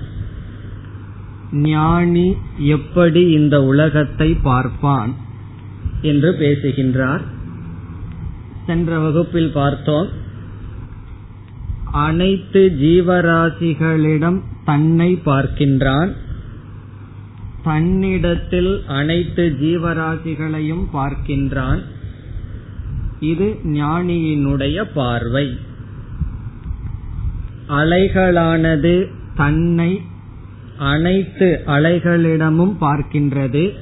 ஞானி 1.52 2.36
எப்படி 2.58 3.30
இந்த 3.30 3.62
உலகத்தை 3.62 4.34
பார்ப்பான் 4.34 5.14
என்று 6.02 6.34
பேசுகின்றார். 6.34 7.20
சென்ற 8.66 8.98
வகுப்பில் 8.98 9.50
பார்த்தோம் 9.52 10.08
அனைத்து 11.92 12.72
ஜீவராசிகளிடம் 12.80 14.40
தன்னை 14.64 15.20
பார்க்கின்றான். 15.24 16.12
தன்னிடத்தில் 17.62 18.84
அனைத்து 18.86 19.56
ஜீவராசிகளையும் 19.60 20.84
பார்க்கின்றான். 20.92 21.82
இது 23.20 23.58
ஞானியினுடைய 23.64 24.84
பார்வை. 24.94 25.58
அலைகளானது 27.68 29.08
தன்னை 29.36 30.00
அனைத்து 30.78 31.60
அலைகளிடமும் 31.66 32.74
பார்க்கின்றது. 32.80 33.72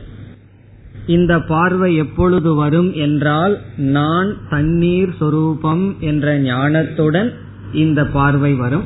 இந்த 1.07 1.41
பார்வை 1.41 1.97
எப்பொழுது 1.97 2.55
வரும் 2.55 2.93
என்றால் 2.93 3.61
நான் 3.77 4.37
தண்ணீர் 4.49 5.15
சொரூபம் 5.19 5.97
என்ற 6.01 6.39
ஞானத்துடன் 6.39 7.33
இந்த 7.73 8.07
பார்வை 8.07 8.55
வரும். 8.55 8.85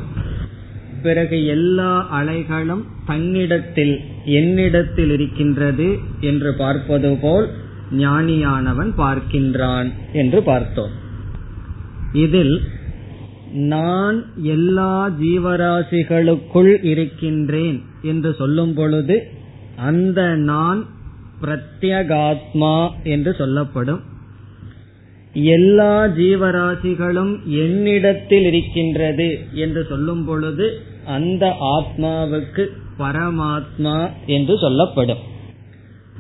பிறகு 1.03 1.47
எல்லா 1.47 2.07
அலைகளும் 2.13 2.85
தன்னிடத்தில் 3.07 4.01
என்னிடத்தில் 4.25 5.11
இருக்கின்றது 5.11 5.99
என்று 6.21 6.55
பார்ப்பது 6.55 7.17
போல் 7.21 7.49
ஞானியானவன் 7.93 8.93
பார்க்கின்றான் 8.99 9.93
என்று 10.13 10.43
பார்த்தோம். 10.43 10.91
இதில் 12.13 12.63
நான் 13.53 14.25
எல்லா 14.37 15.09
ஜீவராசிகளுக்குள் 15.09 16.85
இருக்கின்றேன் 16.85 17.83
என்று 18.03 18.35
சொல்லும் 18.35 18.75
பொழுது 18.75 19.29
அந்த 19.77 20.37
நான் 20.37 20.87
பிரத்யகாத்மா 21.43 22.91
என்று 23.03 23.35
சொல்லப்படும். 23.35 24.01
எல்லா 25.33 26.05
ஜீவராசிகளும் 26.05 27.45
என்னிடத்தில் 27.45 28.45
இருக்கின்றது 28.45 29.39
என்று 29.53 29.87
சொல்லும் 29.89 30.25
பொழுது 30.25 30.83
அந்த 31.07 31.57
ஆத்மாவுக்கு 31.61 32.67
பரமாத்மா 32.99 34.11
என்று 34.27 34.59
சொல்லப்படும். 34.59 35.19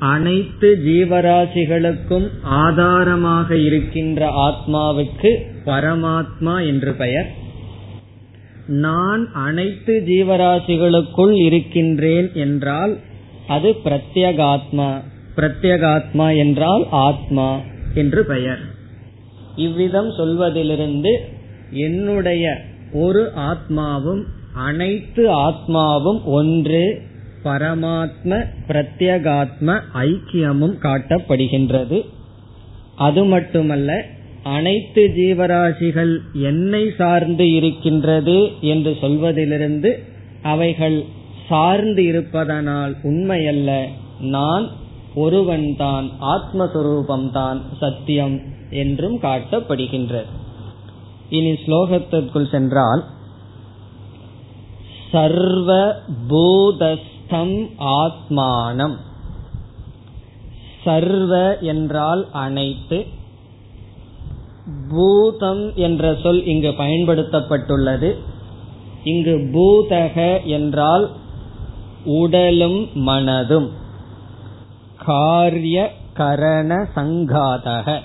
அனைத்து 0.00 0.78
ஜீவராசிகளுக்கும் 0.84 2.28
ஆதாரமாக 2.43 3.56
இருக்கின்ற 3.56 4.28
ஆத்மாவுக்கு 4.28 5.31
பரமாத்மா 5.65 6.66
என்று 6.66 6.93
பெயர். 6.93 7.27
நான் 8.66 9.33
அனைத்து 9.33 10.03
ஜீவராசிகளுக்குள் 10.06 11.34
இருக்கின்றேன் 11.44 12.33
என்றால் 12.34 12.99
அது 13.47 13.77
பிரத்யகாத்மா 13.84 15.03
பிரத்யகாத்மா 15.37 16.37
என்றால் 16.37 16.87
ஆத்மா 16.91 17.59
என்று 17.94 18.25
பெயர். 18.25 18.59
இவ்விதம் 19.56 20.11
சொல்வதிலிருந்து 20.11 21.19
என்னுடைய 21.71 22.62
ஒரு 22.93 23.32
ஆத்மாவும் 23.34 24.22
அனைத்து 24.55 25.31
ஆத்மாவும் 25.34 26.22
ஒன்று 26.25 27.03
பரமாத்ம 27.45 28.45
பிரத்யகாத்ம 28.69 29.81
ஐக்கியமும் 29.95 30.77
காட்டப்படுகின்றது. 30.83 32.06
அது 32.97 33.25
மட்டுமல்ல 33.25 34.05
அனைத்து 34.43 35.03
ஜீவராசிகள் 35.17 36.19
என்னை 36.33 36.84
சார்ந்து 36.99 37.53
இருக்கின்றது 37.53 38.61
என்று 38.61 38.97
சொல்வதிலிருந்து 39.00 39.91
அவைகள் 40.43 41.05
சார்ந்து 41.49 42.05
இருப்பதனால் 42.05 42.97
உண்மையல்ல 43.03 43.84
நான் 44.21 44.67
ஒருவன்தான் 45.15 46.11
ஆத்மஸ்வரூபம்தான் 46.21 47.61
சத்தியம் 47.81 48.41
என்றும் 48.71 49.19
காட்டப்படுகின்றது. 49.23 50.31
இனி 51.29 51.50
ஸ்லோகத்திற்குள் 51.50 52.50
சென்றால் 52.50 53.05
சர்வ 55.12 55.97
தம் 57.31 57.69
ஆத்மானம். 57.79 58.97
சர்வ 60.85 61.59
என்றால் 61.59 62.27
அனைத்து. 62.33 63.07
பூதம் 64.89 65.75
என்ற 65.75 66.17
சொல் 66.23 66.45
இங்கு 66.45 66.71
பயன்படுத்தப்பட்டுள்ளது. 66.71 68.17
இங்கு 69.05 69.37
பூதக 69.37 70.45
என்றால் 70.45 71.11
உடலும் 72.05 72.89
மனதும். 72.95 73.69
காரிய 74.97 75.93
கரண 76.17 76.87
சங்காதக. 76.97 78.01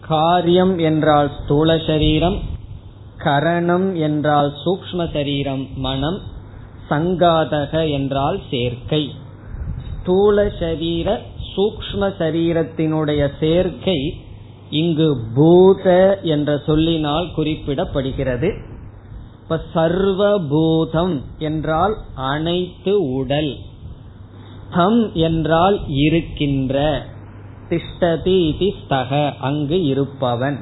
காரியம் 0.00 0.78
என்றால் 0.78 1.30
ஸ்தூல 1.44 1.78
சரீரம் 1.86 2.38
கரணம் 3.18 3.94
என்றால் 3.94 4.52
சூக்ம 4.64 5.12
சரீரம் 5.12 5.68
மனம். 5.76 6.20
சங்காதக 6.90 7.90
என்றால் 7.90 8.40
சேர்க்கை. 8.50 9.10
ஸ்தூல 10.00 10.50
சரீர 10.58 11.20
சூக்ம 11.56 12.12
சரீரத்தினுடைய 12.18 13.28
சேர்க்கை 13.40 14.16
இங்கு 14.70 15.16
பூத 15.34 16.18
என்ற 16.22 16.62
சொல்லினால் 16.66 17.26
குறிப்பிடப்படுகிறது. 17.36 18.62
இப்ப 19.42 19.60
சர்வபூதம் 19.74 21.20
என்றால் 21.38 21.96
அனைத்து 22.14 23.12
உடல். 23.12 23.56
தம் 24.74 25.14
என்றால் 25.14 25.80
இருக்கின்ற. 25.86 27.06
திஷ்டதி 27.68 28.46
இது 28.46 28.74
ஸ்தக 28.80 29.32
அங்கு 29.40 29.82
இருப்பவன். 29.82 30.58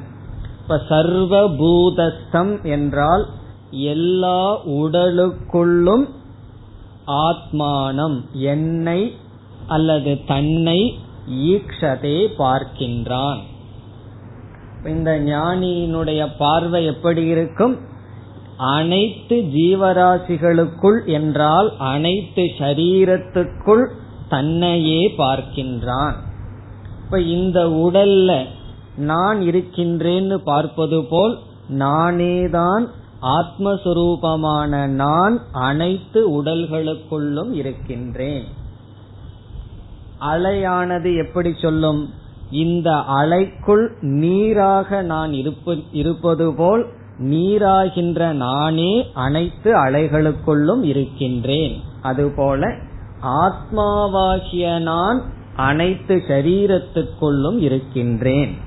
இப்ப 0.61 0.81
சர்வபூதஸ்தம் 0.89 2.63
என்றால் 2.63 3.29
எல்லா 3.73 4.65
உடலுக்குள்ளும் 4.65 6.05
ஆத்மானம் 7.07 8.29
என்னை 8.31 9.11
அல்லது 9.67 10.23
தன்னை 10.25 10.99
ஈக்ஷதே 11.29 12.27
பார்க்கின்றான். 12.37 13.39
இந்த 14.85 15.19
ஞானியினுடைய 15.19 16.27
பார்வை 16.37 16.85
எப்படி 16.85 17.25
இருக்கும்? 17.25 17.77
அனைத்து 18.57 19.35
ஜீவராசிகளுக்குள் 19.35 21.05
என்றால் 21.05 21.77
அனைத்து 21.77 22.43
சரீரத்துக்குள் 22.57 23.85
தன்னையே 24.29 25.13
பார்க்கின்றான். 25.17 26.13
இப்ப 27.03 27.19
இந்த 27.19 27.67
உடல்ல 27.67 28.45
நான் 28.95 29.41
இருக்கின்றேன்னு 29.41 30.33
பார்ப்பது 30.33 31.05
போல் 31.05 31.37
நானேதான் 31.69 32.87
ஆத்மஸ்வரூபமான 33.23 34.87
நான் 34.87 35.39
அனைத்து 35.51 36.43
உடல்களுக்குள்ளும் 36.43 37.51
இருக்கின்றேன். 37.51 38.43
அலையானது 40.21 41.25
எப்படி 41.25 41.53
சொல்லும்? 41.61 42.09
இந்த 42.51 42.91
அலைக்குள் 42.91 43.87
நீராக 44.01 45.01
நான் 45.01 45.33
இருப்பது 45.91 46.53
போல் 46.55 46.85
நீராகின்ற 47.19 48.31
நானே 48.31 49.11
அனைத்து 49.13 49.75
அலைகளுக்குள்ளும் 49.85 50.83
இருக்கின்றேன். 50.83 51.81
அதுபோல 52.01 52.75
ஆத்மாவாகிய 53.23 54.79
நான் 54.79 55.21
அனைத்து 55.55 56.23
சரீரத்துக்குள்ளும் 56.27 57.57
இருக்கின்றேன். 57.57 58.57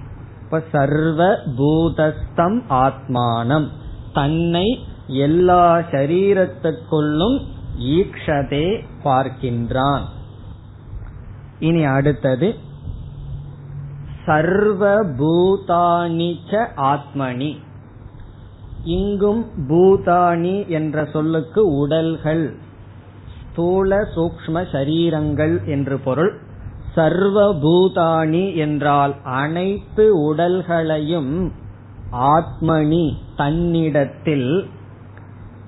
இப்ப 0.43 0.63
சர்வ 0.73 1.37
பூதஸ்தம் 1.57 2.63
ஆத்மானம். 2.71 3.69
தன்னை 4.19 4.67
எல்லா 5.25 5.65
சரீரத்துக்குள்ளும் 5.93 7.39
ஈக்ஷதே 7.97 8.69
பார்க்கின்றான். 9.05 10.05
இனி 11.59 11.83
அடுத்தது 11.97 12.49
சர்வ 14.27 14.83
பூதானிச்ச 15.19 16.53
ஆத்மனி. 16.93 17.53
இங்கும் 18.97 19.43
பூதானி 19.69 20.57
என்ற 20.77 21.05
சொல்லுக்கு 21.13 21.63
உடல்கள் 21.79 22.45
ஸ்தூல 23.43 23.99
சூக்ம 24.15 24.65
சரீரங்கள் 24.73 25.55
என்று 25.67 25.97
பொருள். 25.99 26.33
சர்வ 26.95 27.39
பூதானி 27.63 28.45
என்றால் 28.57 29.15
அனைத்து 29.41 30.05
உடல்களையும் 30.29 31.33
ஆத்மனி 32.35 33.07
தன்னிடத்தில் 33.37 34.71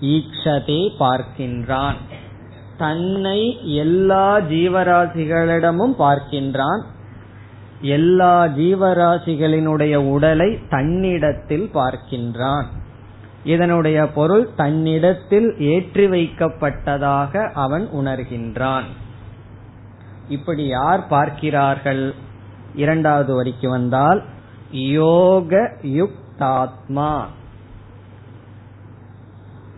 ஈக்ஷதே 0.00 0.80
பார்க்கின்றான். 0.98 1.96
தன்னை 2.78 3.40
எல்லா 3.74 4.38
ஜீவராசிகளிடமும் 4.38 5.94
பார்க்கின்றான். 5.98 6.82
எல்லா 7.80 8.44
ஜீவராசிகளினுடைய 8.44 9.94
உடலை 9.94 10.58
தன்னிடத்தில் 10.68 11.70
பார்க்கின்றான். 11.74 12.66
இதனுடைய 13.44 14.08
பொருள் 14.08 14.48
தன்னிடத்தில் 14.56 15.54
ஏற்றி 15.58 16.06
வைக்கப்பட்டதாக 16.06 17.52
அவன் 17.52 17.88
உணர்கின்றான். 17.94 18.88
இப்படி 20.28 20.66
யார் 20.66 21.06
பார்க்கிறார்கள்? 21.06 22.14
இரண்டாவது 22.74 23.34
வரிக்கு 23.34 23.68
வந்தால் 23.68 24.22
யோக 24.70 25.70
யுக்தாத்மா 25.82 27.12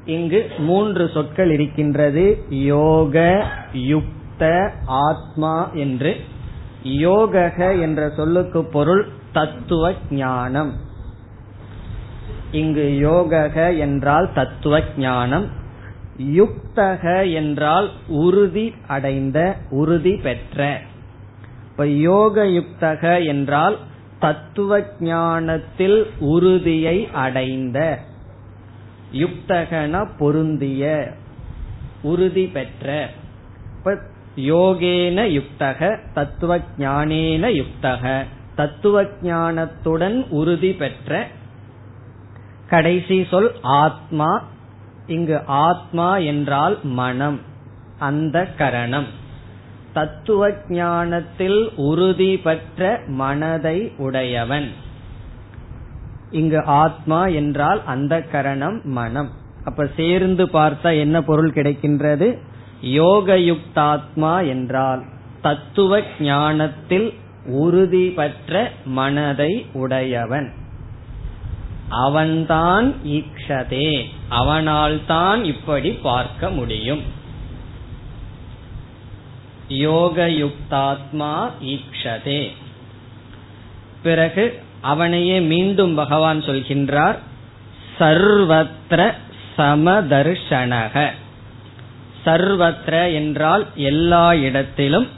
இங்கு 0.05 0.50
மூன்று 0.58 1.11
சொற்கள் 1.14 1.50
இருக்கின்றது. 1.50 2.44
யோக 2.49 3.47
யுக்த 3.73 4.73
ஆத்மா 4.87 5.70
என்று. 5.73 6.17
யோகக 6.85 7.81
என்ற 7.81 8.08
சொல்லுக்கு 8.08 8.64
பொருள் 8.64 9.08
தத்துவ 9.32 9.93
ஞானம். 10.11 10.73
இங்கு 12.50 12.99
யோகக 13.00 13.79
என்றால் 13.79 14.32
தத்துவ 14.32 14.81
ஞானம். 14.99 15.47
யுக்தக 16.19 17.32
என்றால் 17.32 17.91
உறுதி 18.08 18.75
அடைந்த 18.87 19.56
உறுதி 19.70 20.17
பெற்ற. 20.17 20.81
இப்ப 21.70 21.87
யோக 21.87 22.44
யுக்தக 22.44 23.26
என்றால் 23.26 23.79
தத்துவ 24.19 24.81
ஞானத்தில் 25.00 26.06
உறுதியை 26.19 27.08
அடைந்த. 27.12 28.00
யுக்தகன 29.12 30.08
பொருந்திய 30.18 31.12
உறுதி 32.02 32.46
பெற்ற. 32.46 33.10
இப்ப 33.78 33.98
யோகேன 34.36 35.42
யுக்தக 35.42 35.98
தத்துவ 36.12 36.58
ஞானேன 36.78 37.62
யுக்தக. 37.62 38.24
தத்துவ 38.54 39.02
ஞானத்துடன் 39.02 40.28
உறுதி 40.28 40.72
பெற்ற 40.72 41.26
கடைசி 42.68 43.26
சொல் 43.30 43.52
ஆத்மா. 43.62 44.44
இங்கு 45.06 45.42
ஆத்மா 45.46 46.16
என்றால் 46.16 46.78
மனம் 46.82 47.40
அந்த 47.98 48.46
கரணம். 48.58 49.06
தத்துவ 49.92 50.50
ஞானத்தில் 50.68 51.70
உறுதி 51.76 52.36
பெற்ற 52.36 53.00
மனதை 53.06 53.92
உடையவன். 53.96 54.70
இங்கு 56.30 56.64
ஆத்மா 56.64 57.26
என்றால் 57.26 57.84
அந்த 57.84 58.22
கரணம் 58.22 58.84
மனம். 58.84 59.30
அப்ப 59.64 59.90
சேர்ந்து 59.96 60.46
பார்த்தா 60.46 60.98
என்ன 60.98 61.22
பொருள் 61.22 61.50
கிடைக்கின்றது? 61.50 62.38
யோக 62.80 63.36
யுக்தாத்மா 63.36 64.48
என்றால் 64.48 65.02
தத்துவ 65.42 66.00
ஞானத்தில் 66.20 67.14
உறுதி 67.46 68.08
பெற்ற 68.08 68.72
மனதை 68.84 69.66
உடையவன். 69.72 70.52
அவன்தான் 71.88 72.94
ஈக்ஷதே. 73.04 74.04
அவனால் 74.28 75.00
தான் 75.06 75.44
இப்படி 75.44 75.90
பார்க்க 75.90 76.50
முடியும். 76.50 77.02
யோகயுக்தாத்மா 79.68 81.50
ஈக்ஷதே. 81.62 82.50
பிறகு 84.02 84.62
அவனையே 84.80 85.40
மீண்டும் 85.40 85.94
பகவான் 85.94 86.40
சொல்கின்றார் 86.40 87.18
சர்வத்திர 87.98 89.00
சமதர்ஷனக. 89.56 90.94
சர்வத்திர 92.24 93.12
என்றால் 93.12 93.66
எல்லா 93.74 94.26
இடத்திலும் 94.34 95.08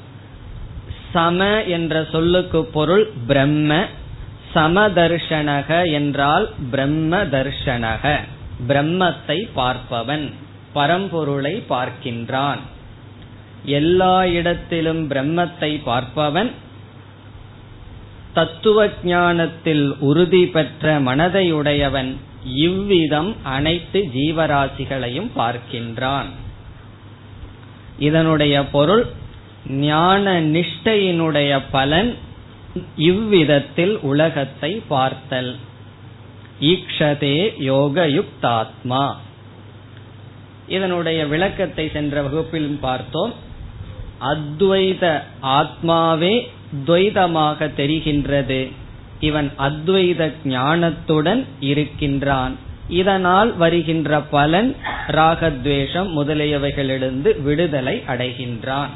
சம 1.12 1.62
என்ற 1.66 1.94
சொல்லுக்கு 2.10 2.60
பொருள் 2.64 3.06
பிரம்ம 3.26 3.80
சமதர்ஷனக 4.54 5.90
என்றால் 5.90 6.46
பிரம்ம 6.70 7.18
தர்ஷனக 7.24 8.14
பிரம்மத்தை 8.68 9.38
பார்ப்பவன் 9.56 10.26
பரம்பொருளை 10.74 11.54
பார்க்கின்றான். 11.68 12.60
எல்லா 13.78 14.16
இடத்திலும் 14.24 15.02
பிரம்மத்தை 15.10 15.72
பார்ப்பவன் 15.84 16.50
தத்துவ 18.34 18.88
ஞானத்தில் 19.04 19.96
உறுதி 20.00 20.46
பெற்ற 20.46 21.00
மனதையுடையவன் 21.00 22.10
இவ்விதம் 22.66 23.36
அனைத்து 23.42 24.00
ஜீவராசிகளையும் 24.14 25.30
பார்க்கின்றான். 25.36 26.30
இதனுடைய 27.98 28.54
பொருள் 28.64 29.04
ஞான 29.68 30.40
நிஷ்டையினுடைய 30.54 31.50
பலன் 31.70 32.10
இவ்விதத்தில் 32.96 33.94
உலகத்தை 34.00 34.72
பார்த்தல். 34.88 35.52
ஈக்ஷதே 36.60 37.36
யோக 37.62 38.06
யுக்தாத்மா 38.18 39.04
இதனுடைய 40.66 41.20
விளக்கத்தை 41.26 41.84
சென்ற 41.92 42.22
வகுப்பில் 42.22 42.72
பார்த்தோம். 42.80 43.32
அத்வைத 44.32 45.04
ஆத்மாவே 45.58 46.34
துவைதமாக 46.86 47.70
தெரிகின்றது. 47.76 48.70
இவன் 49.20 49.52
அத்வைத 49.58 50.32
ஞானத்துடன் 50.44 51.44
இருக்கின்றான். 51.60 52.56
இதனால் 52.88 53.56
வருகின்ற 53.56 54.20
பலன் 54.20 54.76
ராகத்வேஷம் 55.08 56.10
முதலியவைகளிலிருந்து 56.16 57.42
விடுதலை 57.42 58.02
அடைகின்றான். 58.08 58.88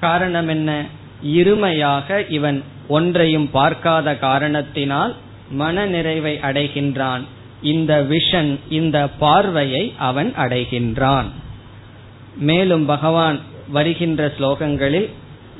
காரணம் 0.00 0.48
என்ன? 0.48 0.84
இருமையாக 1.26 2.24
இவன் 2.28 2.62
ஒன்றையும் 2.88 3.50
பார்க்காத 3.50 4.16
காரணத்தினால் 4.16 5.16
மன 5.50 5.86
நிறைவை 5.86 6.38
அடைகின்றான். 6.42 7.20
இந்த 7.62 8.06
விஷன் 8.10 8.58
இந்த 8.68 9.08
பார்வையை 9.08 9.94
அவன் 9.96 10.34
அடைகின்றான். 10.38 11.24
மேலும் 12.36 12.86
பகவான் 12.86 13.38
வருகின்ற 13.68 14.32
ஸ்லோகங்களில் 14.38 15.10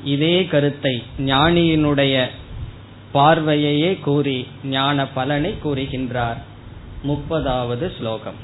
இதே 0.04 0.36
கருத்தை 0.46 0.94
ஞானியினுடைய 1.26 2.14
பார்வையையே 3.14 3.92
கூறி 4.00 4.38
ஞான 4.68 5.06
பலனை 5.14 5.52
கூறுகின்றார் 5.64 6.40
முப்பதாவது 7.08 7.88
ஸ்லோகம் 7.98 8.40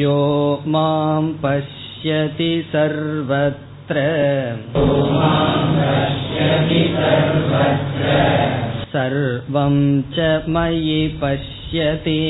யோ 0.00 0.20
மாம் 0.66 1.32
பஷ்யதி 1.42 2.52
சர்வத்ர 2.72 3.96
सर्वं 8.92 9.76
च 10.14 10.18
मयि 10.48 11.00
पश्यति 11.22 12.20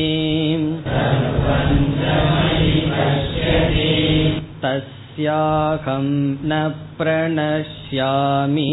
तस्याहं 5.17 6.07
न 6.45 6.53
प्रणश्यामि 6.99 8.71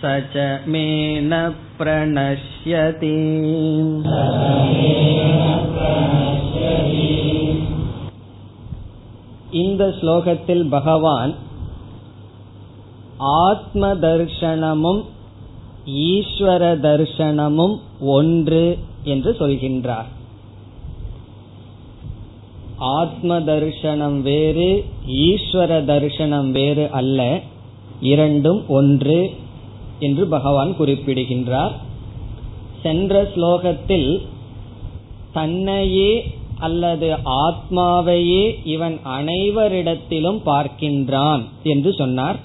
स 0.00 0.12
च 0.32 0.46
मे 0.68 0.86
न 1.22 1.42
प्रणश्यति 1.78 3.16
இந்த 9.60 9.82
ஸ்லோகத்தில் 9.98 10.64
பகவான் 10.68 11.32
ஆத்ம 13.44 13.82
தர்ஷனமும் 14.00 15.02
ஈஸ்வர 16.06 16.62
தர்ஷனமும் 16.80 17.76
ஒன்று 18.16 18.64
என்று 19.04 19.32
சொல்கின்றார் 19.32 20.10
ஆத்ம 22.81 23.39
தர்ஷனம் 23.39 24.21
வேறு 24.21 24.85
ஈஸ்வர 25.07 25.71
தர்ஷனம் 25.91 26.51
வேறு 26.51 26.89
அல்ல. 26.91 27.39
இரண்டும் 28.01 28.63
ஒன்று 28.67 29.29
என்று 29.99 30.27
பகவான் 30.27 30.75
குறிப்பிடுகின்றார். 30.75 31.79
சென்ற 32.81 33.31
ஸ்லோகத்தில் 33.35 34.21
தன்னையே 35.33 36.33
அல்லது 36.59 37.17
ஆத்மாவையே 37.25 38.55
இவன் 38.63 38.99
அனைவரிடத்திலும் 39.19 40.39
பார்க்கின்றான் 40.45 41.43
என்று 41.63 41.93
சொன்னார். 41.93 42.39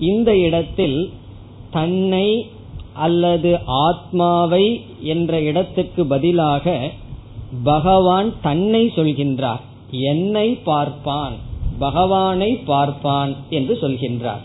இந்த 0.00 0.36
இடத்தில் 0.36 1.10
தன்னை 1.70 2.46
அல்லது 2.92 3.58
ஆத்மாவை 3.66 4.80
என்ற 5.02 5.40
இடத்துக்கு 5.40 6.06
பதிலாக 6.06 6.90
பகவான் 7.64 8.32
தன்னை 8.42 8.86
சொல்கின்றார். 8.86 9.60
என்னை 9.90 10.54
பார்ப்பான். 10.54 11.32
பகவானை 11.78 12.52
பார்ப்பான் 12.52 13.36
என்று 13.50 13.78
சொல்கின்றார். 13.80 14.40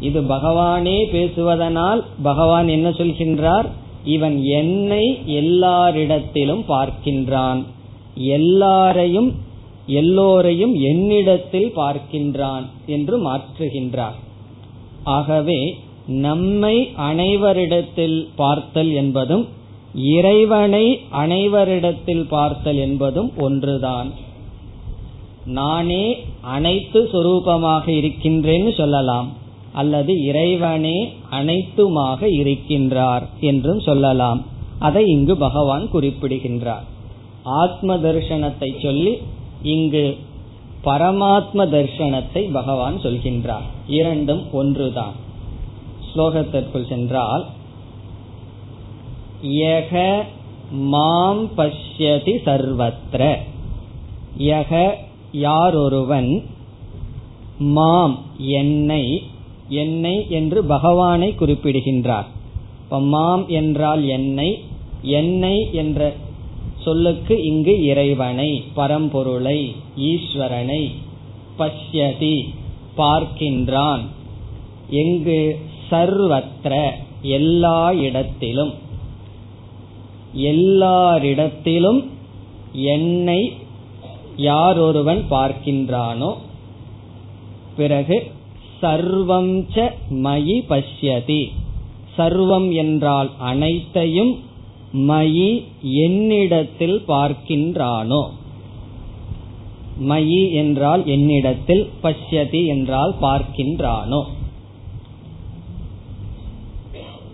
இது 0.00 0.20
பகவானே 0.20 1.04
பேசுவதனால் 1.12 2.02
பகவான் 2.22 2.68
என்ன 2.68 2.90
சொல்கின்றார்? 2.90 3.66
இவன் 4.04 4.44
என்னை 4.44 5.18
எல்லாரிடத்திலும் 5.26 6.64
பார்க்கின்றான். 6.68 7.64
எல்லாரையும் 8.14 9.32
எல்லோரையும் 9.86 10.74
என்னிடத்தில் 10.74 11.72
பார்க்கின்றான் 11.76 12.62
என்று 12.86 13.30
மாற்றுகின்றார். 13.30 14.14
ஆகவே 15.04 15.78
நம்மை 16.06 16.88
அனைவரிடத்தில் 16.96 18.28
பார்த்தல் 18.36 18.92
என்பதும் 18.92 19.48
இறைவனை 19.94 21.00
அனைவரிடத்தில் 21.12 22.28
பார்த்தல் 22.28 22.76
என்பதும் 22.76 23.32
ஒன்றுதான். 23.36 24.10
நானே 25.44 26.24
அனைத்து 26.40 27.08
சொரூபமாக 27.12 27.88
இருக்கின்றேன்னு 27.88 28.74
சொல்லலாம். 28.74 29.28
அல்லது 29.72 30.24
இறைவனே 30.24 31.12
அனைத்துமாக 31.30 32.26
இருக்கின்றார் 32.26 33.22
என்றும் 33.40 33.80
சொல்லலாம். 33.80 34.42
அதை 34.78 35.06
இங்கு 35.06 35.36
பகவான் 35.36 35.90
குறிப்பிடுகின்றார். 35.90 36.84
ஆத்ம 37.42 37.96
தர்சனத்தை 37.96 38.82
சொல்லி 38.82 39.18
இங்கு 39.62 40.16
பரமாத்ம 40.84 41.54
தர்சனத்தை 41.54 42.52
பகவான் 42.52 42.96
சொல்கின்றார். 42.96 43.66
இரண்டும் 43.86 44.52
ஒன்றுதான். 44.52 45.12
ஸ்லோகத்திற்குள் 46.14 46.88
சென்றால் 46.88 47.46
யக 49.42 50.22
மாம் 50.70 51.50
பஷ்யதி 51.56 52.34
சர்வத்ர. 52.46 53.36
யக 54.38 54.94
யாரொருவன் 55.32 56.44
மாம் 57.58 58.24
என்னை 58.38 59.22
என்னை 59.68 60.30
என்று 60.30 60.64
பகவானை 60.64 61.34
குறிப்பிடுகின்றார். 61.34 62.26
இப்ப 62.82 63.00
மாம் 63.00 63.48
என்றால் 63.48 64.04
என்னை 64.04 64.64
என்னை 65.02 65.68
என்ற 65.72 66.12
சொல்லுக்கு 66.78 67.42
இங்கு 67.42 67.84
இறைவனை 67.84 68.64
பரம்பொருளை 68.76 69.74
ஈஸ்வரனை 69.96 70.90
பஷ்யதி 71.58 72.48
பார்க்கின்றான். 72.96 74.00
எங்கு 74.90 75.58
சர்வத்திர 75.90 76.90
எல்லா 77.22 77.92
இடத்திலும். 77.92 78.81
எல்லாரிடத்திலும் 80.34 82.00
என்னை 82.72 83.40
யாரொருவன் 84.36 85.22
பார்க்கின்றானோ 85.30 86.30
பிறகு 87.76 88.16
சர்வம் 88.82 89.54
ச 89.74 89.90
மயி 90.10 90.56
பஷ்யதி. 90.68 91.42
சர்வம் 92.16 92.74
என்றால் 92.74 93.30
அனைத்தையும் 93.38 94.32
மயி 95.08 95.50
என்னிடத்தில் 95.82 97.04
பார்க்கின்றானோ. 97.08 98.22
மயி 100.08 100.52
என்றால் 100.52 101.06
என்னிடத்தில் 101.06 101.88
பஷ்யதி 102.02 102.66
என்றால் 102.66 103.14
பார்க்கின்றானோ. 103.20 104.22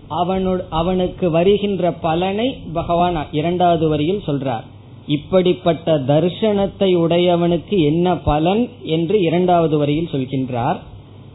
அவனு 0.09 0.59
அவனுக்கு 0.69 1.29
வருகின்ற 1.29 1.91
பலனை 1.91 2.57
பகவான் 2.73 3.25
இரண்டாவது 3.31 3.87
வரியில் 3.87 4.25
சொல்றார். 4.27 4.65
இப்படிப்பட்ட 5.07 5.97
தர்சனத்தை 5.99 6.89
உடையவனுக்கு 6.95 7.77
என்ன 7.83 8.17
பலன் 8.17 8.69
என்று 8.83 9.21
இரண்டாவது 9.21 9.77
வரியில் 9.77 10.09
சொல்கின்றார். 10.11 10.79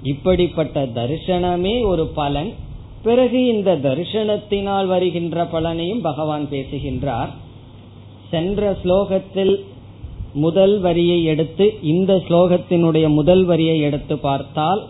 இப்படிப்பட்ட 0.02 0.86
தரிசனமே 0.86 1.84
ஒரு 1.84 2.06
பலன். 2.06 2.52
பிறகு 3.02 3.46
இந்த 3.46 3.76
தரிசனத்தினால் 3.76 4.86
வருகின்ற 4.86 5.44
பலனையும் 5.44 6.00
பகவான் 6.00 6.48
பேசுகின்றார். 6.48 7.30
சென்ற 8.30 8.78
ஸ்லோகத்தில் 8.84 9.54
முதல் 10.34 10.80
வரியை 10.80 11.24
எடுத்து 11.24 11.74
இந்த 11.82 12.22
ஸ்லோகத்தினுடைய 12.28 13.08
முதல் 13.08 13.44
வரியை 13.44 13.80
எடுத்து 13.80 14.18
பார்த்தால் 14.18 14.86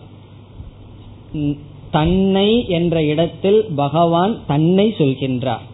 தன்னை 1.91 2.67
என்ற 2.67 3.03
இடத்தில் 3.03 3.65
பகவான் 3.75 4.39
தன்னை 4.47 4.95
சொல்கின்றார். 4.97 5.65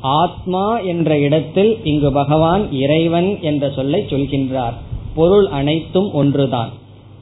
ஆத்மா 0.00 0.78
என்ற 0.78 1.18
இடத்தில் 1.18 1.84
இங்கு 1.84 2.12
பகவான் 2.12 2.72
இறைவன் 2.72 3.42
என்ற 3.42 3.70
சொல்லை 3.70 4.00
சொல்கின்றார். 4.00 4.72
பொருள் 5.14 5.46
அனைத்தும் 5.46 6.12
ஒன்றுதான். 6.12 6.68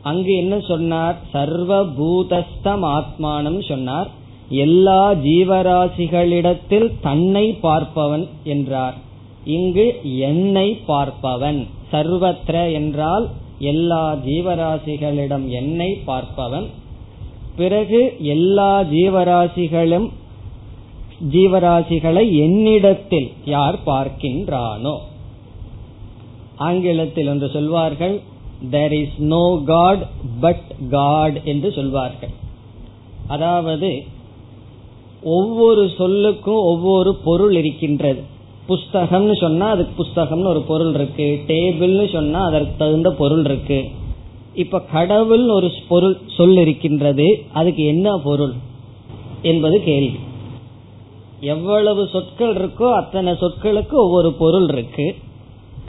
அங்கு 0.03 0.37
என்ன 0.37 0.61
சொன்னார்? 0.61 1.17
சர்வ 1.33 1.85
பூதஸ்தம் 1.85 2.85
ஆத்மானம் 2.85 3.69
சொன்னார். 3.69 4.09
எல்லா 4.49 5.13
ஜீவராசிகளிடத்தில் 5.13 6.93
தன்னை 7.01 7.59
பார்ப்பவன் 7.63 8.29
என்றார். 8.45 8.95
இங்கு 9.45 10.01
என்னை 10.03 10.79
பார்ப்பவன். 10.89 11.67
சர்வத்ர 11.93 12.73
என்றால் 12.73 13.29
எல்லா 13.59 14.15
ஜீவராசிகளிடம் 14.15 15.49
என்னை 15.49 15.99
பார்ப்பவன். 16.07 16.65
பிறகு 17.57 18.13
எல்லா 18.19 18.83
ஜீவராசிகளும் 18.83 20.07
ஜீவராசிகளை 21.31 22.25
என்னிடத்தில் 22.39 23.29
யார் 23.45 23.79
பார்க்கின்றானோ? 23.87 24.95
ஆங்கிலத்தில் 26.57 27.27
என்று 27.27 27.49
சொல்வார்கள் 27.49 28.21
there 28.71 28.93
is 28.93 29.19
no 29.19 29.63
god 29.65 30.03
but 30.41 30.67
god 30.91 31.37
என்று 31.45 31.73
சொல்வார்கள். 31.73 32.35
அதாவது 33.27 33.91
ஒவ்வொரு 35.23 35.85
சொல்லுக்கும் 35.99 36.63
ஒவ்வொரு 36.63 37.15
பொருள் 37.25 37.55
இருக்கின்றது. 37.55 38.23
புஸ்தகம்னு 38.69 39.37
சொன்னா 39.41 39.67
அதுக்கு 39.69 39.95
புஸ்தகம்னு 40.03 40.47
ஒரு 40.47 40.63
பொருள் 40.63 40.95
இருக்கு. 40.95 41.41
டேபிள்னு 41.47 42.13
சொன்னா 42.13 42.45
அதற்கு 42.45 42.75
தகுந்த 42.79 43.11
பொருள் 43.11 43.45
இருக்கு. 43.45 43.81
இப்ப 44.55 44.81
கடவுள் 44.81 45.49
ஒரு 45.49 45.71
பொருள் 45.89 46.19
சொல் 46.37 46.57
இருக்கின்றது 46.57 47.45
அதுக்கு 47.53 47.85
என்ன 47.85 48.19
பொருள் 48.19 48.53
என்பது 49.43 49.83
கேள்வி. 49.83 50.19
எவ்வளவு 51.41 52.09
சொற்கள் 52.09 52.55
இருக்கோ 52.55 52.93
அத்தனை 52.93 53.33
சொற்களுக்கு 53.33 53.93
ஒவ்வொரு 53.93 54.33
பொருள் 54.33 54.69
இருக்கு. 54.69 55.15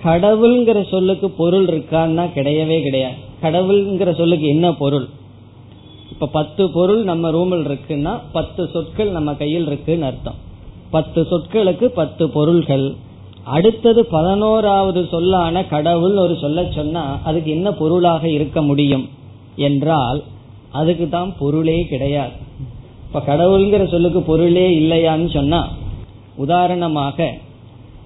கடவுள்ங்கிற 0.04 0.90
சொல்லுக்கு 0.90 1.30
பொருள் 1.30 1.66
இருக்கான்னா 1.66 2.26
கிடையவே 2.36 2.82
கிடையாது. 2.82 3.16
கடவுள்ங்கிற 3.42 4.16
சொல்லுக்கு 4.16 4.48
என்ன 4.48 4.74
பொருள்? 4.74 5.08
இப்ப 6.12 6.28
பத்து 6.28 6.72
பொருள் 6.72 7.04
நம்ம 7.04 7.32
ரூமில் 7.32 7.66
இருக்குன்னா 7.66 8.20
பத்து 8.32 8.70
சொற்கள் 8.74 9.10
நம்ம 9.10 9.34
கையில் 9.34 9.68
இருக்குன்னு 9.68 10.06
அர்த்தம். 10.06 10.36
பத்து 10.90 11.28
சொற்களுக்கு 11.32 11.86
பத்து 11.86 12.30
பொருள்கள். 12.30 12.96
அடுத்தது 13.54 14.02
பதினோராவது 14.06 15.02
சொல்லான 15.12 15.64
கடவுள் 15.66 16.16
ஒரு 16.18 16.36
சொல்ல 16.44 16.60
சொன்னா 16.72 17.04
அதுக்கு 17.24 17.50
என்ன 17.52 17.68
பொருளாக 17.72 18.24
இருக்க 18.30 18.62
முடியும் 18.62 19.06
என்றால் 19.68 20.20
அதுக்கு 20.72 21.06
தான் 21.10 21.30
பொருளே 21.40 21.78
கிடையாது. 21.86 22.36
இப்ப 23.06 23.22
கடவுள்ங்கிற 23.28 23.84
சொல்லுக்கு 23.92 24.22
பொருளே 24.22 24.66
இல்லையான்னு 24.80 25.30
சொன்னா 25.34 25.62
உதாரணமாக 26.36 27.28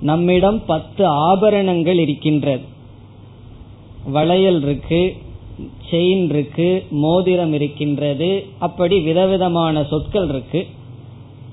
நம்மிடம் 0.01 0.59
பத்து 0.65 1.03
ஆபரணங்கள் 1.29 1.99
இருக்கின்றது. 1.99 2.63
வளையல் 4.11 4.61
இருக்கு 4.61 5.01
செயின் 5.91 6.25
இருக்கு 6.29 6.69
மோதிரம் 7.03 7.53
இருக்கின்றது 7.53 8.29
அப்படி 8.59 8.99
விதவிதமான 8.99 9.83
சொற்கள் 9.83 10.27
இருக்கு. 10.29 10.61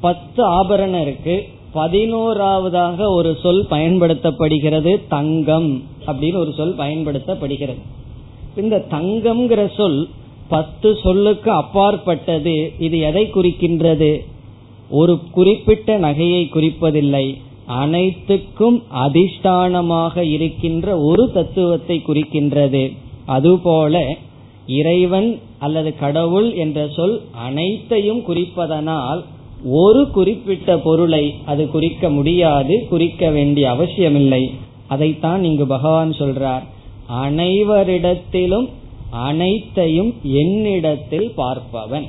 பத்து 0.00 0.42
ஆபரணம் 0.58 1.00
இருக்கு 1.00 1.36
பதினோராவதாக 1.76 3.08
ஒரு 3.08 3.36
சொல் 3.42 3.66
பயன்படுத்தப்படுகிறது 3.70 5.00
தங்கம் 5.08 5.82
அப்படின்னு 6.06 6.36
ஒரு 6.36 6.52
சொல் 6.52 6.76
பயன்படுத்தப்படுகிறது. 6.76 7.82
இந்த 8.56 8.84
தங்கம்ங்கிற 8.90 9.74
சொல் 9.76 10.08
பத்து 10.48 10.98
சொல்லுக்கு 11.02 11.50
அப்பாற்பட்டது. 11.50 12.72
இது 12.78 12.98
எதை 12.98 13.30
குறிக்கின்றது? 13.34 14.24
ஒரு 14.90 15.18
குறிப்பிட்ட 15.30 15.98
நகையை 15.98 16.42
குறிப்பதில்லை. 16.48 17.36
அனைத்துக்கும் 17.66 18.82
அதிஷ்டானமாக 18.94 20.16
இருக்கின்ற 20.20 20.98
ஒரு 20.98 21.30
தத்துவத்தை 21.32 22.02
குறிக்கின்றது. 22.08 22.92
அதுபோல 23.26 24.16
இறைவன் 24.66 25.38
அல்லது 25.58 25.96
கடவுள் 25.96 26.52
என்ற 26.54 26.88
சொல் 26.96 27.20
அனைத்தையும் 27.30 28.22
குறிப்பதனால் 28.28 29.24
ஒரு 29.70 30.10
குறிப்பிட்ட 30.10 30.78
பொருளை 30.78 31.34
அது 31.46 31.70
குறிக்க 31.70 32.10
முடியாது 32.10 32.86
குறிக்க 32.88 33.30
வேண்டிய 33.30 33.70
அவசியமில்லை. 33.70 34.54
அதைத்தான் 34.86 35.44
இங்கு 35.44 35.66
பகவான் 35.66 36.10
சொல்றார். 36.10 36.62
அனைவரிடத்திலும் 37.12 38.68
அனைத்தையும் 39.10 40.14
என்னிடத்தில் 40.22 41.32
பார்ப்பவன். 41.36 42.06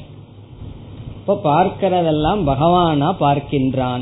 இப்ப 1.15 1.39
பார்க்கிறதெல்லாம் 1.43 2.41
பகவானா 2.47 3.15
பார்க்கின்றான். 3.19 4.01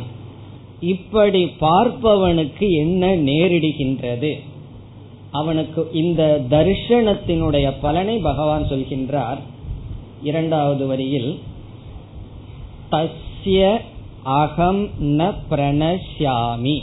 இப்படி 0.79 1.51
பார்ப்பவனுக்கு 1.61 2.69
என்ன 2.69 3.15
நேரிடுகின்றது? 3.15 4.39
அவனுக்கு 5.31 5.89
இந்த 5.93 6.41
தரிசனத்தினுடைய 6.49 7.73
பலனை 7.81 8.17
பகவான் 8.17 8.63
சொல்கின்றார். 8.63 9.37
இரண்டாவது 10.23 10.87
வரியில் 10.87 11.39
தஸ்ய 13.45 13.65
அகம் 14.35 14.79
ந 15.17 15.25
பிரணஷ்யாமி 15.49 16.77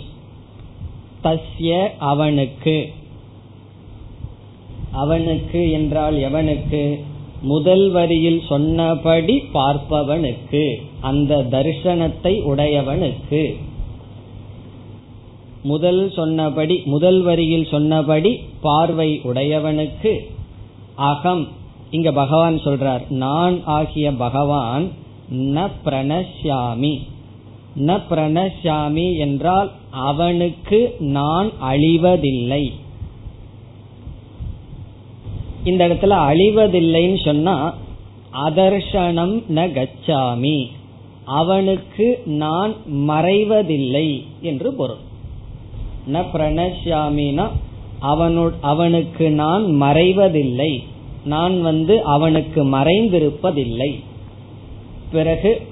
தஸ்ய 1.23 1.71
அவனுக்கு 1.99 2.75
அவனுக்கு 4.93 5.63
என்றால் 5.71 6.17
எவனுக்கு? 6.29 6.83
முதல் 7.43 7.85
வரியில் 7.91 8.41
சொன்னபடி 8.49 9.37
பார்ப்பவனுக்கு 9.55 10.63
அந்த 11.01 11.41
தரிசனத்தை 11.51 12.35
உடையவனுக்கு. 12.45 13.43
முதல் 15.63 16.03
சொன்னபடி 16.13 16.79
முதல் 16.85 17.23
வரியில் 17.23 17.69
சொன்னபடி 17.71 18.35
பார்வை 18.61 19.11
உடையவனுக்கு. 19.25 20.15
அகம் 20.95 21.47
இங்க 21.91 22.13
பகவான் 22.13 22.59
சொல்றார் 22.59 23.07
நான் 23.09 23.65
ஆகிய 23.79 24.13
பகவான் 24.13 24.87
ந 25.31 25.71
பிரணசியாமி 25.85 26.99
ந 27.77 28.01
பிரணசியாமி 28.11 29.19
என்றால் 29.19 29.73
அவனுக்கு 29.91 30.97
நான் 30.99 31.51
அழிவதில்லை. 31.63 32.73
இந்த 35.65 35.89
இடத்துல 35.89 36.17
அழிவதில்லைன்னு 36.31 37.25
சொன்னா 37.25 37.75
அதர்ஷனம் 38.47 39.43
ந 39.55 39.73
கச்சாமி. 39.73 40.67
அவனுக்கு 41.25 42.23
நான் 42.25 42.75
மறைவதில்லை 42.93 44.25
என்று 44.41 44.73
பொருள். 44.73 45.03
ந 46.13 46.25
பிரணசியாமினா 46.33 47.51
அவனு 48.03 48.53
அவனுக்கு 48.61 49.31
நான் 49.31 49.63
மறைவதில்லை. 49.63 50.83
நான் 51.25 51.63
வந்து 51.63 52.05
அவனுக்கு 52.05 52.65
மறைந்திருப்பதில்லை. 52.65 54.03
பிறகு 55.13 55.67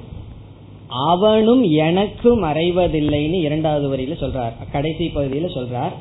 அவனும் 0.88 1.62
எனக்கு 1.62 2.44
மறைவதில்லைன்னு 2.44 3.40
இரண்டாவது 3.40 3.96
வரியில 3.96 4.22
சொல்றார். 4.22 4.52
கடைசி 4.72 5.06
பகுதியில 5.06 5.46
சொல்றார். 5.46 5.92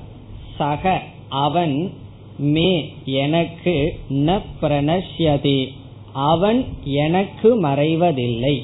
சக 0.57 1.01
அவன் 1.29 1.93
மே 2.37 2.93
எனக்கு 3.05 3.99
ந 4.09 4.41
பிரணஷ்யதே. 4.61 5.67
அவன் 6.13 6.65
எனக்கு 6.83 7.61
மறைவதில்லை. 7.61 8.63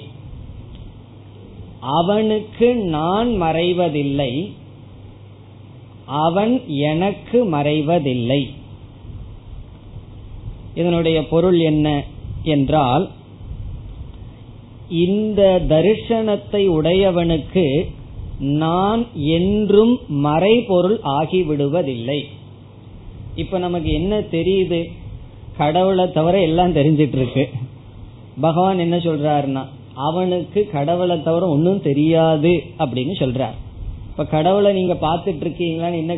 அவனுக்கு 1.80 2.76
நான் 2.76 3.42
மறைவதில்லை. 3.42 4.52
அவன் 6.06 6.68
எனக்கு 6.68 7.46
மறைவதில்லை. 7.46 8.50
இதனுடைய 10.76 11.28
பொருள் 11.28 11.60
என்ன 11.60 12.04
என்றால் 12.44 13.12
இந்த 14.90 15.62
தரிசனத்தை 15.68 16.68
உடையவனுக்கு 16.68 17.86
நான் 18.40 19.06
என்றும் 19.16 19.98
மறைபொருள் 20.08 21.00
ஆகிவிடுவதில்லை. 21.04 22.20
இப்ப 23.36 23.58
நமக்கு 23.58 23.92
என்ன 23.92 24.20
தெரியுது? 24.20 24.84
கடவுளை 25.58 26.12
தவிர 26.12 26.42
எல்லாம் 26.42 26.74
தெரிஞ்சிட்டு 26.74 27.18
இருக்கு 27.18 27.50
பகவான் 28.42 28.80
என்ன 28.80 28.96
சொல்றாருன்னா 28.98 29.64
அவனுக்கு 29.94 30.70
கடவுளை 30.72 31.22
தவிர 31.22 31.48
ஒன்னும் 31.48 31.82
தெரியாது 31.82 32.64
அப்படின்னு 32.78 33.14
சொல்றார். 33.20 33.56
இப்ப 34.10 34.26
கடவுளை 34.26 34.74
நீங்க 34.74 34.94
பாத்துட்டு 34.94 35.44
இருக்கீங்களான்னு 35.46 35.96
என்ன 35.96 36.16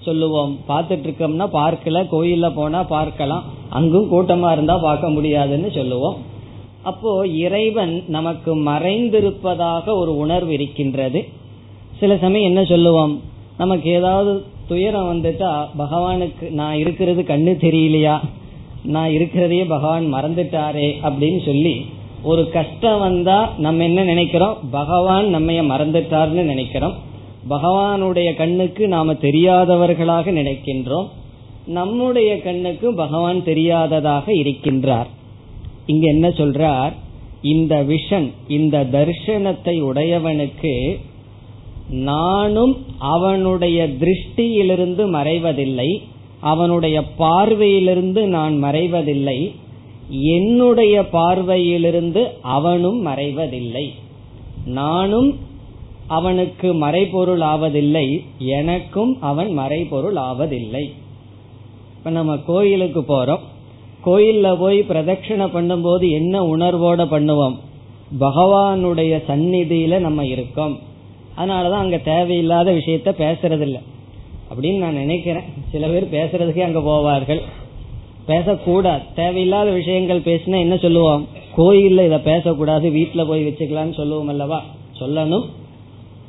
சொல்லுவோம்? 0.00 0.58
பாத்துட்டு 0.68 1.06
இருக்கோம்னா 1.06 1.46
பார்க்கல 1.52 2.02
கோயில்ல 2.10 2.54
போனா 2.54 2.82
பார்க்கலாம் 2.82 3.44
அங்கும் 3.68 4.10
கூட்டமா 4.12 4.52
இருந்தா 4.52 4.78
பார்க்க 4.78 5.08
முடியாதுன்னு 5.08 5.70
சொல்லுவோம். 5.70 6.16
அப்போ 6.86 7.26
இறைவன் 7.26 8.04
நமக்கு 8.08 8.56
மறைந்திருப்பதாக 8.56 9.86
ஒரு 9.86 10.16
உணர்வு 10.16 10.52
இருக்கின்றது. 10.52 11.24
சில 12.00 12.16
சமயம் 12.16 12.46
என்ன 12.46 12.64
சொல்லுவோம்? 12.64 13.20
நமக்கு 13.58 13.90
ஏதாவது 13.90 14.44
துயரம் 14.68 15.08
வந்துட்டா 15.12 15.66
பகவானுக்கு 15.78 16.50
நான் 16.50 16.76
இருக்கிறது 16.76 17.22
கண்ணு 17.22 17.64
தெரியலையா? 17.64 18.18
நான் 18.84 19.10
இருக்கிறதையே 19.10 19.68
பகவான் 19.68 20.14
மறந்துட்டாரே 20.14 20.88
அப்படின்னு 21.02 21.44
சொல்லி 21.44 21.86
ஒரு 22.22 22.50
கஷ்டம் 22.50 22.98
வந்தா 22.98 23.52
நம்ம 23.58 23.84
என்ன 23.84 24.02
நினைக்கிறோம்? 24.02 24.56
பகவான் 24.70 25.28
நம்ம 25.28 25.52
மறந்துட்டார்னு 25.52 26.42
நினைக்கிறோம். 26.42 26.94
பகவானுடைய 27.50 28.36
கண்ணுக்கு 28.36 28.88
நாம 28.88 29.12
தெரியாதவர்களாக 29.12 30.32
நினைக்கின்றோம். 30.32 31.08
நம்முடைய 31.66 32.42
கண்ணுக்கு 32.42 32.94
பகவான் 32.94 33.44
தெரியாததாக 33.44 34.32
இருக்கின்றார். 34.32 35.14
இங்க 35.86 36.06
என்ன 36.06 36.28
சொல்றார்? 36.28 36.92
இந்த 37.42 37.74
விஷன் 37.82 38.28
இந்த 38.48 38.76
தர்ஷனத்தை 38.92 39.74
உடையவனுக்கு 39.82 40.74
நானும் 41.90 42.74
அவனுடைய 42.98 43.88
திருஷ்டியிலிருந்து 44.00 45.02
மறைவதில்லை 45.10 45.90
அவனுடைய 46.40 47.02
பார்வையிலிருந்து 47.18 48.22
நான் 48.24 48.54
மறைவதில்லை 48.64 49.38
என்னுடைய 50.08 50.94
பார்வையிலிருந்து 51.12 52.22
அவனும் 52.40 53.06
மறைவதில்லை. 53.06 53.86
நானும் 54.64 55.38
அவனுக்கு 56.06 56.74
மறைபொருள் 56.74 57.40
ஆவதில்லை 57.40 58.06
எனக்கும் 58.38 59.12
அவன் 59.20 59.50
மறைபொருள் 59.50 60.14
ஆவதில்லை. 60.14 60.84
இப்ப 61.96 62.10
நம்ம 62.10 62.36
கோயிலுக்கு 62.36 63.00
போறோம். 63.00 63.44
கோயில்ல 64.06 64.58
போய் 64.58 64.80
பிரதட்சிணை 64.80 65.46
பண்ணும்போது 65.46 66.10
என்ன 66.10 66.42
உணர்வோட 66.42 66.98
பண்ணுவோம்? 66.98 67.56
பகவானுடைய 68.20 69.22
சந்நிதியில 69.28 69.98
நம்ம 69.98 70.24
இருக்கோம். 70.24 70.78
அதனாலதான் 71.36 71.70
அங்க 71.70 71.98
தேவையில்லாத 71.98 72.72
விஷயத்த 72.72 73.10
பேசுறதில்ல. 73.18 73.78
அப்படின்னு 74.54 74.78
நான் 74.78 74.94
நினைக்கிறேன். 74.94 75.42
சில 75.72 75.86
பேர் 75.86 76.04
பேசுறதுக்கே 76.04 76.60
அங்க 76.60 76.78
போவார்கள். 76.78 77.40
பேசக்கூடாது. 78.26 79.02
தேவையில்லாத 79.14 79.70
விஷயங்கள் 79.70 80.20
பேசினா 80.20 80.58
என்ன 80.58 80.76
சொல்லுவோம்? 80.76 81.26
கோயில்ல 81.56 82.04
இத 82.04 82.20
பேசக்கூடாது 82.20 82.90
வீட்டுல 82.90 83.26
போய் 83.26 83.48
வச்சுக்கலாம்னு 83.48 83.94
சொல்லுவோம் 83.94 84.28
அல்லவா? 84.28 84.62
சொல்லணும். 85.00 85.44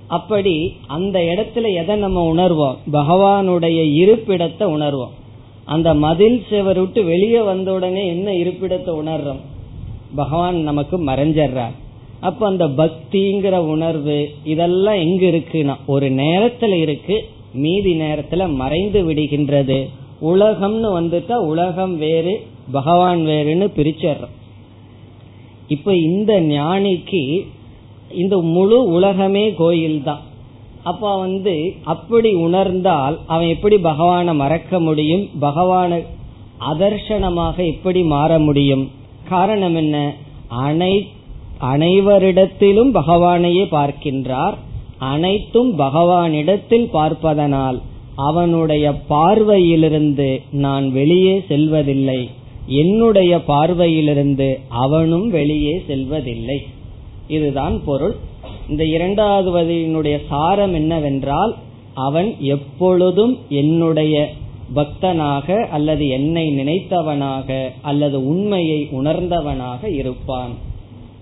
அப்படி 0.08 0.74
அந்த 0.88 1.20
இடத்துல 1.20 1.74
எதை 1.74 1.96
நம்ம 1.96 2.34
உணர்வோம்? 2.34 2.78
பகவானுடைய 2.92 3.94
இருப்பிடத்தை 3.94 4.63
உணர்வோம். 4.63 5.26
அந்த 5.67 5.93
மதில் 5.93 6.43
செவர் 6.49 6.80
விட்டு 6.80 7.03
வெளியே 7.03 7.41
வந்த 7.41 7.73
உடனே 7.73 8.08
என்ன 8.08 8.32
இருப்பிடத்தை 8.32 8.91
உணர்றோம்? 9.01 9.41
பகவான் 10.15 10.58
நமக்கு 10.62 10.97
மறைஞ்சிடுறார். 11.06 11.75
அப்ப 12.19 12.47
அந்த 12.47 12.65
பக்திங்கிற 12.67 13.58
உணர்வு 13.58 14.17
இதெல்லாம் 14.43 14.95
எங்க 14.95 15.23
இருக்குன்னா 15.25 15.75
ஒரு 15.86 16.10
நேரத்துல 16.10 16.73
இருக்கு 16.82 17.15
மீதி 17.53 17.93
நேரத்துல 17.99 18.53
மறைந்து 18.53 18.99
விடுகின்றது. 19.10 19.80
உலகம்னு 20.21 20.89
வந்துட்டா 20.99 21.36
உலகம் 21.36 21.97
வேறு 21.97 22.34
பகவான் 22.71 23.21
வேறுன்னு 23.25 23.67
பிரிச்சிடுறோம். 23.77 24.36
இப்ப 25.67 25.95
இந்த 25.95 26.41
ஞானிக்கு 26.41 27.23
இந்த 28.13 28.38
முழு 28.38 28.77
உலகமே 28.84 29.53
கோயில் 29.53 30.03
தான் 30.03 30.23
அப்ப 30.89 31.12
வந்து 31.17 31.56
அப்படி 31.93 32.30
உணர்ந்தால் 32.45 33.15
அவன் 33.28 33.52
எப்படி 33.56 33.78
பகவானை 33.89 34.34
மறக்க 34.36 34.80
முடியும்? 34.80 35.26
பகவான 35.41 36.00
அதர்ஷனமாக 36.71 37.58
எப்படி 37.73 38.02
மாற 38.13 38.39
முடியும்? 38.39 38.86
காரணம் 39.30 39.76
என்ன? 39.76 39.97
அனை 40.67 40.93
அனைவரிடத்திலும் 41.73 42.91
பகவானையே 43.00 43.65
பார்க்கின்றார். 43.78 44.56
அனைத்தும் 45.12 45.71
பகவானிடத்தில் 45.80 46.88
பார்ப்பதனால் 46.91 47.78
அவனுடைய 48.28 48.86
பார்வையிலிருந்து 49.10 50.30
நான் 50.65 50.86
வெளியே 50.91 51.36
செல்வதில்லை. 51.50 52.19
என்னுடைய 52.82 53.34
பார்வையிலிருந்து 53.47 54.47
அவனும் 54.84 55.28
வெளியே 55.30 55.76
செல்வதில்லை. 55.88 56.60
இதுதான் 57.28 57.76
பொருள். 57.86 58.15
இந்த 58.69 58.86
இரண்டாவது 58.86 59.49
வரியினுடைய 59.58 60.19
சாரம் 60.30 60.73
என்னவென்றால் 60.73 61.56
அவன் 61.93 62.36
எப்பொழுதும் 62.39 63.38
என்னுடைய 63.49 64.32
பக்தனாக 64.75 65.67
அல்லது 65.67 66.08
என்னை 66.08 66.47
நினைத்தவனாக 66.49 67.69
அல்லது 67.82 68.27
உண்மையை 68.27 68.88
உணர்ந்தவனாக 68.91 69.84
இருப்பான் 69.84 70.49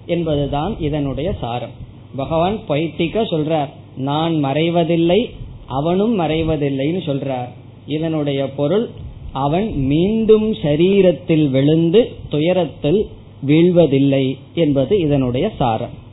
என்பதுதான் 0.05 0.75
இதனுடைய 0.79 1.33
சாரம். 1.41 1.69
பகவான் 2.15 2.59
பைத்திக 2.69 3.21
சொல்றார் 3.31 3.69
நான் 3.97 4.43
மறைவதில்லை 4.43 5.29
அவனும் 5.65 6.19
மறைவதில்லைன்னு 6.19 7.01
சொல்றார். 7.05 7.49
இதனுடைய 7.87 8.49
பொருள் 8.49 8.89
அவன் 9.31 9.85
மீண்டும் 9.85 10.53
சரீரத்தில் 10.53 11.49
விழுந்து 11.49 12.11
துயரத்தில் 12.29 13.07
வீழ்வதில்லை 13.47 14.37
என்பது 14.53 14.99
இதனுடைய 14.99 15.51
சாரம். 15.57 16.03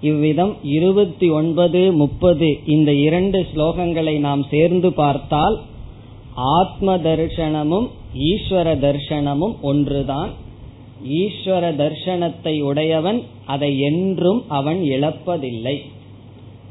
இவ்விதம் 0.00 0.52
இருபத்தி 0.62 1.26
ஒன்பது 1.30 1.80
முப்பது 1.92 2.48
இந்த 2.66 2.90
இரண்டு 3.06 3.38
ஸ்லோகங்களை 3.50 4.14
நாம் 4.18 4.42
சேர்ந்து 4.50 4.92
பார்த்தால் 4.92 5.56
ஆத்ம 6.56 6.96
தர்சனமும் 6.96 7.88
ஈஸ்வர 8.30 8.68
தர்சனமும் 8.84 9.56
ஒன்றுதான். 9.60 10.30
ஈஸ்வர 11.20 11.64
தர்சனத்தை 11.82 12.54
உடையவன் 12.60 13.20
அதை 13.46 13.70
என்றும் 13.80 14.40
அவன் 14.48 14.80
இழப்பதில்லை. 14.82 15.76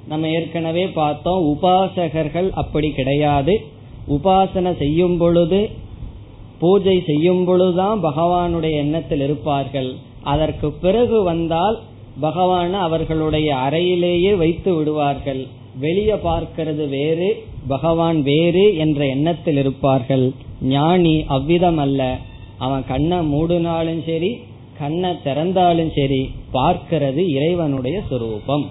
நம்ம 0.08 0.30
ஏற்கனவே 0.30 0.86
பார்த்தோம் 0.88 1.44
உபாசகர்கள் 1.54 2.50
அப்படி 2.52 2.90
கிடையாது. 2.92 3.56
உபாசனை 4.08 4.74
செய்யும் 4.78 5.18
பொழுது 5.18 5.62
பூஜை 6.60 6.98
செய்யும் 7.06 7.44
பொழுதுதான் 7.46 8.00
பகவானுடைய 8.04 8.76
எண்ணத்தில் 8.76 9.20
இருப்பார்கள். 9.20 9.92
அதற்கு 10.24 10.68
பிறகு 10.72 11.24
வந்தால் 11.24 11.78
பகவான 12.22 12.72
அவர்களுடைய 12.72 13.56
அறையிலேயே 13.56 14.38
வைத்து 14.38 14.76
விடுவார்கள். 14.76 15.48
வெளியே 15.80 16.14
பார்க்கிறது 16.14 16.90
வேறு 16.90 17.44
பகவான் 17.68 18.22
வேறு 18.22 18.78
என்ற 18.78 19.06
எண்ணத்தில் 19.06 19.58
இருப்பார்கள். 19.58 20.34
ஞானி 20.62 21.24
அவ்விதம் 21.28 21.78
அல்ல 21.78 22.18
அவன் 22.58 22.84
கண்ணை 22.88 23.20
மூடினாலும் 23.34 24.02
சரி 24.06 24.32
கண்ணை 24.80 25.12
திறந்தாலும் 25.24 25.92
சரி 25.96 26.22
பார்க்கிறது 26.54 27.22
இறைவனுடைய 27.36 28.02
சுரூபம். 28.10 28.66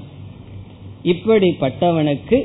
இப்படிப்பட்டவனுக்கு 1.04 2.38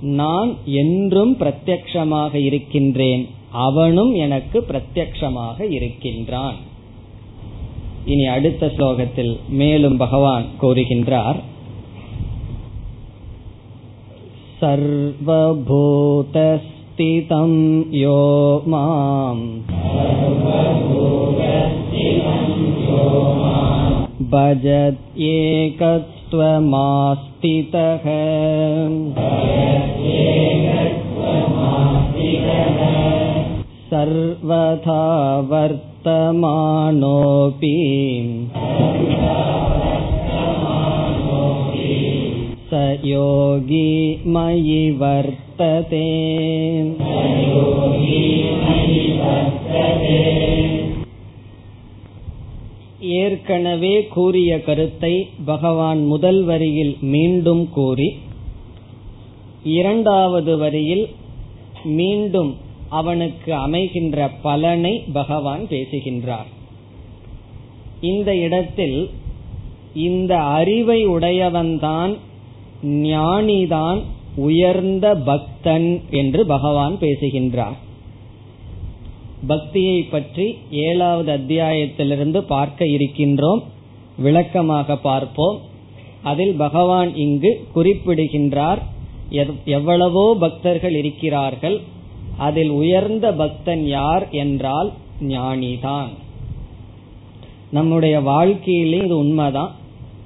நான் 0.00 0.50
என்றும் 0.64 1.36
பிரத்யக்ஷமாக 1.40 2.34
இருக்கின்றேன். 2.34 3.28
அவனும் 3.50 4.12
எனக்கு 4.14 4.58
பிரத்யக்ஷமாக 4.68 5.70
இருக்கின்றான். 5.70 6.58
இனி 8.05 8.25
அடுத்த 8.27 8.71
ஸ்லோகத்தில் 8.77 9.33
மேலும் 9.51 9.97
பகவான் 9.97 10.47
கூறுகின்றார் 10.61 11.41
सर्वभूतस्थितं 16.17 17.51
यो 18.01 18.19
माम् 18.67 19.43
भजत्येकत्वमास्तितः 26.75 28.05
सर्वथा 33.91 35.01
वर्तमानोऽपि 36.07 37.71
स 42.69 42.81
योगी 43.05 43.89
मयि 44.27 44.83
वर्तते 45.01 46.07
ஏற்கனவே 53.15 53.95
கூறிய 54.05 54.51
கருத்தை 54.59 55.11
பகவான் 55.45 56.01
முதல் 56.05 56.39
வரியில் 56.43 56.93
மீண்டும் 57.13 57.63
கூறி 57.69 58.07
இரண்டாவது 59.71 60.53
வரியில் 60.57 61.05
மீண்டும் 61.97 62.51
அவனுக்கு 62.98 63.52
அமைகின்ற 63.66 64.28
பலனை 64.42 64.94
பகவான் 65.12 65.64
பேசுகின்றார். 65.68 66.48
இந்த 68.10 68.30
இடத்தில் 68.46 68.98
இந்த 70.06 70.32
அறிவை 70.58 71.00
உடையவன்தான் 71.08 72.12
ஞானிதான் 73.06 74.00
உயர்ந்த 74.46 75.06
பக்தன் 75.28 75.88
என்று 76.10 76.40
பகவான் 76.46 76.94
பேசுகின்றார். 76.98 77.78
பக்தியை 79.46 79.98
பற்றி 80.14 80.46
ஏழாவது 80.70 81.30
அத்தியாயத்திலிருந்து 81.32 82.40
பார்க்க 82.54 82.84
இருக்கின்றோம். 82.96 83.62
விளக்கமாக 84.16 84.96
பார்ப்போம். 85.08 85.58
அதில் 86.22 86.54
பகவான் 86.64 87.10
இங்கு 87.24 87.52
குறிப்பிடுகின்றார் 87.74 88.82
எவ்வளவோ 89.76 90.26
பக்தர்கள் 90.44 90.96
இருக்கிறார்கள். 91.02 91.78
அதில் 92.46 92.72
உயர்ந்த 92.80 93.26
பக்தன் 93.32 93.84
யார் 93.86 94.24
என்றால் 94.42 94.90
ஞானிதான். 95.28 96.10
நம்முடைய 97.70 98.20
வாழ்க்கையிலே 98.20 98.98
இது 99.04 99.16
உண்மைதான். 99.16 99.72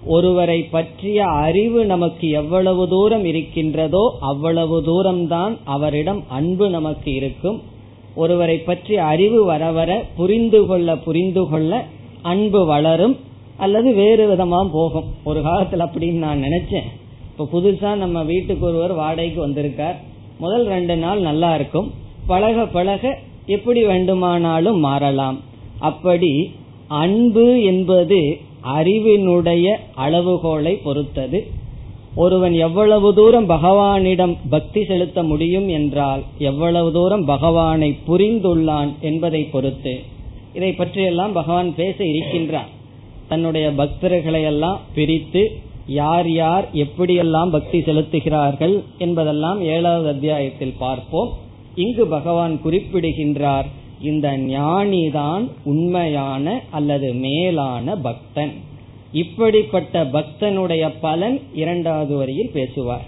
ஒருவரை 0.06 0.56
பற்றிய 0.62 1.18
அறிவு 1.24 1.80
நமக்கு 1.84 2.26
எவ்வளவு 2.28 2.82
தூரம் 2.88 3.24
இருக்கின்றதோ 3.24 4.02
அவ்வளவு 4.20 4.76
தூரம்தான் 4.88 5.54
அவரிடம் 5.64 6.20
அன்பு 6.28 6.66
நமக்கு 6.70 7.10
இருக்கும். 7.14 7.58
ஒருவரை 8.14 8.56
பற்றி 8.58 8.96
அறிவு 9.12 9.44
வர 9.44 9.70
வர 9.70 9.90
புரிந்து 10.16 10.66
கொள்ள 10.66 10.96
புரிந்து 10.96 11.48
கொள்ள 11.48 11.84
அன்பு 12.22 12.60
வளரும் 12.66 13.16
அல்லது 13.56 13.94
வேறு 13.94 14.24
விதமா 14.30 14.60
போகும். 14.72 15.08
ஒரு 15.24 15.40
காலத்துல 15.40 15.84
அப்படின்னு 15.86 16.22
நான் 16.26 16.42
நினைச்சேன். 16.42 16.88
இப்ப 17.30 17.48
புதுசா 17.52 17.90
நம்ம 17.96 18.22
வீட்டுக்கு 18.22 18.66
ஒருவர் 18.66 18.92
வாடகைக்கு 18.92 19.40
வந்திருக்கார். 19.40 19.98
முதல் 20.38 20.66
ரெண்டு 20.66 20.96
நாள் 20.96 21.20
நல்லா 21.20 21.54
இருக்கும். 21.54 21.88
பழக 22.26 22.66
பழக 22.66 23.18
எப்படி 23.46 23.84
வேண்டுமானாலும் 23.84 24.78
மாறலாம். 24.78 25.40
அப்படி 25.78 26.54
அன்பு 26.88 27.62
என்பது 27.62 28.38
அறிவினுடைய 28.78 29.76
அளவுகோலை 29.96 30.82
பொறுத்தது. 30.84 31.46
ஒருவன் 32.14 32.52
எவ்வளவு 32.52 33.14
தூரம் 33.14 33.48
பகவானிடம் 33.48 34.36
பக்தி 34.50 34.84
செலுத்த 34.84 35.22
முடியும் 35.22 35.68
என்றால் 35.68 36.22
எவ்வளவு 36.38 36.92
தூரம் 36.92 37.24
பகவானை 37.24 37.96
புரிந்துள்ளான் 38.08 38.90
என்பதை 39.00 39.42
பொறுத்து. 39.44 40.00
இதை 40.54 40.72
பற்றியெல்லாம் 40.72 41.32
பகவான் 41.32 41.74
பேச 41.74 42.04
இருக்கின்றார். 42.04 42.70
தன்னுடைய 43.28 43.70
பக்தர்களை 43.70 44.42
எல்லாம் 44.42 44.80
பிரித்து 44.94 45.50
யார் 45.86 46.30
யார் 46.30 46.68
எப்படியெல்லாம் 46.74 47.50
பக்தி 47.50 47.78
செலுத்துகிறார்கள் 47.78 48.82
என்பதெல்லாம் 48.98 49.62
ஏழாவது 49.62 50.08
அத்தியாயத்தில் 50.08 50.74
பார்ப்போம். 50.78 51.42
இங்கு 51.74 52.06
பகவான் 52.06 52.60
குறிப்பிடுகின்றார் 52.60 53.66
இந்த 54.00 54.38
ஞானிதான் 54.38 55.48
உண்மையான 55.64 56.60
அல்லது 56.70 57.12
மேலான 57.12 57.96
பக்தன். 57.96 58.52
இப்படிப்பட்ட 59.12 60.04
பக்தனுடைய 60.04 60.92
பலன் 61.00 61.40
இரண்டாவது 61.54 62.16
வரியில் 62.16 62.50
பேசுவார். 62.52 63.04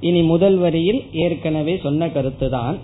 இனி 0.00 0.22
முதல் 0.22 0.56
வரியில் 0.56 1.04
ஏற்கனவே 1.12 1.78
சொன்ன 1.82 2.06
கருத்துதான். 2.06 2.78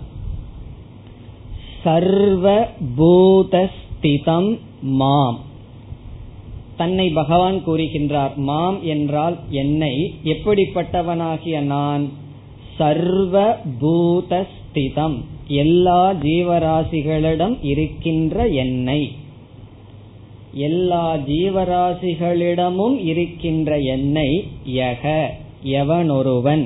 சர்வ 1.83 2.67
பூதஸ்திதம் 2.97 4.57
மாம். 4.81 5.39
தன்னை 6.77 7.09
பகவான் 7.09 7.67
கூறுகின்றார் 7.67 8.35
மாம் 8.35 8.83
என்றால் 8.83 9.37
என்னை 9.49 10.13
எப்படிப்பட்டவனாகிய 10.23 11.59
நான்? 11.59 12.09
சர்வ 12.77 13.57
பூதஸ்திதம் 14.77 15.15
எல்லா 15.47 16.13
ஜீவராசிகளிடம் 16.13 17.57
இருக்கின்ற 17.61 18.47
எண்ணெய் 18.47 19.11
எல்லா 20.53 21.15
ஜீவராசிகளிடமும் 21.15 22.97
இருக்கின்ற 23.05 23.79
எண்ணெய் 23.79 24.43
யக 24.67 25.27
எவனொருவன். 25.63 26.65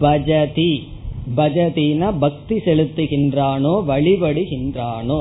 பஜதி 0.00 0.82
பஜதினா 1.36 2.18
பக்தி 2.18 2.56
செலுத்துகின்றானோ 2.56 3.74
வழிபடுகின்றானோ. 3.88 5.20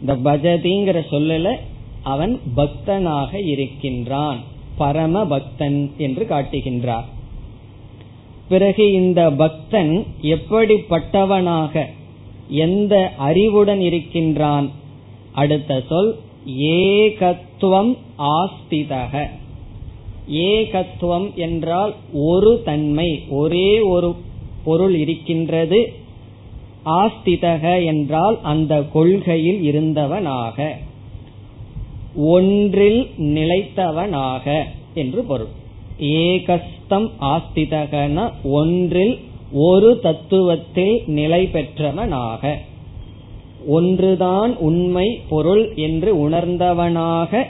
இந்த 0.00 0.16
பஜதிங்கிற 0.16 1.00
சொல்லல 1.10 1.56
அவன் 2.02 2.40
பக்தனாக 2.56 3.46
இருக்கின்றான். 3.46 4.38
பரம 4.76 5.26
பக்தன் 5.26 5.92
என்று 5.98 6.26
காட்டுகின்றார். 6.30 7.08
பிறகு 8.52 8.84
இந்த 8.92 9.20
பக்தன் 9.32 9.92
எப்படிப்பட்டவனாக 10.22 11.84
எந்த 12.48 12.94
அறிவுடன் 13.16 13.80
இருக்கின்றான்? 13.80 14.66
அடுத்த 15.32 15.82
சொல் 15.88 16.10
ஏகத்துவம் 16.58 17.92
ஆஸ்திதக. 18.18 19.14
ஏகத்துவம் 20.30 21.28
என்றால் 21.34 21.94
ஒரு 22.12 22.52
தன்மை 22.64 23.08
ஒரே 23.28 23.80
ஒரு 23.80 24.10
பொருள் 24.64 24.96
இருக்கின்றது. 24.96 25.80
ஆஸ்திதக 26.84 27.84
என்றால் 27.84 28.38
அந்த 28.42 28.82
கொள்கையில் 28.92 29.60
இருந்தவனாக 29.70 30.68
ஒன்றில் 32.16 33.02
நிலைத்தவனாக 33.18 34.46
என்று 34.94 35.22
பொருள். 35.24 35.52
ஏகஸ்தம் 36.92 37.10
ஆஸ்திதகன 37.20 38.30
ஒன்றில் 38.42 39.18
ஒரு 39.52 40.00
தத்துவத்தில் 40.02 40.96
நிலை 41.06 41.46
பெற்றவனாக. 41.46 42.58
ஒன்றுதான் 43.66 44.56
உண்மை 44.56 45.20
பொருள் 45.28 45.74
என்று 45.74 46.28
உணர்ந்தவனாக 46.28 47.42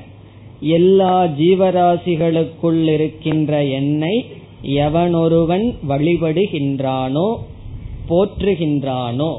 எல்லா 0.60 1.24
ஜீவராசிகளுக்குள் 1.24 2.82
இருக்கின்ற 2.82 3.64
என்னை 3.64 4.26
எவனொருவன் 4.62 5.66
வழிபடுகின்றானோ 5.88 7.28
போற்றுகின்றானோ. 8.08 9.32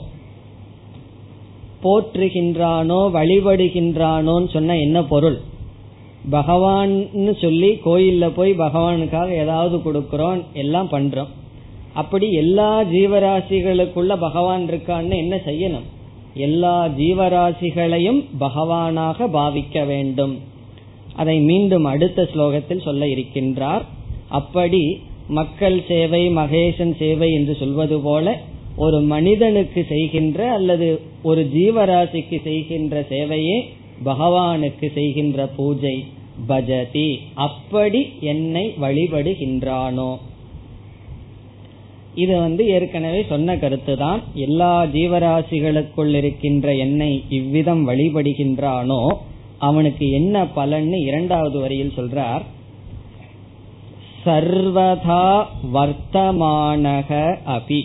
போற்றுகின்றானோ 1.84 3.00
வழிபடுகின்றானோன்னு 3.14 4.50
சொன்ன 4.50 4.78
என்ன 4.78 5.04
பொருள்? 5.04 5.40
பகவான் 6.30 7.10
சொல்லி 7.40 7.80
கோயில்ல 7.86 8.30
போய் 8.30 8.54
பகவானுக்காக 8.54 9.30
ஏதாவது 9.30 9.78
கொடுக்கறோம் 9.78 10.42
எல்லாம் 10.54 10.90
பண்றோம். 10.90 11.28
அப்படி 11.94 12.32
எல்லா 12.32 12.84
ஜீவராசிகளுக்குள்ள 12.84 14.20
பகவான் 14.20 14.68
இருக்கான்னு 14.68 15.16
என்ன 15.16 15.36
செய்யணும்? 15.46 15.88
எல்லா 16.34 16.88
ஜீவராசிகளையும் 16.88 18.24
பகவானாக 18.40 19.28
பாவிக்க 19.28 19.86
வேண்டும். 19.86 20.40
அதை 21.16 21.40
மீண்டும் 21.40 21.84
அடுத்த 21.84 22.30
ஸ்லோகத்தில் 22.36 22.82
சொல்ல 22.82 23.06
இருக்கின்றார். 23.06 23.82
அப்படி 24.28 25.00
மக்கள் 25.28 25.84
சேவை 25.88 26.30
மகேசன் 26.30 26.98
சேவை 26.98 27.34
என்று 27.34 27.56
சொல்வது 27.56 28.00
போல 28.00 28.40
ஒரு 28.76 29.00
மனிதனுக்கு 29.00 29.86
செய்கின்ற 29.90 30.52
அல்லது 30.52 31.00
ஒரு 31.24 31.50
ஜீவராசிக்கு 31.54 32.42
செய்கின்ற 32.44 33.06
சேவையே 33.10 33.66
பகவானுக்கு 34.06 34.92
செய்கின்ற 34.94 35.48
பூஜை 35.48 36.06
பஜதி. 36.48 37.18
அப்படி 37.34 38.02
என்னை 38.20 38.74
வழிபடுகின்றானோ. 38.82 40.18
இது 42.16 42.40
வந்து 42.40 42.68
ஏற்கனவே 42.68 43.26
சொன்ன 43.30 43.58
கருத்து 43.58 43.98
தான் 43.98 44.22
எல்லா 44.34 44.86
ஜீவராசிகளுக்குள் 44.86 46.14
இருக்கின்ற 46.14 46.76
என்னை 46.76 47.24
இவ்விதம் 47.30 47.88
வழிபடுகின்றானோ 47.88 49.08
அவனுக்கு 49.60 50.12
என்ன 50.12 50.44
பலன்னு 50.44 50.98
இரண்டாவது 51.06 51.60
வரியில் 51.60 51.98
சொல்றார். 51.98 52.44
சர்வதா 54.26 55.46
வர்த்தமானக 55.74 57.38
அபி. 57.48 57.82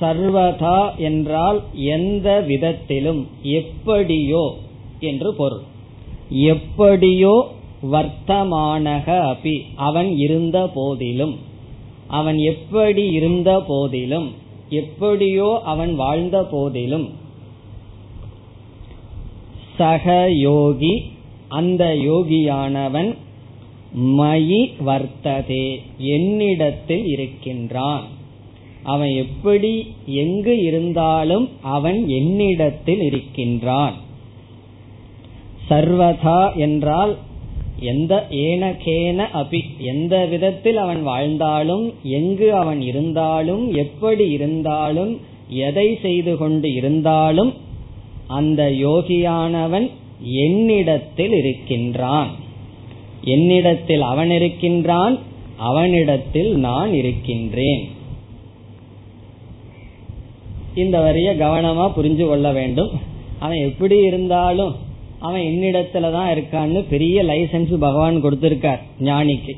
சர்வதா 0.00 0.78
என்றால் 1.08 1.58
எந்த 1.94 2.28
விதத்திலும் 2.50 3.22
எப்படியோ 3.60 4.44
என்று 5.00 5.30
பொருள். 5.34 5.64
எப்படியோ 6.52 7.34
வர்த்தமானக 7.92 9.06
அபி 9.32 9.56
அவன் 9.88 10.10
இருந்த 10.16 10.58
போதிலும் 10.74 11.34
அவன் 12.18 12.38
எப்படி 12.52 13.04
இருந்த 13.10 13.50
போதிலும் 13.68 14.28
எப்படியோ 14.80 15.48
அவன் 15.64 15.92
வாழ்ந்த 15.94 16.36
போதிலும் 16.52 17.06
சக 19.78 20.16
யோகி 20.40 20.94
அந்த 21.58 21.84
யோகியானவன் 22.10 23.10
மயி 24.18 24.62
வர்த்ததே 24.86 25.66
என்னிடத்தில் 26.14 27.06
இருக்கின்றான். 27.06 28.06
அவன் 28.86 29.12
எப்படி 29.16 29.72
எங்கு 30.06 30.54
இருந்தாலும் 30.62 31.48
அவன் 31.62 31.98
என்னிடத்தில் 32.08 33.00
இருக்கின்றான். 33.00 33.94
சர்வதா 35.70 36.40
என்றால் 36.56 37.12
எந்த 37.80 38.26
ஏனகேன 38.30 39.18
அபி 39.34 39.60
எந்த 39.78 40.14
விதத்தில் 40.24 40.76
அவன் 40.76 41.02
வாழ்ந்தாலும் 41.02 41.86
எங்கு 42.02 42.48
அவன் 42.54 42.80
இருந்தாலும் 42.80 43.64
எப்படி 43.74 44.26
இருந்தாலும் 44.30 45.12
எதை 45.48 45.88
செய்து 46.02 46.36
கொண்டு 46.36 46.68
இருந்தாலும் 46.72 47.52
அந்த 48.26 48.62
யோகியானவன் 48.86 49.90
என்னிடத்தில் 50.44 51.32
இருக்கின்றான். 51.32 52.30
என்னிடத்தில் 53.24 54.04
அவன் 54.12 54.30
இருக்கின்றான் 54.30 55.18
அவனிடத்தில் 55.56 56.52
நான் 56.56 56.92
இருக்கின்றேன். 56.94 57.84
இந்த 60.82 60.96
வரிய 61.00 61.28
கவனமா 61.34 61.84
புரிஞ்சு 61.96 62.24
கொள்ள 62.28 62.52
வேண்டும். 62.52 62.90
அவன் 63.44 63.60
எப்படி 63.68 63.96
இருந்தாலும் 64.08 64.72
அவன் 65.18 65.44
என்னிடத்துல 65.50 66.10
தான் 66.16 66.30
இருக்கான்னு 66.34 66.80
பெரிய 66.88 67.22
லைசன்ஸ் 67.24 67.74
பகவான் 67.84 68.22
கொடுத்திருக்கார் 68.24 68.82
ஞானிக்கு. 69.00 69.54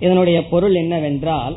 இதனுடைய 0.00 0.38
பொருள் 0.52 0.74
என்னவென்றால் 0.74 1.56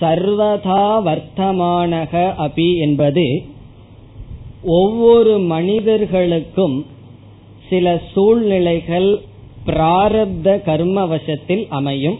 சர்வதா 0.00 0.84
வர்த்தமானக 1.08 2.12
அபி 2.46 2.68
என்பது 2.86 3.26
ஒவ்வொரு 4.80 5.34
மனிதர்களுக்கும் 5.54 6.76
சில 7.68 7.86
சூழ்நிலைகள் 8.12 9.10
பிராரப்த 9.66 10.48
கர்மவசத்தில் 10.68 11.64
அமையும். 11.78 12.18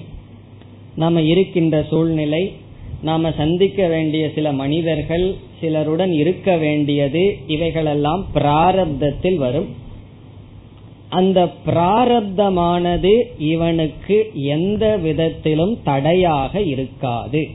நம்ம 1.02 1.22
இருக்கின்ற 1.32 1.76
சூழ்நிலை 1.90 2.42
நாம 3.04 3.30
சந்திக்க 3.36 3.86
வேண்டிய 3.86 4.30
சில 4.34 4.52
மனிதர்கள் 4.52 5.34
சிலருடன் 5.60 6.12
இருக்க 6.12 6.56
வேண்டியது 6.56 7.36
இவைகளெல்லாம் 7.46 8.26
பிராரப்தத்தில் 8.34 9.36
வரும். 9.36 9.66
அந்த 11.08 11.48
பிராரப்தமானது 11.66 13.22
இவனுக்கு 13.38 14.30
எந்த 14.34 14.96
விதத்திலும் 14.96 15.78
தடையாக 15.84 16.60
இருக்காது. 16.60 17.48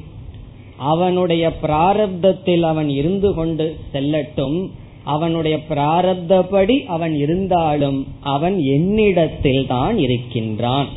அவனுடைய 0.78 1.52
பிராரப்தத்தில் 1.64 2.62
அவன் 2.62 2.90
இருந்து 2.90 3.34
கொண்டு 3.34 3.76
செல்லட்டும். 3.94 4.70
அவனுடைய 5.04 5.60
பிராரப்தப்படி 5.70 6.86
அவன் 6.86 7.16
இருந்தாலும் 7.16 8.08
அவன் 8.20 8.60
என்னிடத்தில் 8.60 9.68
தான் 9.68 9.98
இருக்கின்றான். 9.98 10.88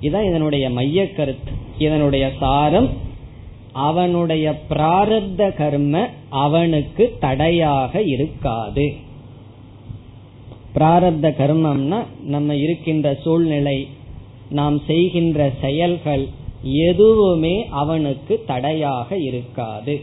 இதான் 0.00 0.28
இதனுடைய 0.28 0.70
மைய 0.70 1.12
கருத்து. 1.12 1.52
இதனுடைய 1.78 2.30
சாரம் 2.40 3.03
அவனுடைய 3.74 4.62
பிராரப்த 4.70 5.56
கர்ம 5.56 6.08
அவனுக்கு 6.28 7.16
தடையாக 7.20 8.02
இருக்காது. 8.02 8.94
பிராரப்த 10.74 11.26
கர்மம்னா 11.40 11.98
நம்ம 12.24 12.56
இருக்கின்ற 12.56 13.16
சூழ்நிலை 13.22 13.88
நாம் 14.50 14.80
செய்கின்ற 14.86 15.50
செயல்கள் 15.60 16.28
எதுவுமே 16.62 17.66
அவனுக்கு 17.68 18.42
தடையாக 18.46 19.18
இருக்காது. 19.18 20.00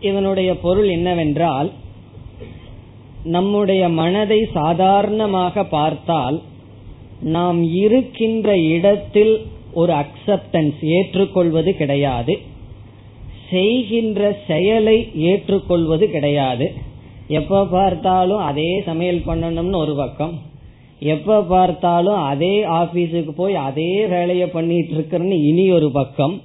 இதனுடைய 0.00 0.56
பொருள் 0.56 0.88
என்னவென்றால் 0.88 1.70
நம்முடைய 3.24 3.88
மனதை 3.88 4.38
சாதாரணமாக 4.54 5.64
பார்த்தால் 5.64 6.42
நாம் 7.20 7.62
இருக்கின்ற 7.74 8.56
இடத்தில் 8.58 9.46
ஒரு 9.72 9.92
அக்செப்டன்ஸ் 9.92 10.84
ஏற்றுக்கொள்வது 10.84 11.76
கிடையாது. 11.76 12.38
செய்கின்ற 13.50 14.36
செயலை 14.46 15.10
ஏற்றுக்கொள்வது 15.14 16.10
கிடையாது. 16.10 16.72
எப்ப 17.28 17.66
பார்த்தாலும் 17.66 18.38
அதே 18.38 18.82
சமையல் 18.86 19.22
பண்ணணும்னு 19.26 19.76
ஒரு 19.76 19.94
பக்கம். 19.94 20.40
எப்ப 20.98 21.42
பார்த்தாலும் 21.42 22.14
அதே 22.14 22.64
ஆபீஸுக்கு 22.64 23.30
போய் 23.30 23.54
அதே 23.54 24.06
வேலையை 24.06 24.46
பண்ணிட்டு 24.46 24.94
இருக்கிறன்னு 24.94 25.46
இனி 25.46 25.70
ஒரு 25.70 25.90
பக்கம். 25.90 26.42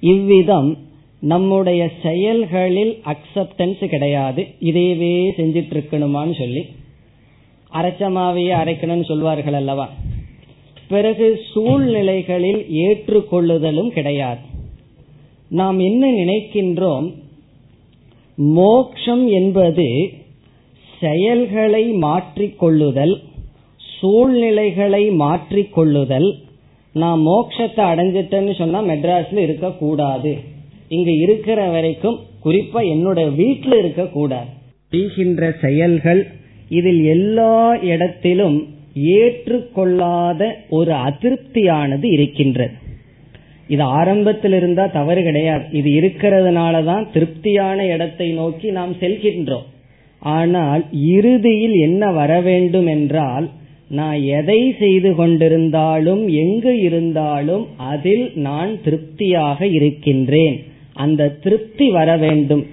இவ்விதம் 0.00 0.78
நம்முடைய 1.20 1.90
செயல்களில் 2.02 3.02
அக்செப்டன்ஸ் 3.04 3.86
கிடையாது. 3.86 4.46
இதையவே 4.60 5.30
செஞ்சிட்டு 5.36 5.74
இருக்கணுமான்னு 5.76 6.38
சொல்லி. 6.38 6.66
அரைச்சமாவையே 7.74 8.52
அரைக்கணும்னு 8.62 9.04
சொல்வார்கள் 9.04 9.52
அல்லவா? 9.52 9.88
பிறகு 10.90 11.26
சூழ்நிலைகளில் 11.52 12.62
ஏற்றுக்கொள்ளுதலும் 12.84 13.90
கிடையாது. 13.96 14.42
நாம் 15.50 15.78
என்ன 15.88 16.02
நினைக்கின்றோம்? 16.10 17.06
மோக்ஷம் 18.38 19.24
என்பது 19.38 19.86
செயல்களை 21.00 21.84
மாற்றிக்கொள்ளுதல் 22.06 23.14
சூழ்நிலைகளை 23.80 25.02
மாற்றிக்கொள்ளுதல். 25.22 26.28
நான் 26.94 27.20
மோக்ஷத்தை 27.26 27.82
அடைஞ்சிட்டேன்னு 27.92 28.54
சொன்னா 28.60 28.78
மெட்ராஸ்ல 28.82 29.42
இருக்க 29.46 29.68
கூடாது 29.82 30.32
இங்க 30.96 31.10
இருக்கிற 31.24 31.60
வரைக்கும் 31.70 32.18
குறிப்பா 32.44 32.80
என்னுடைய 32.94 33.28
வீட்டில் 33.30 33.76
இருக்க 33.78 34.04
கூடாது 34.16 34.50
செய்கின்ற 34.88 35.50
செயல்கள் 35.60 36.22
இதில் 36.78 37.02
எல்லா 37.14 37.54
இடத்திலும் 37.90 38.58
ஏற்றுக்கொள்ளாத 38.96 40.56
ஒரு 40.68 40.92
அதிருப்தியானது 40.92 42.06
இருக்கின்றது. 42.16 42.74
இது 43.68 43.82
ஆரம்பத்தில் 43.82 44.52
இருந்தா 44.52 44.86
தவறு 44.86 45.22
கிடையாது. 45.22 45.64
இது 45.72 45.90
இருக்கிறதுனால 46.00 46.84
தான் 46.84 47.04
திருப்தியான 47.12 47.86
இடத்தை 47.86 48.28
நோக்கி 48.32 48.70
நாம் 48.70 48.94
செல்கின்றோம். 49.02 49.68
ஆனால் 50.22 50.82
இறுதியில் 51.16 51.76
என்ன 51.86 52.10
வர 52.10 52.40
வேண்டும் 52.40 52.86
என்றால் 52.86 53.46
நான் 53.98 54.22
எதை 54.22 54.74
செய்து 54.78 55.10
கொண்டிருந்தாலும் 55.10 56.24
எங்கு 56.42 56.80
இருந்தாலும் 56.80 57.66
அதில் 57.76 58.26
நான் 58.34 58.80
திருப்தியாக 58.82 59.66
இருக்கின்றேன். 59.66 60.58
அந்த 60.92 61.28
திருப்தி 61.28 61.90
வர 61.90 62.16
வேண்டும். 62.16 62.66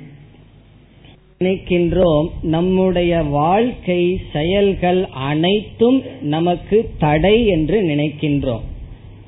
நினைக்கின்றோம் 1.41 2.27
நம்முடைய 2.53 3.17
வாழ்க்கை 3.31 3.99
செயல்கள் 4.31 5.01
அனைத்தும் 5.25 5.99
நமக்கு 6.25 6.77
தடை 6.97 7.33
என்று 7.47 7.77
நினைக்கின்றோம். 7.89 8.63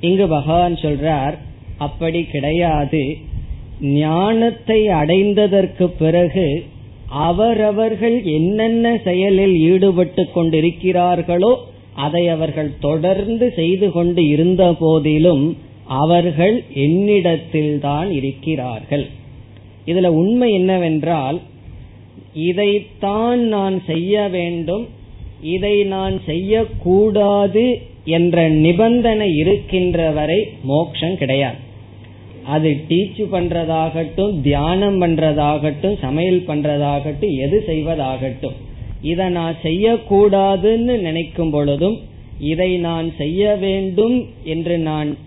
இங்கு 0.01 0.25
பகவான் 0.27 0.75
சொல்றார் 0.75 1.35
அப்படி 1.77 2.21
கிடையாது. 2.31 3.03
ஞானத்தை 3.99 4.79
அடைந்ததற்கு 5.01 5.87
பிறகு 5.99 6.47
அவரவர்கள் 7.27 8.17
என்னென்ன 8.37 8.95
செயலில் 9.03 9.55
ஈடுபட்டு 9.69 10.25
கொண்டிருக்கிறார்களோ 10.35 11.53
அதை 12.05 12.23
அவர்கள் 12.29 12.71
தொடர்ந்து 12.79 13.49
செய்து 13.55 13.89
கொண்டு 13.91 14.23
இருந்த 14.27 14.63
போதிலும் 14.79 15.45
அவர்கள் 16.01 16.57
என்னிடத்தில்தான் 16.85 18.09
இருக்கிறார்கள். 18.19 19.07
இதுல 19.85 20.09
உண்மை 20.21 20.49
என்னவென்றால் 20.53 21.37
இதைத்தான் 22.33 23.39
நான் 23.39 23.81
செய்ய 23.85 24.27
வேண்டும் 24.27 24.87
இதை 25.41 25.83
நான் 25.83 26.21
செய்யக்கூடாது 26.25 27.81
என்ற 28.05 28.49
நிபந்தனை 28.49 29.35
இருக்கின்ற 29.35 30.09
வரை 30.09 30.47
மோட்சம் 30.63 31.17
கிடையாது. 31.17 31.55
அது 32.43 32.77
டீச் 32.89 33.23
பண்றதாகட்டும் 33.31 34.41
தியானம் 34.41 35.01
பண்றதாகட்டும் 35.01 35.99
சமையல் 35.99 36.43
பண்றதாகட்டும் 36.47 37.35
எது 37.37 37.63
செய்வதாகட்டும். 37.67 38.53
இதை 39.01 39.29
நான் 39.29 39.55
செய்யக்கூடாதுன்னு 39.63 40.99
நினைக்கும் 40.99 41.49
பொழுதும் 41.49 41.97
இதை 42.39 42.77
நான் 42.77 43.13
செய்ய 43.17 43.55
வேண்டும் 43.55 44.27
என்று 44.43 44.77
நான் 44.77 45.17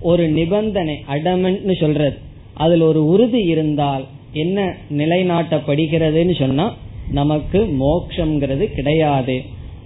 ஒரு 0.00 0.28
நிபந்தனை 0.28 1.04
அடமெண்ட்னு 1.10 1.80
சொல்றது. 1.80 2.18
அதில் 2.54 2.80
ஒரு 2.80 3.06
உறுதி 3.06 3.42
இருந்தால் 3.42 4.06
என்ன 4.32 4.76
நிலைநாட்டப்படுகிறதுன்னு 4.90 6.38
சொன்னா 6.38 6.74
நமக்கு 7.10 7.58
மோக்ஷங்கிறது 7.80 8.64
கிடையாது. 8.74 9.42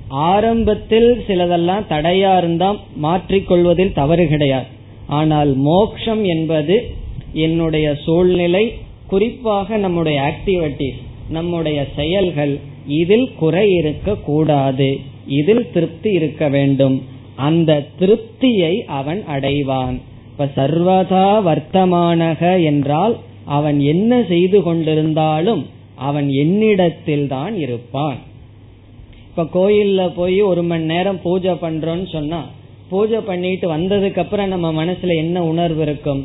ஆரம்பத்தில் 0.09 1.24
சிலதெல்லாம் 1.26 1.85
தடையா 1.88 2.38
இருந்தா 2.38 2.76
மாற்றிக்கொள்வதில் 3.02 3.92
தவறு 3.92 4.28
கிடையாது. 4.28 4.64
ஆனால் 5.06 5.54
மோக்ஷம் 5.54 6.24
என்பது 6.24 6.90
என்னுடைய 7.32 7.94
சூழ்நிலை 7.94 8.72
குறிப்பாக 9.06 9.76
நம்முடைய 9.76 10.20
ஆக்டிவிட்டிஸ் 10.20 11.02
நம்முடைய 11.30 11.87
செயல்கள் 11.96 12.59
இதில் 12.87 13.28
குறை 13.38 13.68
இருக்க 13.70 14.14
கூடாது 14.14 15.00
இதில் 15.26 15.70
திருப்தி 15.72 16.11
இருக்க 16.11 16.48
வேண்டும். 16.48 17.02
அந்த 17.37 17.87
திருப்தியை 18.00 18.74
அவன் 18.85 19.24
அடைவான். 19.35 19.96
இப்ப 20.30 20.48
சர்வதா 20.56 21.28
வர்த்தமானக 21.48 22.64
என்றால் 22.64 23.16
அவன் 23.46 23.78
என்ன 23.80 24.12
செய்து 24.28 24.59
கொண்டிருந்தாலும் 24.61 25.62
அவன் 25.94 26.28
என்னிடத்தில் 26.42 27.26
தான் 27.26 27.54
இருப்பான். 27.56 28.18
இப்ப 29.28 29.44
கோயில்ல 29.54 30.02
போய் 30.14 30.40
ஒரு 30.40 30.62
மணி 30.62 30.85
நேரம் 30.85 31.20
பூஜை 31.22 31.52
பண்றோம்னு 31.52 32.09
சொன்னா 32.12 32.40
பூஜை 32.88 33.20
பண்ணிட்டு 33.20 33.66
வந்ததுக்கு 33.76 34.18
அப்புறம் 34.18 34.48
நம்ம 34.48 34.85
மனசுல 34.85 35.14
என்ன 35.16 35.44
உணர்வு 35.44 35.82
இருக்கும்? 35.82 36.22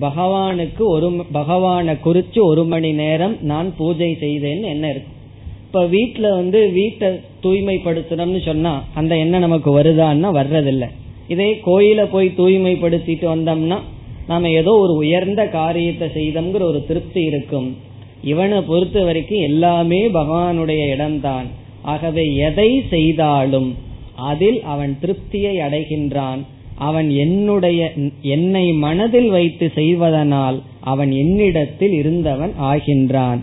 பகவானுக்கு 0.00 0.82
ஒரு 0.86 1.08
பகவானை 1.32 1.94
குறிச்சு 2.04 2.40
ஒரு 2.42 2.64
மணி 2.64 2.92
நேரம் 2.92 3.34
நான் 3.40 3.68
பூஜை 3.76 4.10
செய்தேன்னு 4.20 4.66
என்ன 4.74 4.90
இருக்கும்? 4.90 5.18
இப்ப 5.66 5.84
வீட்டுல 5.86 6.26
வந்து 6.30 6.60
வீட்டை 6.72 7.08
தூய்மைப்படுத்தணும்னு 7.42 8.40
சொன்னா 8.44 8.84
அந்த 8.94 9.16
எண்ணம் 9.16 9.40
நமக்கு 9.40 9.70
வருதான்னா 9.78 10.30
வர்றதில்லை. 10.40 10.88
இதே 11.28 11.50
கோயில 11.66 12.00
போய் 12.10 12.28
தூய்மைப்படுத்திட்டு 12.36 13.26
வந்தோம்னா 13.34 13.78
நாம 14.26 14.50
ஏதோ 14.50 14.72
ஒரு 14.72 14.92
உயர்ந்த 14.92 15.42
காரியத்தை 15.48 16.08
செய்தோங்கிற 16.14 16.62
ஒரு 16.62 16.80
திருப்தி 16.86 17.22
இருக்கும். 17.22 17.76
இவனை 18.22 18.60
பொறுத்த 18.60 19.04
வரைக்கும் 19.04 19.42
எல்லாமே 19.42 20.08
பகவானுடைய 20.08 20.82
இடம்தான். 20.90 21.46
ஆகவே 21.82 22.34
எதை 22.34 22.82
செய்தாலும் 22.90 23.70
அதில் 24.16 24.62
அவன் 24.62 24.98
திருப்தியை 25.00 25.54
அடைகின்றான். 25.66 26.40
அவன் 26.78 27.10
என்னுடைய 27.10 27.92
என்னை 28.22 28.72
மனதில் 28.72 29.28
வைத்து 29.28 29.70
செய்வதனால் 29.74 30.62
அவன் 30.80 31.12
என்னிடத்தில் 31.12 31.92
இருந்தவன் 31.92 32.54
ஆகின்றான். 32.62 33.40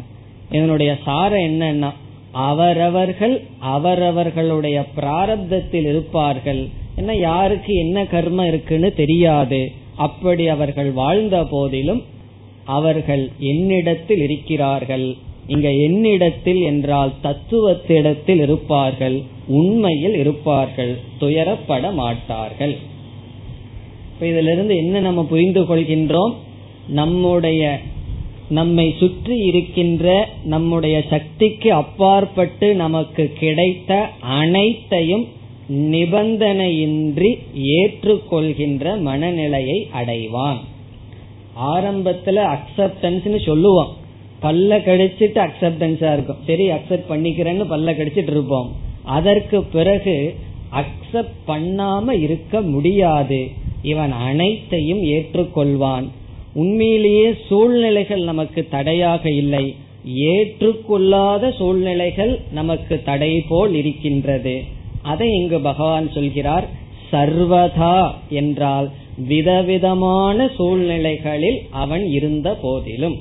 இதனுடைய 0.51 0.97
சாரம் 1.03 1.45
என்னன்னா 1.49 1.91
அவரவர்கள் 2.31 3.35
அவரவர்களுடைய 3.59 4.77
பிராரப்தத்தில் 4.97 5.87
இருப்பார்கள். 5.87 6.61
என்ன 6.95 7.15
யாருக்கு 7.15 7.73
என்ன 7.75 8.03
கர்மம் 8.03 8.47
இருக்குன்னு 8.47 8.93
தெரியாது. 8.93 9.61
அப்படி 9.95 10.47
அவர்கள் 10.47 10.91
வாழ்ந்த 10.91 11.43
போதிலும் 11.43 12.01
அவர்கள் 12.65 13.31
என்னிடத்தில் 13.39 14.21
இருக்கிறார்கள். 14.21 15.15
இங்க 15.47 15.69
என்னிடத்தில் 15.69 16.61
என்றால் 16.61 17.13
தத்துவத்திடத்தில் 17.23 18.41
இருப்பார்கள் 18.41 19.21
உண்மையில் 19.47 20.15
இருப்பார்கள் 20.15 20.97
துயரப்பட 21.19 21.93
மாட்டார்கள். 21.93 22.77
இதுல 24.19 24.51
இருந்து 24.51 24.75
என்ன 24.75 24.99
நம்ம 24.99 25.23
புரிந்து 25.23 25.61
கொள்கின்றோம்? 25.61 26.33
நம்முடைய 26.87 27.79
நம்மை 28.49 28.93
சுற்றி 28.99 29.37
இருக்கின்ற 29.37 30.29
நம்முடைய 30.43 31.03
சக்திக்கு 31.09 31.73
அப்பாற்பட்டு 31.73 32.75
நமக்கு 32.75 33.33
கிடைத்த 33.39 34.09
அனைத்தையும் 34.19 35.27
நிபந்தனையின்றி 35.69 37.37
ஏற்றுக்கொள்கின்ற 37.55 39.01
மனநிலையை 39.01 39.87
அடைவான். 40.01 40.57
ஆரம்பத்துல 41.61 42.57
அக்செப்டன்ஸ் 42.57 43.45
சொல்லுவோம். 43.45 43.95
பல்ல 44.41 44.77
கடிச்சிட்டு 44.77 45.49
அக்செப்டன்ஸா 45.49 46.13
இருக்கும். 46.13 46.37
சரி 46.47 46.71
அக்செப்ட் 46.71 47.09
பண்ணிக்கிறேன்னு 47.09 47.65
பல்ல 47.69 47.93
கடிச்சிட்டு 47.93 48.31
இருப்போம். 48.31 48.75
அதற்கு 49.03 49.63
பிறகு 49.63 50.35
அக்செப்ட் 50.73 51.33
பண்ணாம 51.47 52.21
இருக்க 52.21 52.61
முடியாது. 52.61 53.49
இவன் 53.81 54.11
அனைத்தையும் 54.11 55.03
ஏற்றுக்கொள்வான். 55.03 56.07
உண்மையிலேயே 56.53 57.33
சூழ்நிலைகள் 57.47 58.21
நமக்கு 58.21 58.67
தடையாக 58.69 59.31
இல்லை. 59.31 59.75
ஏற்றுக்கொள்ளாத 60.15 61.51
சூழ்நிலைகள் 61.51 62.39
நமக்கு 62.51 63.01
தடை 63.05 63.41
போல் 63.41 63.75
இருக்கின்றது. 63.75 64.63
அதை 65.03 65.27
இங்கு 65.33 65.59
பகவான் 65.59 66.11
சொல்கிறார் 66.11 66.67
சர்வதா 67.11 68.11
என்றால் 68.29 68.89
விதவிதமான 69.27 70.49
சூழ்நிலைகளில் 70.57 71.59
அவன் 71.71 72.05
இருந்த 72.07 72.57
போதிலும். 72.61 73.17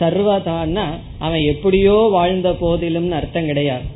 சர்வதான்னா 0.00 0.84
அவன் 1.18 1.40
எப்படியோ 1.40 2.08
வாழ்ந்த 2.10 2.52
போதிலும் 2.52 3.10
அர்த்தம் 3.12 3.46
கிடையாது. 3.46 3.86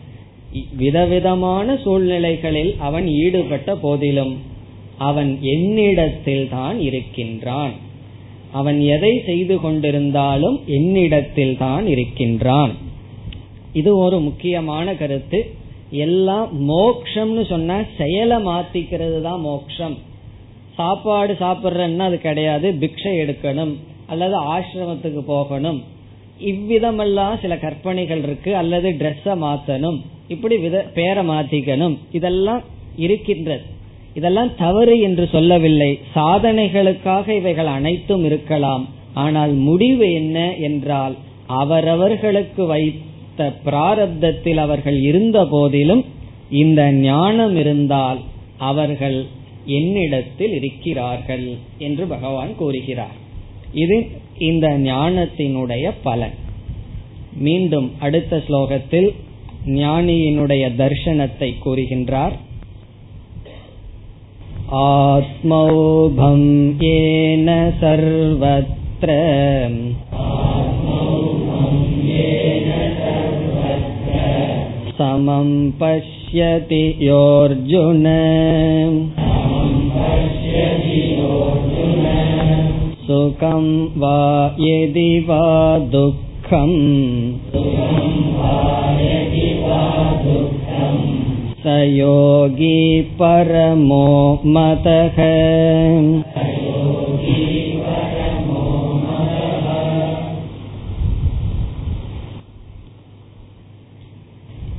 விதவிதமான 0.77 1.77
சூழ்நிலைகளில் 1.77 2.77
அவன் 2.79 3.07
ஈடுபட்ட 3.07 3.77
போதிலும் 3.77 4.35
அவன் 4.99 5.39
என்னிடத்தில் 5.43 6.49
தான் 6.49 6.81
இருக்கின்றான். 6.81 7.73
அவன் 8.53 8.81
எதை 8.81 9.23
செய்து 9.27 9.55
கொண்டிருந்தாலும் 9.57 10.59
என்னிடத்தில் 10.67 11.57
தான் 11.57 11.87
இருக்கின்றான். 11.87 12.73
இது 13.73 13.97
ஒரு 13.97 14.21
முக்கியமான 14.21 14.95
கருத்து. 14.95 15.41
எல்லாம் 16.05 16.49
மோக்ஷம்னு 16.71 17.43
சொன்னா 17.51 17.77
செயலை 17.99 18.39
மாத்திக்கிறது 18.49 19.19
தான் 19.27 19.41
மோக்ஷம். 19.41 19.97
சாப்பாடு 20.79 21.33
சாப்பிட்றன்னா 21.43 22.07
அது 22.11 22.19
கிடையாது 22.21 22.69
பிக்ஷை 22.83 23.13
எடுக்கணும் 23.23 23.75
அல்லது 24.13 24.37
ஆசிரமத்துக்கு 24.55 25.23
போகணும். 25.35 25.79
இவ்விதமெல்லாம் 26.51 27.37
சில 27.43 27.55
கற்பனைகள் 27.65 28.23
இருக்கு 28.27 28.51
அல்லது 28.63 28.89
ட்ரெஸ்ஸ 29.01 29.37
மாத்தணும் 29.45 29.99
இப்படி 30.35 30.57
வித 30.65 30.77
பேரை 30.99 31.23
மாத்திக்கணும். 31.33 31.97
இதெல்லாம் 32.19 32.63
இருக்கின்றது. 33.05 33.65
இதெல்லாம் 34.19 34.51
தவறு 34.55 34.95
என்று 35.01 35.25
சொல்லவில்லை. 35.35 35.91
சாதனைகளுக்காக 36.15 37.27
இவைகள் 37.41 37.71
அனைத்தும் 37.79 38.25
இருக்கலாம். 38.25 38.85
ஆனால் 39.25 39.53
முடிவு 39.69 40.07
என்ன 40.21 40.39
என்றால் 40.69 41.15
அவரவர்களுக்கு 41.61 42.63
வைத்து 42.67 43.16
பிராரப்தத்தில் 43.64 44.58
அவர்கள் 44.58 44.98
இருந்த 45.02 45.38
போதிலும் 45.46 46.04
இந்த 46.54 46.82
ஞானம் 47.02 47.56
இருந்தால் 47.56 48.20
அவர்கள் 48.62 49.18
என்னிடத்தில் 49.72 50.54
இருக்கிறார்கள் 50.54 51.46
என்று 51.80 52.04
பகவான் 52.08 52.52
கூறுகிறார் 52.56 53.18
இது 53.74 53.98
இந்த 54.42 54.68
ஞானத்தினுடைய 54.84 55.88
பலன் 56.04 56.38
மீண்டும் 57.40 57.90
அடுத்த 58.00 58.42
ஸ்லோகத்தில் 58.48 59.10
ஞானியினுடைய 59.76 60.64
தர்சனத்தை 60.76 61.50
கூறுகின்றார் 61.58 62.38
आत्मौभं 64.82 66.42
येन 66.82 67.48
सर्वत्र 67.82 69.10
समं 75.16 75.50
पश्यति 75.82 76.84
योऽर्जुन 77.02 78.06
सुखं 83.06 83.66
वा 84.02 84.20
यदि 84.60 85.10
वा 85.30 85.46
दुःखम् 85.94 86.78
स 91.64 91.78
योगी 91.88 93.02
परमो 93.20 94.06
मतः 94.54 95.18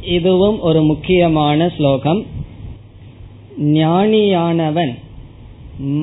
இதுவும் 0.07 0.59
ஒரு 0.59 0.81
முக்கியமான 0.81 1.69
ஸ்லோகம். 1.69 2.25
ஞானியானவன் 3.57 4.93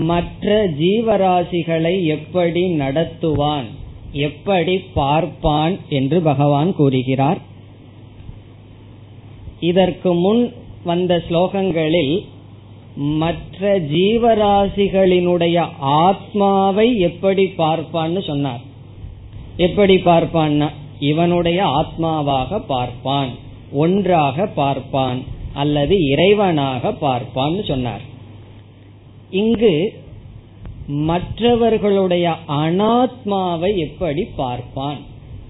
மற்ற 0.02 0.66
ஜீவராசிகளை 0.66 2.05
எப்படி 2.05 2.62
நடத்துவான் 2.64 3.64
எப்படி 4.12 4.78
பார்ப்பான் 4.78 5.78
என்று 5.88 6.20
பகவான் 6.20 6.74
கூறுகிறார். 6.74 7.40
இதற்கு 9.61 10.14
முன் 10.14 10.52
வந்த 10.84 11.22
ஸ்லோகங்களில் 11.28 12.14
மற்ற 12.94 13.78
ஜீவராசிகளினுடைய 13.78 15.66
ஆத்மாவை 15.78 16.98
எப்படி 16.98 17.44
பார்ப்பான்னு 17.59 18.26
சொன்னார். 18.26 18.61
எப்படி 19.57 19.94
பார்ப்பான்னா 19.94 20.68
இவனுடைய 20.98 21.61
ஆத்மாவாக 21.80 22.59
பார்ப்பான். 22.66 23.32
ஒன்றாக 23.73 24.47
பார்ப்பான் 24.47 25.23
அல்லது 25.55 25.97
இறைவனாக 25.97 26.95
பார்ப்பான்னு 27.01 27.69
சொன்னார். 27.69 28.01
இங்கு 29.31 29.93
மற்றவர்களுடைய 30.87 32.35
அனாத்மாவை 32.49 33.77
எப்படி 33.77 34.25
பார்ப்பான்? 34.25 34.99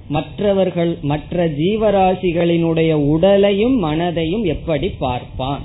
மற்றவர்கள் 0.08 0.98
மற்ற 1.02 1.46
ஜீவராசிகளினுடைய 1.46 2.92
உடலையும் 2.92 3.84
மனதையும் 3.84 4.42
எப்படி 4.42 4.88
பார்ப்பான்? 4.88 5.60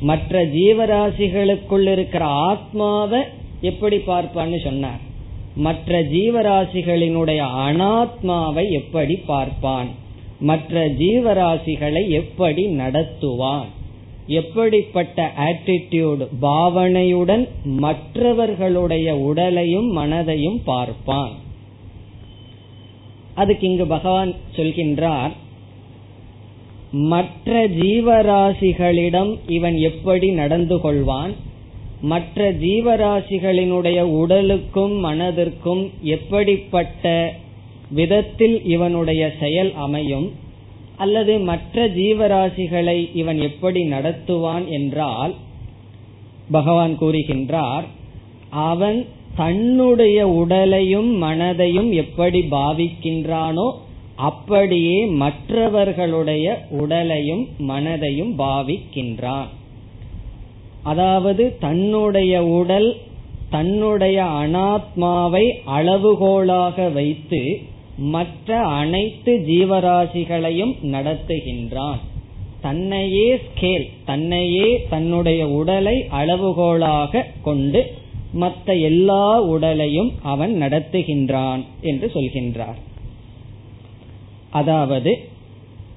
மற்ற 0.00 0.44
ஜீவராசிகளுக்குள் 0.44 1.92
இருக்கிற 1.92 2.24
ஆத்மாவை 2.24 3.20
எப்படி 3.60 3.96
பார்ப்பான்னு 3.96 4.64
சொன்னார். 4.64 5.00
மற்ற 5.54 6.02
ஜீவராசிகளினுடைய 6.02 7.40
அனாத்மாவை 7.68 8.70
எப்படி 8.70 9.14
பார்ப்பான்? 9.14 9.88
மற்ற 10.40 10.88
ஜீவராசிகளை 10.88 12.08
எப்படி 12.08 12.66
நடத்துவான்? 12.66 13.66
எப்படிப்பட்ட 14.26 15.32
ஆட்டிடியூட் 15.36 16.26
பாவனையுடன் 16.42 17.48
மற்றவர்களுடைய 17.64 19.16
உடலையும் 19.16 19.96
மனதையும் 19.96 20.60
பார்ப்பான். 20.64 21.32
அதுக்கு 23.34 23.68
இங்கு 23.68 23.86
பகவான் 23.86 24.34
சொல்கின்றார் 24.56 25.30
மற்ற 26.90 27.68
ஜீவராசிகளிடம் 27.68 29.38
இவன் 29.46 29.76
எப்படி 29.76 30.30
நடந்து 30.30 30.76
கொள்வான்? 30.76 31.34
மற்ற 32.00 32.52
ஜீவராசிகளினுடைய 32.52 34.00
உடலுக்கும் 34.00 35.04
மனதிற்கும் 35.04 35.90
எப்படிப்பட்ட 36.00 37.34
விதத்தில் 37.90 38.64
இவனுடைய 38.64 39.32
செயல் 39.40 39.74
அமையும் 39.74 40.32
அல்லது 40.96 41.38
மற்ற 41.38 41.88
ஜீவராசிகளை 41.88 43.08
இவன் 43.14 43.40
எப்படி 43.40 43.90
நடத்துவான் 43.90 44.66
என்றால் 44.68 45.34
பகவான் 46.50 46.98
கூறுகின்றார் 47.00 47.82
அவன் 48.50 49.06
தன்னுடைய 49.36 50.28
உடலையும் 50.28 51.22
மனதையும் 51.22 51.90
எப்படி 51.90 52.40
பாவிக்கின்றானோ 52.50 53.70
அப்படியே 54.14 55.06
மற்றவர்களுடைய 55.06 56.66
உடலையும் 56.70 57.46
மனதையும் 57.58 58.32
பாவிக்கின்றான். 58.38 59.46
அதாவது 60.82 61.56
தன்னுடைய 61.60 62.44
உடல் 62.44 62.96
தன்னுடைய 63.50 64.22
அனாத்மாவை 64.22 65.52
அளவுகோலாக 65.66 66.92
வைத்து 66.92 67.60
மற்ற 67.98 68.58
அனைத்து 68.62 69.44
ஜீவராசிகளையும் 69.46 70.74
நடத்துகின்றான். 70.82 71.98
தன்னையே 72.60 73.36
ஸ்கேல் 73.36 73.88
தன்னையே 74.04 74.86
தன்னுடைய 74.90 75.48
உடலை 75.48 76.06
அளவுகோலாக 76.10 77.24
கொண்டு 77.42 77.94
மற்ற 78.32 78.74
எல்லா 78.74 79.40
உடலையும் 79.40 80.12
அவன் 80.22 80.62
நடத்துகின்றான் 80.62 81.64
என்று 81.80 82.10
சொல்கின்றார். 82.14 82.78
அதாவது 84.50 85.18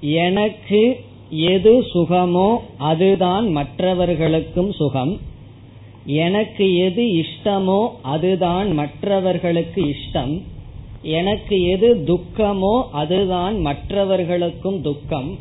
எனக்கு 0.00 1.00
எது 1.30 1.82
சுகமோ 1.82 2.60
அதுதான் 2.78 3.48
மற்றவர்களுக்கும் 3.48 4.72
சுகம். 4.72 5.18
எனக்கு 6.04 6.76
எது 6.76 7.02
இஷ்டமோ 7.02 7.88
அதுதான் 8.02 8.72
மற்றவர்களுக்கு 8.72 9.84
இஷ்டம். 9.84 10.42
எனக்கு 11.02 11.56
எது 11.68 12.04
துக்கமோ 12.06 12.82
அதுதான் 12.90 13.60
மற்றவர்களுக்கும் 13.60 14.80
துக்கம். 14.80 15.38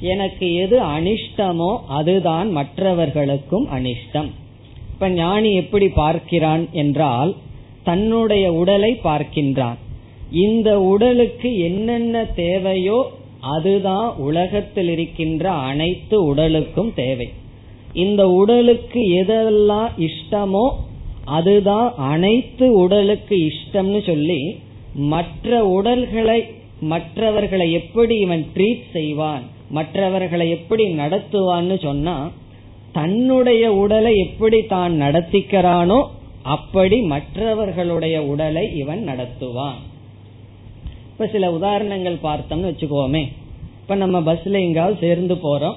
எனக்கு 0.00 0.54
எது 0.54 0.80
அனிஷ்டமோ 0.80 1.76
அதுதான் 1.86 2.50
மற்றவர்களுக்கும் 2.50 3.66
அனிஷ்டம். 3.68 4.30
இப்ப 4.92 5.08
ஞானி 5.08 5.54
எப்படி 5.54 5.88
பார்க்கிறான் 5.88 6.68
என்றால் 6.72 7.34
தன்னுடைய 7.84 8.52
உடலை 8.52 9.00
பார்க்கின்றான். 9.04 9.78
இந்த 10.30 10.80
உடலுக்கு 10.80 11.58
என்னென்ன 11.58 12.24
தேவையோ 12.24 13.06
அதுதான் 13.40 14.16
உலகத்தில் 14.16 14.88
இருக்கின்ற 14.88 15.50
அனைத்து 15.50 16.24
உடலுக்கும் 16.24 16.92
தேவை. 16.94 17.28
இந்த 17.92 18.28
உடலுக்கு 18.30 19.00
எதெல்லாம் 19.22 20.08
இஷ்டமோ 20.08 20.66
அதுதான் 21.24 21.94
அனைத்து 21.94 22.72
உடலுக்கு 22.74 23.36
இஷ்டம்னு 23.50 24.02
சொல்லி 24.06 24.40
மற்ற 24.94 25.66
உடல்களை 25.66 26.44
மற்றவர்களை 26.80 27.72
எப்படி 27.72 28.18
இவன் 28.18 28.46
ட்ரீட் 28.54 28.82
செய்வான் 28.92 29.42
மற்றவர்களை 29.70 30.50
எப்படி 30.50 30.84
நடத்துவான்னு 30.84 31.82
சொன்னா 31.82 32.30
தன்னுடைய 32.92 33.72
உடலை 33.72 34.18
எப்படி 34.18 34.62
தான் 34.62 35.00
நடத்திக்கிறானோ 35.00 36.04
அப்படி 36.42 37.00
மற்றவர்களுடைய 37.00 38.22
உடலை 38.22 38.76
இவன் 38.76 39.08
நடத்துவான். 39.08 39.80
இப்ப 41.12 41.26
சில 41.26 41.52
உதாரணங்கள் 41.52 42.16
பார்த்தோம்னு 42.22 42.70
வச்சுக்கோமே. 42.70 43.28
இப்ப 43.80 43.94
நம்ம 43.94 44.20
பஸ்ல 44.20 44.60
எங்காவது 44.60 44.96
சேர்ந்து 45.00 45.34
போறோம். 45.34 45.74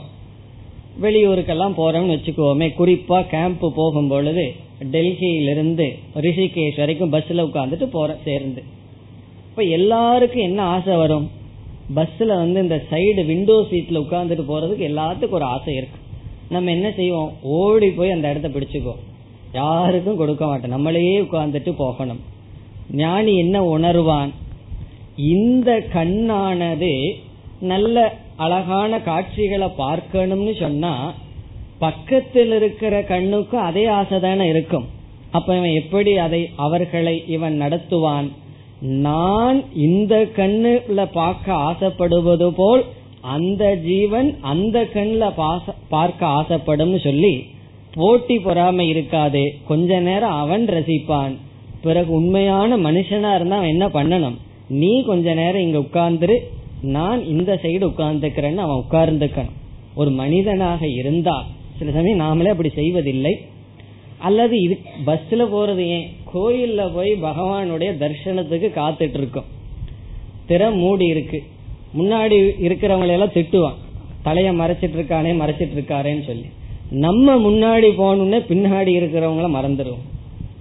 வெளியூருக்கெல்லாம் 1.01 1.73
போறோம்னு 1.77 2.15
வச்சுக்கோமே. 2.15 2.73
குறிப்பா 2.79 3.27
கேம்ப் 3.27 3.73
போகும் 3.75 4.07
பொழுது 4.07 4.55
டெல்லியிலிருந்து 4.91 5.97
ரிஷிகேஷ் 6.15 6.77
வரைக்கும் 6.77 7.13
பஸ்ல 7.13 7.49
உட்காந்துட்டு 7.49 7.83
போற 7.83 8.17
சேர்ந்து. 8.23 8.63
இப்ப 9.55 9.67
எல்லாருக்கும் 9.67 10.41
என்ன 10.41 10.61
ஆசை 10.61 10.95
வரும்? 10.95 11.31
பஸ்ல 11.95 12.25
வந்து 12.25 12.61
இந்த 12.61 12.83
சைடு 12.89 13.25
விண்டோ 13.25 13.53
சீட்ல 13.71 13.99
உட்காந்துட்டு 14.01 14.43
போறதுக்கு 14.47 14.83
எல்லாத்துக்கும் 14.87 15.37
ஒரு 15.37 15.43
ஆசை 15.43 15.73
இருக்கு. 15.75 15.99
நம்ம 16.49 16.71
என்ன 16.71 16.91
செய்வோம்? 16.91 17.31
ஓடி 17.41 17.89
போய் 17.89 18.11
அந்த 18.11 18.29
இடத்த 18.29 18.49
பிடிச்சுக்கோ 18.49 18.95
யாருக்கும் 19.53 20.17
கொடுக்க 20.17 20.45
மாட்டோம். 20.45 20.73
நம்மளையே 20.75 21.15
உட்கார்ந்துட்டு 21.21 21.71
போகணும். 21.77 22.21
ஞானி 22.91 23.37
என்ன 23.37 23.77
உணர்வான்? 23.77 24.33
இந்த 25.15 25.83
கண்ணானது 25.93 26.93
நல்ல 27.59 28.13
அழகான 28.35 29.01
காட்சிகளை 29.01 29.67
பார்க்கணும்னு 29.67 30.55
சொன்னா 30.59 31.13
பக்கத்தில் 31.79 32.51
இருக்கிற 32.51 33.03
கண்ணுக்கும் 33.03 33.67
அதே 33.69 33.85
ஆசை 33.85 34.19
தானே 34.19 34.47
இருக்கும். 34.47 34.87
அப்ப 35.31 35.57
இவன் 35.57 35.81
எப்படி 35.83 36.17
அதை 36.17 36.49
அவர்களை 36.55 37.23
இவன் 37.27 37.61
நடத்துவான்? 37.61 38.29
நான் 38.85 39.63
இந்த 39.75 40.27
கண்ணுல 40.35 41.07
பார்க்க 41.11 41.53
ஆசைப்படுவது 41.53 42.53
போல் 42.55 42.83
அந்த 43.21 43.75
ஜீவன் 43.75 44.37
அந்த 44.41 44.83
கண்ணுல 44.93 45.31
பார்க்க 45.89 46.25
ஆசைப்படும் 46.25 46.99
சொல்லி 46.99 47.45
போட்டி 47.93 48.39
பொறாமை 48.39 48.87
இருக்காது. 48.87 49.53
கொஞ்ச 49.67 49.99
நேரம் 49.99 50.31
அவன் 50.31 50.65
ரசிப்பான். 50.65 51.35
பிறகு 51.81 52.13
உண்மையான 52.13 52.77
மனுஷனா 52.77 53.35
இருந்தா 53.35 53.57
அவன் 53.57 53.69
என்ன 53.69 53.87
பண்ணணும்? 53.87 54.35
நீ 54.69 55.03
கொஞ்ச 55.03 55.33
நேரம் 55.33 55.61
இங்க 55.61 55.77
உட்கார்ந்துரு. 55.77 56.35
நான் 56.81 57.25
இந்த 57.25 57.59
சைடு 57.63 57.91
உட்கார்ந்துக்கிறேன்னு 57.91 58.63
அவன் 58.65 58.83
உட்கார்ந்துக்கணும். 58.83 59.55
ஒரு 59.95 60.09
மனிதனாக 60.09 60.87
இருந்தா 60.87 61.45
சில 61.79 61.91
சமயம் 61.91 62.19
நாமளே 62.19 62.47
அப்படி 62.47 62.69
செய்வதில்லை. 62.69 63.45
அல்லது 64.17 64.61
இது 64.61 64.81
பஸ்ல 65.05 65.43
போறது 65.55 65.77
ஏன்? 65.77 66.15
கோயில்ல 66.33 66.93
போய் 66.93 67.13
பகவானுடைய 67.13 67.89
தர்சனத்துக்கு 68.01 68.69
காத்துட்டு 68.75 69.17
இருக்கோம் 69.17 69.43
திறம் 70.45 70.77
மூடி 70.77 71.05
இருக்கு. 71.05 71.43
முன்னாடி 71.97 72.37
இருக்கிறவங்களை 72.61 73.07
எல்லாம் 73.07 73.35
திட்டுவான். 73.35 73.75
தலைய 74.25 74.49
மறைச்சிட்டு 74.53 74.97
இருக்கானே 74.97 75.31
மறைச்சிட்டு 75.35 75.75
இருக்காரேன்னு 75.75 76.25
சொல்லி. 76.25 76.45
நம்ம 76.89 77.35
முன்னாடி 77.35 77.83
போகணும்னே 77.83 78.39
பின்னாடி 78.49 78.91
இருக்கிறவங்கள 78.99 79.47
மறந்துடுவோம். 79.47 80.05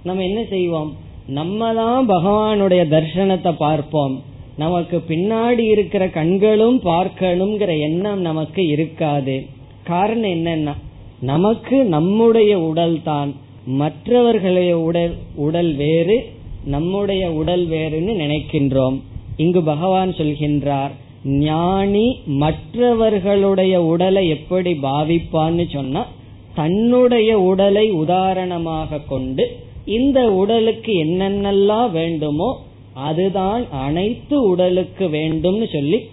நம்ம 0.03 0.23
என்ன 0.23 0.43
செய்வோம்? 0.43 0.97
நம்ம 1.27 1.73
தான் 1.73 2.09
பகவானுடைய 2.09 2.81
தர்சனத்தை 2.93 3.51
பார்ப்போம். 3.51 4.23
நமக்கு 4.57 5.03
பின்னாடி 5.07 5.59
இருக்கிற 5.59 6.09
கண்களும் 6.09 6.81
பார்க்கணுங்கிற 6.81 7.79
எண்ணம் 7.79 8.21
நமக்கு 8.21 8.67
இருக்காது. 8.67 9.45
காரணம் 9.83 10.29
என்னன்னா 10.29 10.73
நமக்கு 11.19 11.83
நம்முடைய 11.83 12.59
உடல் 12.59 13.01
தான் 13.03 13.35
மற்றவர்களுடைய 13.65 14.79
உடல் 14.79 15.15
உடல் 15.35 15.75
வேறு 15.75 16.25
நம்முடைய 16.65 17.31
உடல் 17.31 17.67
வேறுன்னு 17.67 18.13
நினைக்கின்றோம். 18.15 19.01
இங்கு 19.37 19.63
பகவான் 19.63 20.09
சொல்கின்றார் 20.09 20.89
ஞானி 21.23 22.19
மற்றவர்களுடைய 22.25 23.81
உடலை 23.83 24.29
எப்படி 24.29 24.71
பாவிப்பான்னு 24.71 25.71
சொன்னா 25.71 26.07
தன்னுடைய 26.55 27.39
உடலை 27.39 27.91
உதாரணமாக 27.91 28.97
கொண்டு 28.97 29.57
இந்த 29.85 30.31
உடலுக்கு 30.31 31.05
என்னென்னலாம் 31.05 31.91
வேண்டுமோ 31.91 32.61
அதுதான் 32.93 33.69
அனைத்து 33.69 34.41
உடலுக்கு 34.41 35.07
வேண்டும்னு 35.07 35.71
சொல்லி 35.71 36.09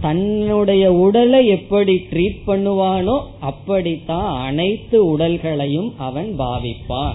தன்னுடைய 0.00 0.92
உடலை 0.92 1.46
எப்படி 1.46 1.94
ட்ரீட் 2.10 2.40
பண்ணுவானோ 2.46 3.20
அப்படித்தான் 3.40 4.28
அனைத்து 4.38 5.16
உடல்களையும் 5.16 5.90
அவன் 5.96 6.34
பாவிப்பான். 6.38 7.14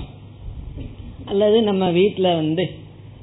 அல்லது 1.26 1.62
நம்ம 1.62 1.92
வீட்டுல 1.92 2.36
வந்து 2.36 2.70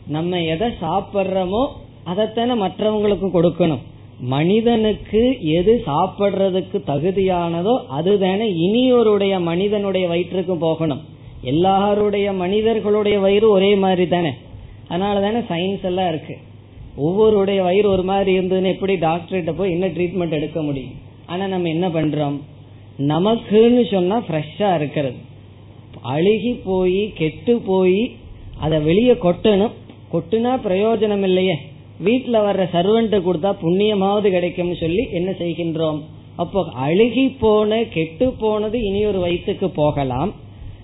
நம்ம 0.06 0.42
எதை 0.42 0.68
சாப்பிட்றோமோ 0.80 1.62
அதைத்தானே 2.06 2.54
மற்றவங்களுக்கு 2.64 3.28
கொடுக்கணும். 3.36 3.82
மனிதனுக்கு 4.20 5.40
எது 5.40 5.82
சாப்பிடுறதுக்கு 5.86 6.78
தகுதியானதோ 6.86 7.74
அதுதானே 7.88 8.46
இனியோருடைய 8.66 9.40
மனிதனுடைய 9.40 10.08
வயிற்றுக்கு 10.08 10.56
போகணும். 10.56 11.02
எல்லாருடைய 11.42 12.32
மனிதர்களுடைய 12.32 13.18
வயிறு 13.18 13.50
ஒரே 13.50 13.74
மாதிரி 13.74 14.08
தானே. 14.08 14.32
அதனால 14.88 15.20
தானே 15.20 15.40
சயின்ஸ் 15.50 15.84
எல்லாம் 15.84 16.08
இருக்கு. 16.08 16.36
ஒவ்வொருடைய 17.02 17.62
வயிறு 17.62 17.90
ஒரு 17.90 18.02
மாதிரி 18.02 18.38
இருந்ததுன்னு 18.38 18.72
எப்படி 18.72 18.94
டாக்டர்கிட்ட 18.94 19.52
போய் 19.56 19.70
என்ன 19.70 19.86
ட்ரீட்மெண்ட் 19.86 20.30
எடுக்க 20.30 20.62
முடியும்? 20.62 20.90
ஆனா 21.26 21.46
நம்ம 21.46 21.68
என்ன 21.68 21.88
பண்றோம்? 21.88 22.38
நமக்குன்னு 22.98 23.90
சொன்னா 23.90 24.22
ஃப்ரெஷ்ஷா 24.28 24.74
இருக்கிறது. 24.74 25.16
அழுகி 26.02 26.60
போய் 26.64 27.12
கெட்டு 27.14 27.58
போய் 27.58 28.12
அதை 28.58 28.78
வெளியே 28.80 29.12
கொட்டணும். 29.12 29.70
கொட்டுனா 30.12 30.58
பிரயோஜனம் 30.64 31.22
இல்லையே. 31.22 31.54
வீட்டுல 32.04 32.36
வர்ற 32.38 32.64
சர்வெண்ட் 32.72 33.22
கொடுத்தா 33.26 33.54
புண்ணியமாவது 33.62 34.28
கிடைக்கும்னு 34.30 34.76
சொல்லி 34.76 35.06
என்ன 35.10 35.30
செய்கின்றோம்? 35.30 36.00
அப்போ 36.36 36.64
அழுகி 36.74 37.28
போன 37.28 37.84
கெட்டு 37.84 38.32
போனது 38.32 38.82
இனி 38.82 39.06
ஒரு 39.06 39.18
வயிற்றுக்கு 39.18 39.70
போகலாம். 39.70 40.32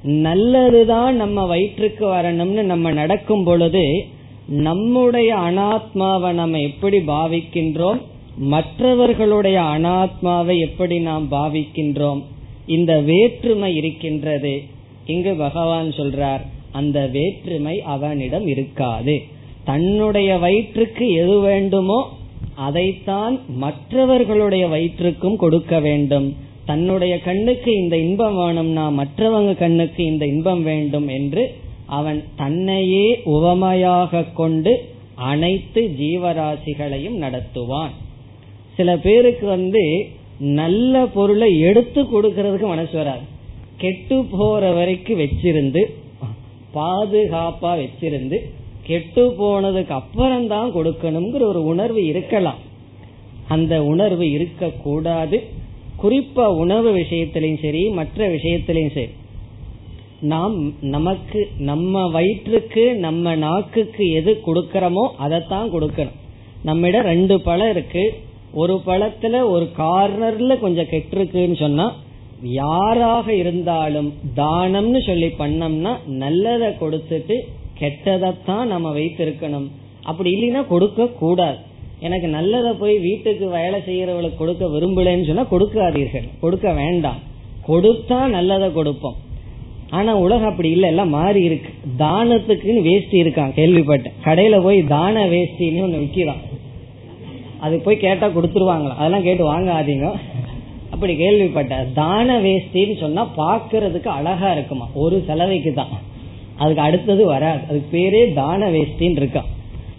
நல்லதுதான் 0.03 1.17
நம்ம 1.17 1.47
வயிற்றுக்கு 1.47 2.07
வரணும்னு 2.07 2.62
நம்ம 2.62 2.93
நடக்கும் 2.93 3.45
பொழுது 3.45 4.07
நம்முடைய 4.47 5.35
அனாத்மாவை 5.35 6.33
நம்ம 6.33 6.61
எப்படி 6.61 6.99
பாவிக்கின்றோம்? 6.99 8.01
மற்றவர்களுடைய 8.37 9.61
அனாத்மாவை 9.61 10.59
எப்படி 10.59 10.99
நாம் 10.99 11.31
பாவிக்கின்றோம்? 11.31 12.23
இந்த 12.67 13.01
வேற்றுமை 13.01 13.75
இருக்கின்றது. 13.75 14.63
இங்கு 15.07 15.35
பகவான் 15.35 15.89
சொல்றார் 15.89 16.41
அந்த 16.73 17.07
வேற்றுமை 17.07 17.83
அவனிடம் 17.83 18.47
இருக்காது. 18.47 19.23
தன்னுடைய 19.65 20.37
வயிற்றுக்கு 20.37 21.13
எது 21.13 21.41
வேண்டுமோ 21.41 22.09
அதைத்தான் 22.55 23.41
மற்றவர்களுடைய 23.49 24.67
வயிற்றுக்கும் 24.67 25.37
கொடுக்க 25.37 25.81
வேண்டும். 25.81 26.37
தன்னுடைய 26.65 27.19
கண்ணுக்கு 27.19 27.75
இந்த 27.75 27.97
இன்பம் 27.99 28.37
வேணும்னா 28.37 28.91
மற்றவங்க 28.91 29.55
கண்ணுக்கு 29.55 30.05
இந்த 30.05 30.27
இன்பம் 30.27 30.63
வேண்டும் 30.63 31.09
என்று 31.09 31.55
அவன் 31.87 32.24
தன்னையே 32.37 33.20
உவமையாக 33.24 34.22
கொண்டு 34.22 34.72
அனைத்து 35.14 35.82
ஜீவராசிகளையும் 35.99 37.18
நடத்துவான். 37.24 37.95
சில 38.76 38.97
பேருக்கு 38.97 39.47
வந்து 39.47 40.07
நல்ல 40.39 41.07
பொருளை 41.07 41.61
எடுத்து 41.61 42.03
கொடுக்கறதுக்கு 42.03 42.66
மனசு 42.66 42.97
வராது. 42.97 43.24
கெட்டு 43.76 44.24
போற 44.24 44.72
வரைக்கும் 44.72 45.18
வச்சிருந்து 45.18 45.82
பாதுகாப்பா 46.74 47.72
வச்சிருந்து 47.82 48.39
கெட்டு 48.82 49.22
போனதுக்கு 49.39 49.95
அப்புறம் 50.01 50.47
தான் 50.47 50.74
கொடுக்கணுங்கிற 50.74 51.43
ஒரு 51.43 51.64
உணர்வு 51.64 52.07
இருக்கலாம். 52.07 52.59
அந்த 53.49 53.85
உணர்வு 53.85 54.30
இருக்கக்கூடாது. 54.30 55.43
குறிப்பா 56.03 56.47
உணவு 56.57 56.97
விஷயத்திலையும் 56.97 57.62
சரி 57.62 57.89
மற்ற 57.89 58.28
விஷயத்திலையும் 58.28 58.95
சரி. 58.95 59.11
நாம் 60.33 60.55
நமக்கு 60.81 61.41
நம்ம 61.59 62.03
வயிற்றுக்கு 62.14 62.85
நம்ம 63.05 63.35
நாக்குக்கு 63.37 64.05
எது 64.18 64.33
கொடுக்கறோமோ 64.47 65.05
அதைத்தான் 65.25 65.72
கொடுக்கணும். 65.72 66.18
நம்மிடம் 66.62 67.09
ரெண்டு 67.12 67.41
பழம் 67.41 67.70
இருக்கு. 67.70 68.05
ஒரு 68.53 68.75
பழத்துல 68.87 69.41
ஒரு 69.55 69.66
கார்னர்ல 69.79 70.61
கொஞ்சம் 70.61 70.91
கெட்டிருக்குன்னு 70.93 71.59
சொன்னா 71.59 71.87
யாராக 72.43 73.27
இருந்தாலும் 73.35 74.12
தானம்னு 74.37 75.01
சொல்லி 75.07 75.29
பண்ணோம்னா 75.39 75.93
நல்லதை 76.07 76.68
கொடுத்துட்டு 76.83 77.37
கெட்டதைத்தான் 77.81 78.64
நம்ம 78.72 78.95
வைத்திருக்கணும். 78.99 79.68
அப்படி 80.03 80.31
இல்லைன்னா 80.35 80.66
கொடுக்க 80.66 81.07
கூடாது. 81.22 81.59
எனக்கு 82.01 82.29
நல்லதை 82.29 82.72
போய் 82.72 82.97
வீட்டுக்கு 82.99 83.49
வேலை 83.49 83.81
செய்யறவளுக்கு 83.89 84.37
கொடுக்க 84.37 84.64
விரும்பலன்னு 84.66 85.29
சொன்னா 85.31 85.47
கொடுக்காதீர்கள். 85.51 86.29
கொடுக்க 86.41 86.72
வேண்டாம். 86.72 87.20
கொடுத்தா 87.68 88.18
நல்லதை 88.39 88.72
கொடுப்போம். 88.72 89.18
ஆனா 89.95 90.13
உலகம் 90.25 90.51
அப்படி 90.51 90.69
இல்ல 90.71 90.87
எல்லாம் 90.87 91.09
மாறி 91.09 91.41
இருக்கு. 91.49 91.71
தானத்துக்குன்னு 91.99 92.83
வேஷ்டி 92.83 93.23
இருக்கான் 93.23 93.57
கேள்விப்பட்டேன். 93.59 94.15
கடையில 94.25 94.57
போய் 94.63 94.79
தான 94.95 95.25
வேஷ்டின்னு 95.27 95.85
ஒண்ணு 95.87 96.01
விக்கிறான். 96.05 96.43
அது 97.61 97.77
போய் 97.79 98.03
கேட்டா 98.05 98.27
கொடுத்துருவாங்களா 98.27 98.95
அதெல்லாம் 98.97 99.23
கேட்டு 99.23 99.45
வாங்காதீங்க. 99.53 100.09
அப்படி 100.91 101.17
கேள்விப்பட்ட 101.17 101.87
தான 101.95 102.41
வேஷ்டின்னு 102.41 102.97
சொன்னா 103.01 103.23
பாக்குறதுக்கு 103.39 104.11
அழகா 104.19 104.53
இருக்குமா? 104.53 104.87
ஒரு 104.95 105.17
செலவைக்கு 105.27 105.73
தான் 105.73 105.93
அதுக்கு 106.57 106.83
அடுத்தது 106.83 107.27
வராது. 107.27 107.61
அதுக்கு 107.71 107.89
பேரே 107.97 108.35
தான 108.35 108.71
வேஷ்டின்னு 108.71 109.21
இருக்கான். 109.23 109.51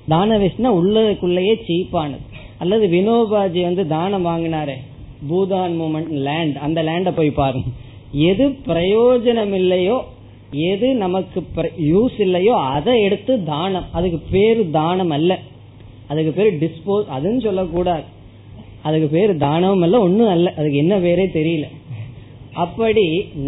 தான 0.07 0.37
வேஷ்டினா 0.37 0.69
உள்ளதுக்குள்ளேயே 0.81 1.55
சீப்பானது. 1.67 2.25
அல்லது 2.57 2.85
வினோபாஜி 2.87 3.61
வந்து 3.61 3.83
தானம் 3.87 4.25
வாங்கினாரே. 4.25 4.77
பூதான் 5.29 5.73
மூமெண்ட் 5.81 6.13
லேண்ட். 6.27 6.57
அந்த 6.57 6.79
லேண்ட 6.83 7.11
போய் 7.15 7.37
பாருங்க. 7.41 7.67
எது 8.29 8.45
பிரயோஜனம் 8.67 9.53
இல்லையோ 9.61 9.97
எது 10.71 10.87
நமக்கு 10.95 11.39
யூஸ் 11.93 12.17
இல்லையோ 12.25 12.53
அதை 12.75 12.93
எடுத்து 13.01 13.33
தானம். 13.43 13.87
அதுக்கு 13.91 14.19
பேரு 14.31 14.61
தானம் 14.69 15.09
அல்ல. 15.09 15.31
அதுக்கு 16.07 16.31
பேரு 16.31 16.51
டிஸ்போஸ் 16.63 17.07
அதுன்னு 17.15 17.41
சொல்லக்கூடாது. 17.41 18.05
அதுக்கு 18.83 19.07
பேரு 19.07 19.33
தானமும் 19.37 19.81
அல்ல 19.81 19.99
ஒன்னும் 19.99 20.33
அல்ல. 20.35 20.53
அதுக்கு 20.57 20.77
என்ன 20.77 20.95
பேரே 20.97 21.25
தெரியல. 21.39 21.67
அப்படி 22.63 23.05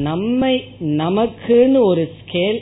நம்மை 0.08 0.54
நமக்குன்னு 1.02 1.80
ஒரு 1.92 2.04
ஸ்கேல் 2.20 2.60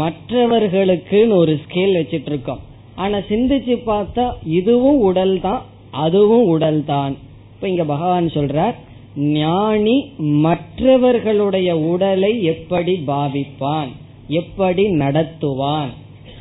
மற்றவர்களுக்குன்னு 0.00 1.34
ஒரு 1.36 1.60
ஸ்கேல் 1.64 1.96
வச்சிட்டு 1.98 2.30
இருக்கோம் 2.32 2.60
ஆனா 2.94 3.18
சிந்திச்சு 3.30 3.74
பார்த்தா 3.86 4.24
இதுவும் 4.58 5.00
உடல் 5.00 5.40
தான் 5.40 5.62
அதுவும் 5.90 6.46
உடல் 6.46 6.84
தான் 6.84 7.14
இப்ப 7.54 7.68
இங்க 7.68 7.84
பகவான் 7.84 8.28
சொல்றார் 8.28 8.76
ஞானி 9.16 10.12
மற்றவர்களுடைய 10.16 11.78
உடலை 11.78 12.42
எப்படி 12.42 13.02
பாவிப்பான்? 13.06 13.88
எப்படி 14.28 14.84
நடத்துவான்? 14.84 15.90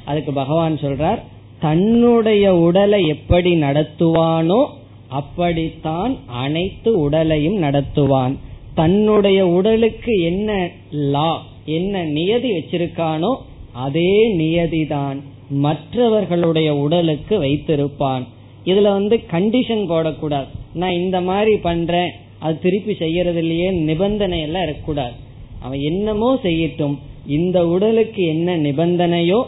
அதுக்கு 0.06 0.32
பகவான் 0.34 0.76
சொல்றார் 0.76 1.20
தன்னுடைய 1.60 2.56
உடலை 2.56 3.08
எப்படி 3.08 3.62
நடத்துவானோ 3.62 4.66
அப்படித்தான் 5.08 6.18
அனைத்து 6.26 7.00
உடலையும் 7.00 7.62
நடத்துவான். 7.62 8.38
தன்னுடைய 8.74 9.48
உடலுக்கு 9.48 10.22
என்ன 10.22 10.70
லா 10.92 11.42
என்ன 11.66 12.04
நியதி 12.04 12.52
வச்சிருக்கானோ 12.52 13.36
அதே 13.72 14.38
நியதிதான் 14.38 15.22
மற்றவர்களுடைய 15.50 16.76
உடலுக்கு 16.76 17.44
வைத்திருப்பான். 17.44 18.24
இதுல 18.66 18.82
வந்து 18.82 19.20
கண்டிஷன் 19.32 19.88
போடக்கூடாது. 19.90 20.48
நான் 20.74 20.92
இந்த 20.92 21.22
மாதிரி 21.22 21.58
பண்றேன் 21.58 22.12
அது 22.44 22.56
திருப்பி 22.66 22.94
செய்யறது 23.04 23.42
இல்லையே 23.44 23.70
நிபந்தனை 23.90 24.40
எல்லாம் 24.48 24.66
இருக்கக்கூடாது. 24.68 25.16
அவன் 25.64 25.82
என்னமோ 25.90 26.30
செய்யட்டும் 26.46 26.96
இந்த 27.38 27.58
உடலுக்கு 27.74 28.22
என்ன 28.34 28.56
நிபந்தனையோ 28.68 29.40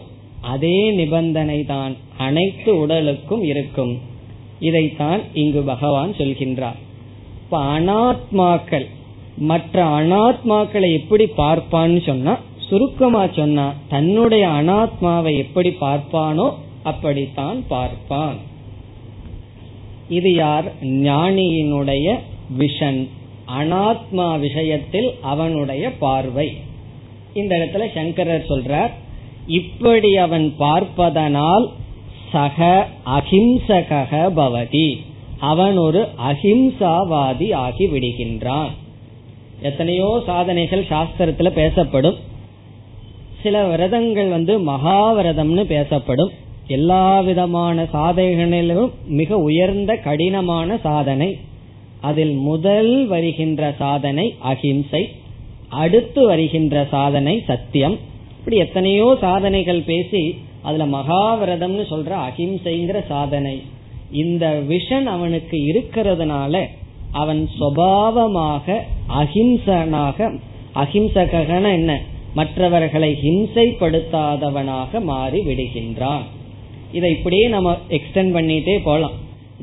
அதே 0.53 0.77
நிபந்தனை 0.99 1.59
தான் 1.73 1.93
அனைத்து 2.25 2.71
உடலுக்கும் 2.83 3.43
இருக்கும். 3.51 3.93
இதைத்தான் 4.67 5.21
இங்கு 5.41 5.61
பகவான் 5.71 6.11
சொல்கின்றார். 6.19 6.79
இப்ப 7.43 7.57
அனாத்மாக்கள் 7.77 8.87
மற்ற 9.51 9.77
அனாத்மாக்களை 9.99 10.89
எப்படி 10.99 11.25
பார்ப்பான்னு 11.37 12.01
சொன்னா 12.09 12.33
சுருக்கமா 12.67 13.23
சொன்னா 13.39 13.65
தன்னுடைய 13.93 14.43
அனாத்மாவை 14.59 15.31
எப்படி 15.43 15.71
பார்ப்பானோ 15.81 16.47
அப்படித்தான் 16.91 17.57
பார்ப்பான். 17.73 18.37
இது 20.17 20.29
யார்? 20.43 20.67
ஞானியினுடைய 21.07 22.07
விஷன் 22.59 23.07
அனாத்மா 23.59 24.39
விஷயத்தில் 24.39 25.09
அவனுடைய 25.21 25.91
பார்வை. 25.91 26.47
இந்த 27.33 27.55
இடத்துல 27.55 27.83
சங்கரர் 27.93 28.49
சொல்றார் 28.49 28.91
இப்படி 29.47 30.17
அவன் 30.17 30.53
பார்ப்பதனால் 30.57 31.65
சக 32.31 32.87
அஹிம்சக 33.05 34.11
பவதி. 34.37 34.97
அவன் 35.39 35.77
ஒரு 35.77 36.07
அஹிம்சாவாதி 36.29 37.53
ஆகி 37.53 37.85
விடுகின்றான் 37.87 38.71
எத்தனையோ 39.61 40.21
சாதனைகள் 40.25 40.85
சாஸ்திரத்துல 40.89 41.49
பேசப்படும். 41.49 42.17
சில 43.43 43.63
விரதங்கள் 43.67 44.29
வந்து 44.29 44.53
மகாவிரதம்னு 44.71 45.63
பேசப்படும். 45.63 46.31
எல்லா 46.67 47.19
விதமான 47.19 47.85
சாதனைகளிலும் 47.93 48.91
மிக 49.07 49.37
உயர்ந்த 49.37 49.95
கடினமான 49.95 50.77
சாதனை. 50.83 51.29
அதில் 52.09 52.33
முதல் 52.49 52.93
வருகின்ற 53.07 53.61
சாதனை 53.79 54.25
அகிம்சை 54.51 55.03
அடுத்து 55.83 56.21
வருகின்ற 56.25 56.75
சாதனை 56.91 57.35
சத்தியம். 57.47 57.95
இப்படி 58.37 58.57
எத்தனையோ 58.57 59.07
சாதனைகள் 59.21 59.81
பேசி 59.81 60.23
அதுல 60.61 60.85
மகாவிரதம்னு 60.97 61.85
சொல்ற 61.91 62.11
அகிம்சைங்கிற 62.29 62.99
சாதனை. 63.07 63.55
இந்த 64.23 64.45
விஷன் 64.69 65.07
அவனுக்கு 65.15 65.57
இருக்கிறதுனால 65.71 66.61
அவன் 67.21 67.41
சுவாவமாக 67.59 68.75
அஹிம்சனாக 69.21 70.29
அஹிம்சகன 70.83 71.65
என்ன? 71.79 71.91
மற்றவர்களை 72.33 73.09
ஹிம்சைப்படுத்தாதவனாக 73.23 75.01
மாறி 75.03 75.39
விடுகின்றான் 75.39 76.23
இதை 76.91 77.09
இப்படியே 77.11 77.45
நம்ம 77.47 77.77
எக்ஸ்டெண்ட் 77.89 78.35
பண்ணிட்டே 78.37 78.75
போலாம். 78.83 79.17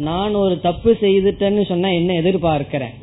நான் 0.09 0.35
ஒரு 0.35 0.61
தப்பு 0.61 0.91
செய்துட்டேன்னு 1.01 1.63
சொன்னா 1.67 1.89
என்ன 1.89 2.13
எதிர்பார்க்கிறேன்? 2.21 2.95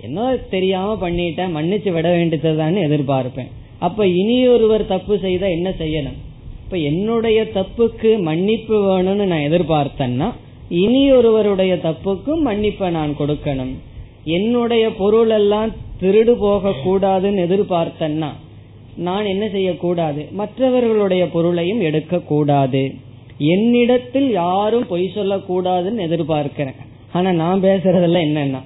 என்ன 0.00 0.36
தெரியாம 0.50 1.08
பண்ணிட்டேன் 1.08 1.54
மன்னிச்சு 1.56 1.90
விட 1.92 2.08
வேண்டியதுதான் 2.10 2.76
எதிர்பார்ப்பேன். 2.76 3.50
அப்ப 3.78 4.06
இனி 4.06 4.48
ஒருவர் 4.48 4.84
தப்பு 4.86 5.18
செய்தா 5.18 5.46
என்ன 5.46 5.68
செய்யணும்? 5.78 6.18
இப்ப 6.64 6.76
என்னுடைய 6.90 7.38
தப்புக்கு 7.54 8.10
மன்னிப்பு 8.20 8.76
வேணும்னு 8.86 9.26
நான் 9.32 9.46
எதிர்பார்த்தேன்னா 9.48 10.28
இனி 10.68 11.02
ஒருவருடைய 11.12 11.74
தப்புக்கும் 11.74 12.42
மன்னிப்பை 12.44 12.88
நான் 12.90 13.12
கொடுக்கணும். 13.18 13.74
என்னுடைய 14.24 14.84
பொருள் 14.90 15.30
எல்லாம் 15.30 15.72
திருடு 16.00 16.34
போக 16.38 16.72
கூடாதுன்னு 16.86 17.44
எதிர்பார்த்தேன்னா 17.46 18.30
நான் 18.96 19.26
என்ன 19.26 19.44
செய்யக்கூடாது? 19.48 20.22
மற்றவர்களுடைய 20.32 21.24
பொருளையும் 21.26 21.80
எடுக்க 21.80 22.18
கூடாது 22.32 22.82
என்னிடத்தில் 23.38 24.30
யாரும் 24.30 24.86
பொய் 24.86 25.10
சொல்லக்கூடாதுன்னு 25.14 26.04
எதிர்பார்க்கிறேன். 26.08 26.78
ஆனா 27.12 27.32
நான் 27.32 27.62
பேசுறதெல்லாம் 27.62 28.26
என்னன்னா 28.28 28.60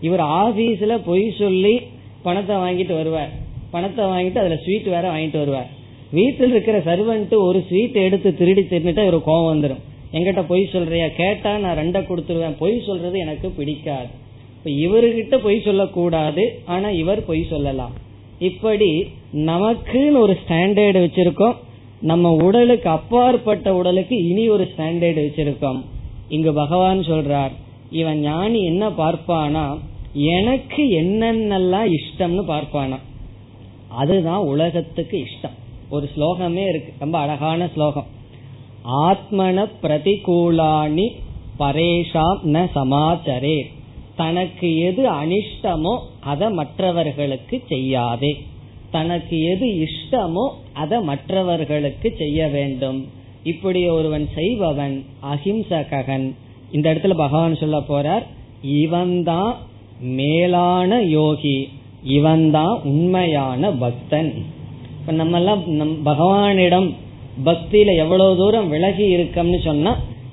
இவர் 0.00 0.20
ஆபீஸ்ல 0.20 0.98
பொய் 1.04 1.34
சொல்லி 1.38 1.80
பணத்தை 2.22 2.56
வாங்கிட்டு 2.56 2.94
வருவார். 2.94 3.28
பணத்தை 3.70 4.04
வாங்கிட்டு 4.04 4.38
அதுல 4.38 4.56
ஸ்வீட் 4.56 4.84
வேற 4.84 5.04
வாங்கிட்டு 5.12 5.38
வருவார். 5.38 5.70
வீட்டில் 6.10 6.50
இருக்கிற 6.50 6.78
சர்வன்ட் 6.78 7.34
ஒரு 7.36 7.64
ஸ்வீட் 7.68 7.94
எடுத்து 7.94 8.36
திருடி 8.36 8.60
திருந்துட்டா 8.60 9.06
இவர் 9.06 9.26
கோவம் 9.26 9.50
வந்துடும் 9.52 9.82
எங்கிட்ட 10.12 10.44
பொய் 10.48 10.68
சொல்றியா? 10.72 11.06
கேட்டா 11.06 11.58
நான் 11.58 11.78
ரெண்டை 11.78 12.00
கொடுத்துருவேன். 12.00 12.56
பொய் 12.58 12.82
சொல்றது 12.86 13.18
எனக்கு 13.18 13.48
பிடிக்காது. 13.48 14.08
இப்ப 14.56 14.70
இவர்கிட்ட 14.70 15.36
பொய் 15.42 15.60
சொல்லக்கூடாது 15.60 16.62
ஆனா 16.64 16.90
இவர் 16.90 17.24
பொய் 17.24 17.46
சொல்லலாம். 17.50 17.92
இப்படி 18.38 19.06
நமக்குன்னு 19.32 20.18
ஒரு 20.18 20.36
ஸ்டாண்டர்டு 20.42 21.00
வச்சிருக்கோம். 21.06 21.54
நம்ம 22.02 22.32
உடலுக்கு 22.32 22.90
அப்பாற்பட்ட 22.90 23.74
உடலுக்கு 23.74 24.28
இனி 24.28 24.48
ஒரு 24.48 24.72
ஸ்டாண்டர்ட் 24.76 25.26
வச்சிருக்கோம். 25.26 25.84
இங்கு 26.28 26.52
பகவான் 26.52 26.98
சொல்றார் 26.98 27.50
இவன் 27.90 28.20
ஞானி 28.20 28.64
என்ன 28.64 28.88
பார்ப்பானா? 28.88 29.78
எனக்கு 30.12 30.82
என்னென்னலாம் 30.84 31.92
இஷ்டம்னு 31.92 32.42
பார்ப்பானா? 32.48 32.98
அதுதான் 33.88 34.38
உலகத்துக்கு 34.38 35.24
இஷ்டம். 35.24 35.56
ஒரு 35.90 36.08
ஸ்லோகமே 36.16 36.68
இருக்கு. 36.68 36.92
ரொம்ப 36.98 37.18
அழகான 37.18 37.68
ஸ்லோகம். 37.74 38.06
ஆத்மன 38.90 39.68
பிரதிகூலாணி 39.82 41.08
பரேஷாம் 41.58 42.38
ந 42.44 42.68
சமாச்சரே. 42.74 43.64
தனக்கு 44.16 44.78
எது 44.78 45.10
அனிஷ்டமோ 45.10 45.98
அதை 46.20 46.50
மற்றவர்களுக்கு 46.50 47.62
செய்யாதே. 47.68 48.42
தனக்கு 48.92 49.36
எது 49.52 49.66
இஷ்டமோ 49.86 50.44
அதை 50.72 50.98
மற்றவர்களுக்கு 51.00 52.08
செய்ய 52.18 52.46
வேண்டும். 52.56 52.98
இப்படி 53.42 53.80
ஒருவன் 53.88 54.26
செய்பவன் 54.34 54.96
அஹிம்சகன். 55.32 56.26
இந்த 56.72 56.86
இடத்துல 56.94 57.14
பகவான் 57.24 57.60
சொல்ல 57.62 57.78
போறார் 57.88 58.24
இவன்தான் 58.62 59.52
மேலான 60.18 61.00
யோகி 61.18 61.58
இவன்தான் 62.16 62.74
உண்மையான 62.92 63.70
பக்தன். 63.84 64.30
இப்ப 65.00 65.12
நம்ம 65.12 65.36
எல்லாம் 65.36 65.62
நம் 65.80 65.94
பகவானிடம் 66.06 66.88
பக்தியில 67.44 67.90
எவ்வளவு 67.96 68.36
தூரம் 68.36 68.68
விலகி 68.68 69.06
இருக்கோம்னு 69.16 69.60
சொன்னா 69.64 69.92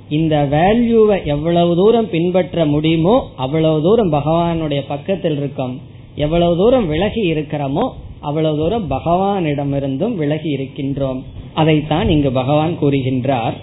இந்த 0.09 0.35
வேல்யூவை 0.51 1.17
எவ்வளவு 1.25 1.75
தூரம் 1.75 2.09
பின்பற்ற 2.09 2.65
முடியுமோ 2.65 3.15
அவ்வளவு 3.35 3.81
தூரம் 3.81 4.11
பகவானுடைய 4.11 4.81
பக்கத்தில் 4.87 5.37
இருக்கோம். 5.37 5.75
எவ்வளவு 6.15 6.53
தூரம் 6.57 6.87
விலகி 6.87 7.23
இருக்கிறோமோ 7.33 7.85
அவ்வளவு 8.21 8.57
தூரம் 8.57 8.89
பகவானிடமிருந்தும் 8.89 10.15
விலகி 10.15 10.55
இருக்கின்றோம். 10.55 11.23
அதைத்தான் 11.53 12.09
இங்கு 12.09 12.31
பகவான் 12.31 12.79
கூறுகின்றார். 12.81 13.53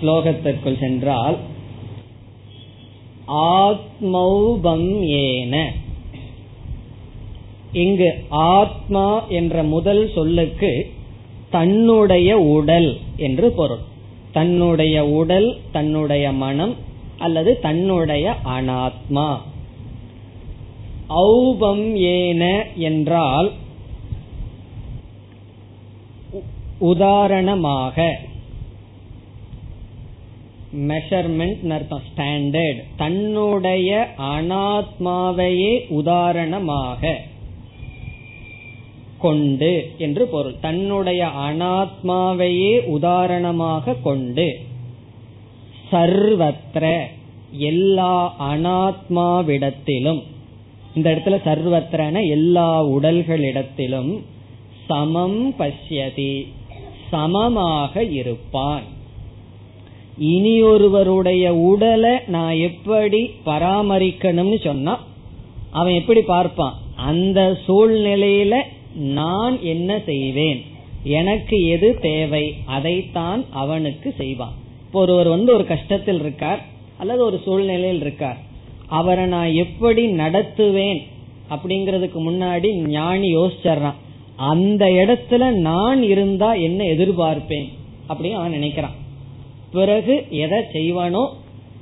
ஸ்லோகத்திற்குள் 0.00 0.78
சென்றால் 0.78 1.36
ஆத்மௌபம் 3.28 5.00
ஏன. 5.00 5.72
இங்கு 7.72 8.24
ஆத்மா 8.28 9.26
என்ற 9.26 9.62
முதல் 9.62 10.10
சொல்லுக்கு 10.14 10.90
தன்னுடைய 11.50 12.38
உடல் 12.38 12.98
என்று 13.16 13.50
பொருள். 13.50 13.84
தன்னுடைய 14.32 15.06
உடல் 15.06 15.58
தன்னுடைய 15.72 16.32
மனம் 16.32 16.74
அல்லது 17.18 17.58
தன்னுடைய 17.60 18.34
அனாத்மா. 18.44 19.36
ஔபம் 21.08 21.94
ஏன 21.94 22.66
என்றால் 22.74 23.52
உதாரணமாக 26.78 28.18
மெஷர்மெண்ட் 30.88 31.72
அர்த்தம் 31.72 32.02
ஸ்டாண்டர்ட் 32.08 32.82
தன்னுடைய 32.96 34.08
அனாத்மாவையே 34.18 35.88
உதாரணமாக 35.88 37.16
கொண்டு 39.18 39.92
என்று 39.98 40.26
பொருள். 40.26 40.56
தன்னுடைய 40.60 41.26
அனாத்மாவையே 41.26 42.86
உதாரணமாக 42.86 43.94
கொண்டு 43.94 44.58
சர்வத்திர 45.90 47.08
எல்லா 47.50 48.34
அனாத்மாவிடத்திலும் 48.38 50.22
இந்த 50.94 51.10
இடத்துல 51.10 51.38
சர்வத்திரன 51.44 52.28
எல்லா 52.28 52.84
உடல்களிடத்திலும் 52.84 54.22
சமம் 54.86 55.54
பசியதி 55.56 56.48
சமமாக 57.10 58.04
இருப்பான் 58.04 58.82
இனி 60.18 60.62
ஒருவருடைய 60.62 61.54
உடலை 61.54 62.18
நான் 62.26 62.54
எப்படி 62.54 63.30
பராமரிக்கணும்னு 63.46 64.64
சொன்னா 64.64 65.06
அவன் 65.70 65.92
எப்படி 65.92 66.20
பார்ப்பான்? 66.20 66.74
அந்த 66.96 67.58
சூழ்நிலையில 67.68 68.56
நான் 68.94 69.62
என்ன 69.62 70.00
செய்வேன்? 70.06 70.64
எனக்கு 71.02 71.66
எது 71.66 71.98
தேவை? 71.98 72.54
அதைத்தான் 72.64 73.44
அவனுக்கு 73.50 74.14
செய்வான். 74.16 74.52
இப்போ 74.86 75.00
ஒருவர் 75.00 75.28
வந்து 75.28 75.54
ஒரு 75.54 75.64
கஷ்டத்தில் 75.64 76.20
இருக்கார் 76.20 76.64
அல்லது 76.98 77.24
ஒரு 77.24 77.40
சூழ்நிலையில் 77.44 78.00
இருக்கார். 78.00 78.36
அவரை 78.86 79.26
நான் 79.26 79.52
எப்படி 79.52 80.06
நடத்துவேன்? 80.06 81.00
அப்படிங்கறதுக்கு 81.50 82.18
முன்னாடி 82.28 82.72
ஞானி 82.86 83.36
யோசிச்சர்றான். 83.36 83.98
அந்த 84.38 84.86
இடத்துல 84.86 85.50
நான் 85.50 86.02
இருந்தா 86.02 86.52
என்ன 86.52 86.84
எதிர்பார்ப்பேன்? 86.84 87.68
அப்படின்னு 88.08 88.32
அவன் 88.32 88.52
நினைக்கிறான். 88.52 88.96
பிறகு 89.72 90.26
எதை 90.30 90.58
செய்வானோ 90.72 91.28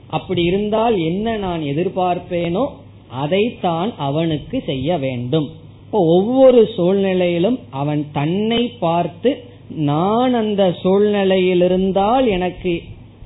அப்படி 0.07 0.43
இருந்தால் 0.43 0.99
என்ன 0.99 1.37
நான் 1.37 1.63
எதிர்பார்ப்பேனோ 1.63 2.67
அதைத்தான் 3.09 3.93
அவனுக்கு 3.97 4.63
செய்ய 4.67 4.99
வேண்டும். 4.99 5.51
இப்போ 5.85 5.99
ஒவ்வொரு 5.99 6.69
சூழ்நிலையிலும் 6.77 7.59
அவன் 7.71 8.07
தன்னை 8.13 8.69
பார்த்து 8.69 9.45
நான் 9.69 10.35
அந்த 10.35 10.75
சூழ்நிலையில் 10.83 11.63
இருந்தால் 11.63 12.27
எனக்கு 12.27 12.83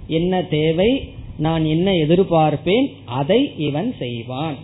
என்ன 0.06 0.42
தேவை 0.42 1.08
நான் 1.38 1.64
என்ன 1.64 1.90
எதிர்பார்ப்பேன் 1.90 2.86
அதை 3.04 3.52
இவன் 3.56 3.94
செய்வான். 3.98 4.56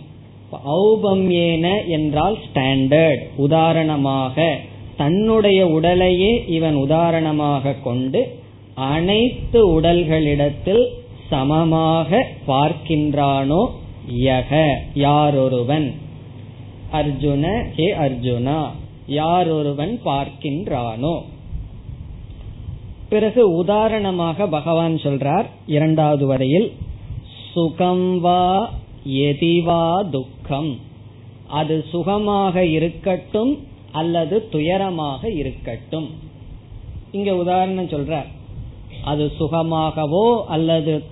ஔபம்யேன 0.51 1.87
என்றால் 1.87 2.37
ஸ்டாண்டர்ட் 2.45 3.23
உதாரணமாக 3.35 4.57
தன்னுடைய 4.97 5.67
உடலையே 5.67 6.45
இவன் 6.47 6.75
உதாரணமாக 6.75 7.73
கொண்டு 7.83 8.39
அனைத்து 8.75 9.81
உடல்களிடத்தில் 9.81 10.85
சமமாக 11.29 12.27
பார்க்கின்றானோ 12.47 13.69
யக 14.07 14.65
யாரொருவன்? 14.93 15.93
அர்ஜுன 16.91 17.63
ஹே 17.75 17.93
அர்ஜுனா 17.93 18.59
யாரொருவன் 19.07 19.99
பார்க்கின்றானோ? 20.05 21.15
பிறகு 23.09 23.55
உதாரணமாக 23.55 24.47
பகவான் 24.47 24.93
சொல்றார் 24.93 25.45
இரண்டாவது 25.65 26.25
வரையில் 26.25 26.71
சுகம் 27.53 28.19
வா 28.19 28.69
எதிவா 29.07 30.09
துக்கம். 30.09 30.79
அது 31.47 31.85
சுகமாக 31.89 32.65
இருக்கட்டும் 32.65 33.67
அல்லது 33.91 34.47
துயரமாக 34.51 35.35
இருக்கட்டும். 35.35 36.09
இங்க 37.11 37.35
உதாரணம் 37.35 37.85
சொல்ற 37.85 38.23
அது 39.03 39.31
சுகமாகவோ 39.39 40.43
அல்லது 40.47 41.03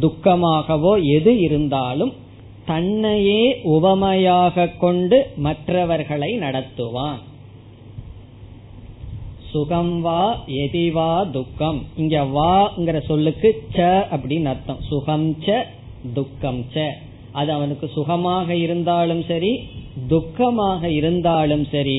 துக்கமாகவோ 0.00 1.02
எது 1.12 1.38
இருந்தாலும் 1.38 2.12
தன்னையே 2.64 3.60
உவமையாக 3.62 4.66
கொண்டு 4.66 5.26
மற்றவர்களை 5.36 6.38
நடத்துவான். 6.38 7.18
சுகம் 9.50 10.00
வா 10.00 10.40
எதிவா 10.46 11.30
துக்கம். 11.30 11.84
இங்க 11.96 12.22
வாங்கிற 12.22 13.00
சொல்லுக்கு 13.00 13.62
ச 13.72 13.78
அப்படின்னு 14.14 14.44
அர்த்தம். 14.44 14.80
சுகம் 14.88 15.36
ச 15.46 15.64
துக்கம் 16.14 16.64
ச. 16.74 16.88
அது 17.38 17.50
அவனுக்கு 17.56 17.86
சுகமாக 17.96 18.48
இருந்தாலும் 18.64 19.22
சரி 19.30 19.52
துக்கமாக 20.12 20.82
இருந்தாலும் 20.98 21.64
சரி 21.74 21.98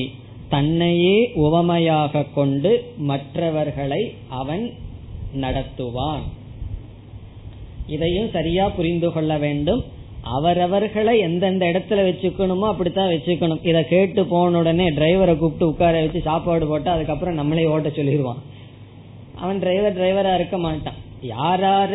தன்னையே 0.54 1.16
உவமையாக 1.46 2.22
கொண்டு 2.36 2.70
மற்றவர்களை 3.10 4.02
அவன் 4.40 4.64
நடத்துவான். 5.42 6.24
இதையும் 7.94 8.30
சரியா 8.36 8.64
புரிந்து 8.78 9.08
கொள்ள 9.12 9.32
வேண்டும். 9.44 9.82
அவரவர்களை 10.36 11.14
எந்தெந்த 11.26 11.64
இடத்துல 11.72 12.00
வச்சுக்கணுமோ 12.08 12.66
அப்படித்தான் 12.72 13.12
வச்சுக்கணும். 13.12 13.62
இதை 13.68 13.82
கேட்டு 13.92 14.22
போன 14.32 14.58
உடனே 14.62 14.86
டிரைவரை 14.98 15.34
கூப்பிட்டு 15.38 15.70
உட்கார 15.72 16.00
வச்சு 16.04 16.20
சாப்பாடு 16.28 16.66
போட்டு 16.72 16.90
அதுக்கப்புறம் 16.94 17.38
நம்மளே 17.40 17.64
ஓட்ட 17.74 17.90
சொல்லிடுவான். 17.98 18.42
அவன் 19.42 19.62
டிரைவர் 19.62 19.96
டிரைவரா 20.00 20.34
இருக்க 20.34 20.58
மாட்டான். 20.66 20.98
யாரார 21.34 21.94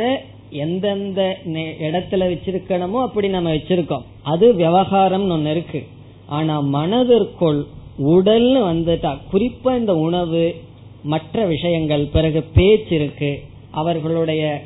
எந்தெந்த 0.49 1.37
இடத்துல 1.79 2.23
வச்சிருக்கணுமோ 2.31 3.01
அப்படி 3.01 3.27
நம்ம 3.27 3.53
வச்சிருக்கோம். 3.53 4.05
அது 4.23 4.55
விவகாரம் 4.55 5.29
ஒன்னு 5.29 5.51
இருக்கு. 5.51 5.83
ஆனா 6.27 6.59
மனதிற்குள் 6.59 7.65
உடல்னு 7.99 8.61
வந்துட்டா 8.71 9.17
குறிப்பா 9.33 9.77
இந்த 9.77 9.95
உணவு 9.95 10.55
மற்ற 11.03 11.45
விஷயங்கள் 11.45 12.05
பிறகு 12.07 12.43
பேச்சு 12.53 12.95
இருக்கு 12.95 13.39
அவர்களுடைய 13.71 14.61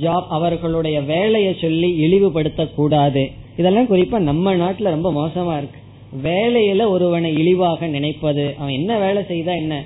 ஜாப் 0.00 0.28
அவர்களுடைய 0.28 1.00
வேலையை 1.02 1.54
சொல்லி 1.60 1.88
இழிவுபடுத்த 1.96 2.66
கூடாது 2.66 3.30
இதெல்லாம் 3.56 3.88
குறிப்பா 3.88 4.18
நம்ம 4.18 4.54
நாட்டுல 4.54 4.82
ரொம்ப 4.82 5.12
மோசமா 5.12 5.56
இருக்கு. 5.56 5.80
வேலையில 6.22 6.88
ஒருவனை 6.88 7.32
இழிவாக 7.32 7.86
நினைப்பது 7.86 8.54
அவன் 8.58 8.72
என்ன 8.72 8.98
வேலை 8.98 9.24
செய்தா 9.24 9.52
என்ன? 9.52 9.84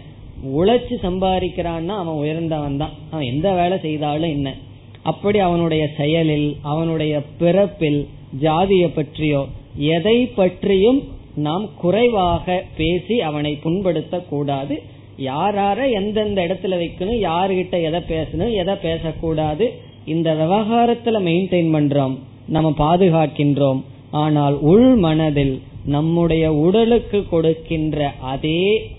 உழைச்சு 0.59 0.95
சம்பாதிக்கிறான்னா 1.03 1.95
அவன் 2.03 2.15
உயர்ந்தவன் 2.15 2.77
தான் 2.77 2.91
அவன் 3.11 3.27
எந்த 3.27 3.53
வேலை 3.53 3.79
செய்தாலும் 3.79 4.31
என்ன? 4.31 4.55
அப்படி 5.03 5.39
அவனுடைய 5.39 5.89
செயலில் 5.97 6.57
அவனுடைய 6.63 7.23
பிறப்பில் 7.39 8.09
ஜாதியை 8.39 8.89
பற்றியோ 8.89 9.47
எதை 9.75 10.27
பற்றியும் 10.27 11.01
நாம் 11.35 11.75
குறைவாக 11.75 12.65
பேசி 12.77 13.21
அவனை 13.21 13.59
புண்படுத்த 13.65 14.27
கூடாது 14.29 14.83
யாரார 15.19 15.79
எந்தெந்த 15.91 16.45
இடத்துல 16.47 16.77
வைக்கணும் 16.83 17.21
யாருகிட்ட 17.29 17.77
எதை 17.83 18.01
பேசணும் 18.09 18.53
எதை 18.53 18.75
பேசக்கூடாது 18.75 19.67
இந்த 20.05 20.35
விவகாரத்துல 20.35 21.19
மெயின்டைன் 21.29 21.71
பண்றோம் 21.77 22.15
நம்ம 22.47 22.69
பாதுகாக்கின்றோம். 22.79 23.81
ஆனால் 24.11 24.59
உள் 24.59 24.95
மனதில் 24.97 25.63
நம்முடைய 25.85 26.53
உடலுக்கு 26.53 27.27
கொடுக்கின்ற 27.29 28.11
அதே 28.21 28.91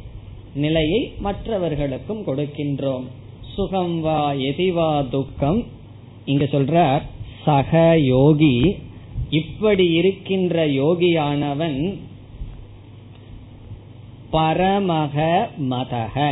நிலையை 0.54 1.14
மற்றவர்களுக்கும் 1.20 2.24
கொடுக்கின்றோம். 2.26 3.06
சுகம் 3.56 4.02
வா 4.02 4.32
எதிவா 4.32 5.10
துக்கம். 5.10 5.66
இங்க 6.26 6.46
சொல்றார் 6.46 7.02
சக 7.46 7.98
யோகி 8.00 8.76
இப்படி 9.30 9.92
இருக்கின்ற 9.92 10.68
யோகியானவன் 10.68 11.98
பரமக 14.34 15.48
மதக. 15.70 16.32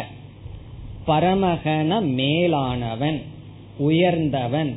பரமகன 1.07 2.01
மேலானவன் 2.01 3.21
உயர்ந்தவன். 3.77 4.75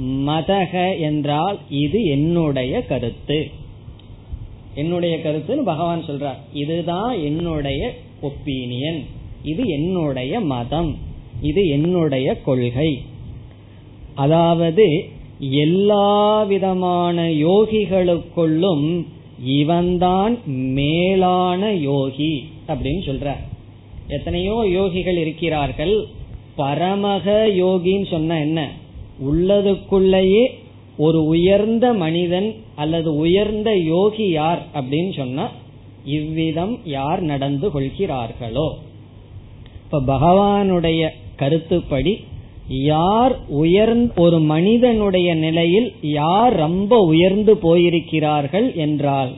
மதக 0.00 1.00
என்றால் 1.00 1.58
இது 1.70 2.04
என்னுடைய 2.04 2.86
கருத்து. 2.86 3.50
என்னுடைய 4.74 5.16
கருத்துன்னு 5.16 5.62
பகவான் 5.64 6.04
சொல்றார் 6.04 6.38
இதுதான் 6.52 7.18
என்னுடைய 7.18 7.94
ஒப்பீனியன் 8.22 9.04
இது 9.42 9.66
என்னுடைய 9.66 10.40
மதம் 10.40 10.96
இது 11.42 11.68
என்னுடைய 11.68 12.40
கொள்கை. 12.40 13.02
அதாவது 14.14 15.08
எல்லா 15.38 16.42
விதமான 16.42 17.28
யோகிகளுக்குள்ளும் 17.28 19.06
இவன்தான் 19.44 20.38
மேலான 20.46 21.72
யோகி 21.72 22.48
அப்படின்னு 22.68 23.02
சொல்ற. 23.06 23.32
எத்தனையோ 24.08 24.64
யோகிகள் 24.68 25.16
இருக்கிறார்கள். 25.16 26.04
பரமக 26.58 27.46
யோகின்னு 27.46 28.10
சொன்ன 28.10 28.40
என்ன? 28.40 28.70
உள்ளதுக்குள்ளேயே 29.24 30.46
ஒரு 30.96 31.24
உயர்ந்த 31.24 31.92
மனிதன் 31.92 32.54
அல்லது 32.74 33.16
உயர்ந்த 33.16 33.76
யோகி 33.76 34.28
யார் 34.28 34.66
அப்படின்னு 34.74 35.16
சொன்னா 35.16 35.50
இவ்விதம் 36.04 36.78
யார் 36.84 37.20
நடந்து 37.20 37.70
கொள்கிறார்களோ? 37.70 38.78
இப்ப 39.84 40.00
பகவானுடைய 40.00 41.08
கருத்துப்படி 41.36 42.24
யார் 42.68 43.38
உயர்ந்த 43.48 44.20
ஒரு 44.20 44.40
மனிதனுடைய 44.40 45.34
நிலையில் 45.34 45.92
யார் 46.02 46.56
ரொம்ப 46.56 46.98
உயர்ந்து 46.98 47.54
போயிருக்கிறார்கள் 47.54 48.74
என்றால் 48.74 49.32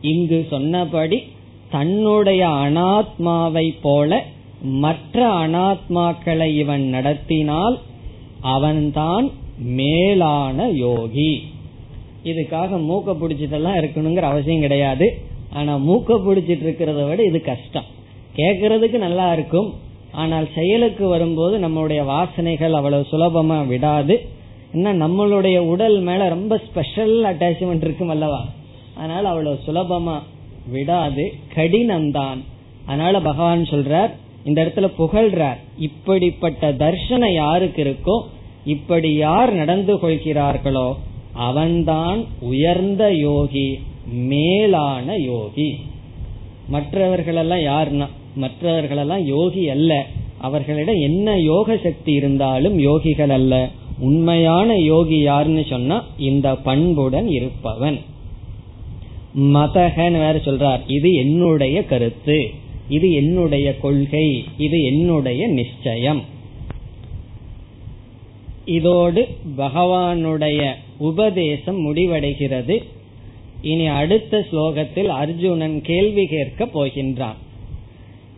இங்கு 0.00 0.46
சொன்னபடி 0.50 1.22
தன்னுடைய 1.70 2.46
அனாத்மாவை 2.46 3.74
போல 3.82 4.24
மற்ற 4.62 5.28
அனாத்மாக்களை 5.32 6.56
இவன் 6.56 6.82
நடத்தினால் 6.82 7.78
அவன்தான் 8.40 9.30
மேலான 9.58 10.68
யோகி. 10.68 11.42
இதுக்காக 12.24 12.76
மூக்க 12.90 13.16
பிடிச்சிட்டெல்லாம் 13.20 13.80
இருக்கணுங்கிற 13.80 14.20
அவசியம் 14.20 14.60
கிடையாது. 14.60 15.18
ஆனா 15.52 15.76
மூக்க 15.76 16.08
பிடிச்சிட்டு 16.08 16.64
இருக்கிறத 16.64 17.08
விட 17.08 17.22
இது 17.22 17.40
கஷ்டம். 17.40 17.84
கேக்குறதுக்கு 18.36 18.98
நல்லா 18.98 19.32
இருக்கும். 19.32 19.74
ஆனால் 20.12 20.48
செயலுக்கு 20.54 21.08
வரும்போது 21.08 21.58
நம்மளுடைய 21.58 22.04
வாசனைகள் 22.04 22.70
அவ்வளவு 22.70 23.06
சுலபமா 23.12 23.66
விடாது. 23.66 24.28
என்ன 24.72 25.08
நம்மளுடைய 25.08 25.58
உடல் 25.58 26.00
மேல 26.00 26.28
ரொம்ப 26.28 26.60
ஸ்பெஷல் 26.68 27.24
அட்டாச்மெண்ட் 27.24 27.84
இருக்கும் 27.84 28.08
அல்லவா? 28.08 28.44
அதனால 28.96 29.28
அவ்வளவு 29.28 29.58
சுலபமா 29.66 30.22
விடாது. 30.66 31.34
கடினம்தான். 31.54 32.38
அதனால 32.86 33.20
பகவான் 33.20 33.62
சொல்றார் 33.62 34.10
இந்த 34.44 34.64
இடத்துல 34.64 34.90
புகழ்றார். 34.98 35.56
இப்படிப்பட்ட 35.78 36.72
தர்ஷனம் 36.72 37.32
யாருக்கு 37.32 37.84
இருக்கோ 37.84 38.22
இப்படி 38.64 39.14
யார் 39.14 39.52
நடந்து 39.52 39.98
கொள்கிறார்களோ 39.98 40.96
அவன்தான் 41.32 42.24
உயர்ந்த 42.40 43.12
யோகி 43.12 43.78
மேலான 44.12 45.16
யோகி. 45.16 45.76
மற்றவர்களெல்லாம் 46.68 47.58
யாருன்னா 47.58 48.06
மற்றவர்களெல்லாம் 48.34 49.26
யோகி 49.26 49.68
அல்ல. 49.68 50.06
அவர்களிடம் 50.38 51.00
என்ன 51.00 51.38
யோக 51.38 51.76
சக்தி 51.76 52.12
இருந்தாலும் 52.12 52.78
யோகிகள் 52.78 53.28
அல்ல. 53.28 53.70
உண்மையான 53.98 54.76
யோகி 54.76 55.18
யாருன்னு 55.18 55.64
சொன்னா 55.68 56.04
இந்த 56.18 56.54
பண்புடன் 56.54 57.28
இருப்பவன். 57.28 57.98
மதகன் 59.38 60.12
வேற 60.12 60.32
சொல்றார். 60.32 60.80
இது 60.86 61.12
என்னுடைய 61.12 61.84
கருத்து. 61.84 62.50
இது 62.88 63.12
என்னுடைய 63.12 63.78
கொள்கை. 63.78 64.44
இது 64.58 64.82
என்னுடைய 64.82 65.46
நிச்சயம். 65.46 66.22
இதோடு 68.64 69.28
பகவானுடைய 69.58 70.72
உபதேசம் 70.98 71.94
முடிவடைகிறது. 71.94 72.82
இனி 73.62 73.86
அடுத்த 73.86 74.46
ஸ்லோகத்தில் 74.52 75.06
அர்ஜுனன் 75.06 75.82
கேள்வி 75.82 76.26
கேட்க 76.26 76.64
போகின்றான். 76.64 77.41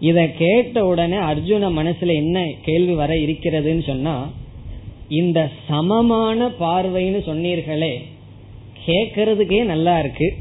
இத 0.00 0.26
கேட்ட 0.26 0.86
உடனே 0.86 1.16
அர்ஜுன 1.16 1.70
மனசுல 1.80 2.14
என்ன 2.14 2.46
கேள்வி 2.62 2.92
வர 2.92 3.14
இருக்கிறதுன்னு 3.14 3.84
சொன்னா 3.86 4.30
இந்த 5.08 5.50
சமமான 5.68 6.48
பார்வைன்னு 6.60 7.20
சொன்னீர்களே 7.26 7.94
கேக்கிறதுக்கே 8.86 9.64
நல்லா 9.64 9.98
இருக்கு. 9.98 10.34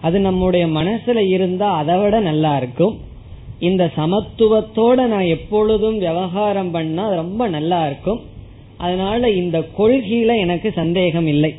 அது 0.00 0.20
நம்முடைய 0.20 0.66
மனசுல 0.66 1.16
இருந்தா 1.16 1.76
அதை 1.76 1.98
விட 1.98 2.20
நல்லா 2.20 2.56
இருக்கும். 2.56 2.98
இந்த 3.58 3.90
சமத்துவத்தோட 3.96 5.06
நான் 5.06 5.26
எப்பொழுதும் 5.26 5.98
விவகாரம் 5.98 6.70
பண்ணா 6.70 7.14
ரொம்ப 7.14 7.48
நல்லா 7.48 7.86
இருக்கும். 7.86 8.20
அதனால 8.76 9.30
இந்த 9.30 9.58
கொள்கையில 9.78 10.38
எனக்கு 10.38 10.72
சந்தேகம் 10.72 11.26
இல்லை. 11.26 11.54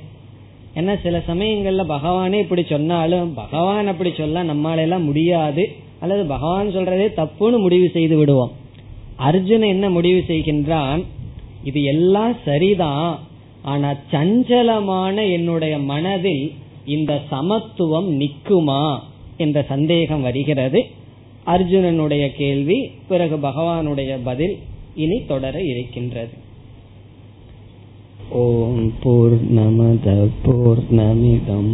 ஏன்னா 0.75 1.01
சில 1.03 1.23
சமயங்கள்ல 1.27 1.83
பகவானே 1.89 2.33
இப்படி 2.33 2.63
சொன்னாலும் 2.63 3.33
பகவான் 3.33 3.87
அப்படி 3.87 4.13
சொல்ல 4.17 4.43
நம்மளால 4.43 4.77
எல்லாம் 4.77 5.03
முடியாது. 5.03 5.71
அல்லது 6.03 6.23
பகவான் 6.25 6.67
சொல்றதே 6.67 7.07
தப்புன்னு 7.17 7.57
முடிவு 7.57 7.89
செய்து 7.93 8.17
விடுவோம். 8.17 8.51
அர்ஜுன் 9.19 9.65
என்ன 9.67 9.89
முடிவு 9.89 10.23
செய்கின்றான்? 10.27 11.03
இது 11.63 11.83
எல்லாம் 11.83 12.35
சரிதான். 12.45 13.19
ஆனா 13.61 13.89
சஞ்சலமான 14.11 15.31
என்னுடைய 15.31 15.77
மனதில் 15.77 16.51
இந்த 16.85 17.21
சமத்துவம் 17.29 18.19
நிக்குமா 18.19 18.99
என்ற 19.37 19.65
சந்தேகம் 19.67 20.21
வருகிறது. 20.21 20.85
அர்ஜுனனுடைய 21.45 22.27
கேள்வி 22.37 22.91
பிறகு 23.07 23.35
பகவானுடைய 23.35 24.17
பதில் 24.23 24.55
இனி 24.95 25.17
தொடர 25.27 25.61
இருக்கின்றது. 25.61 26.33
ஓம் 28.29 28.93
போர் 29.03 29.37
நமத 29.55 30.27
போர் 30.43 30.83
நமிதம் 30.91 31.73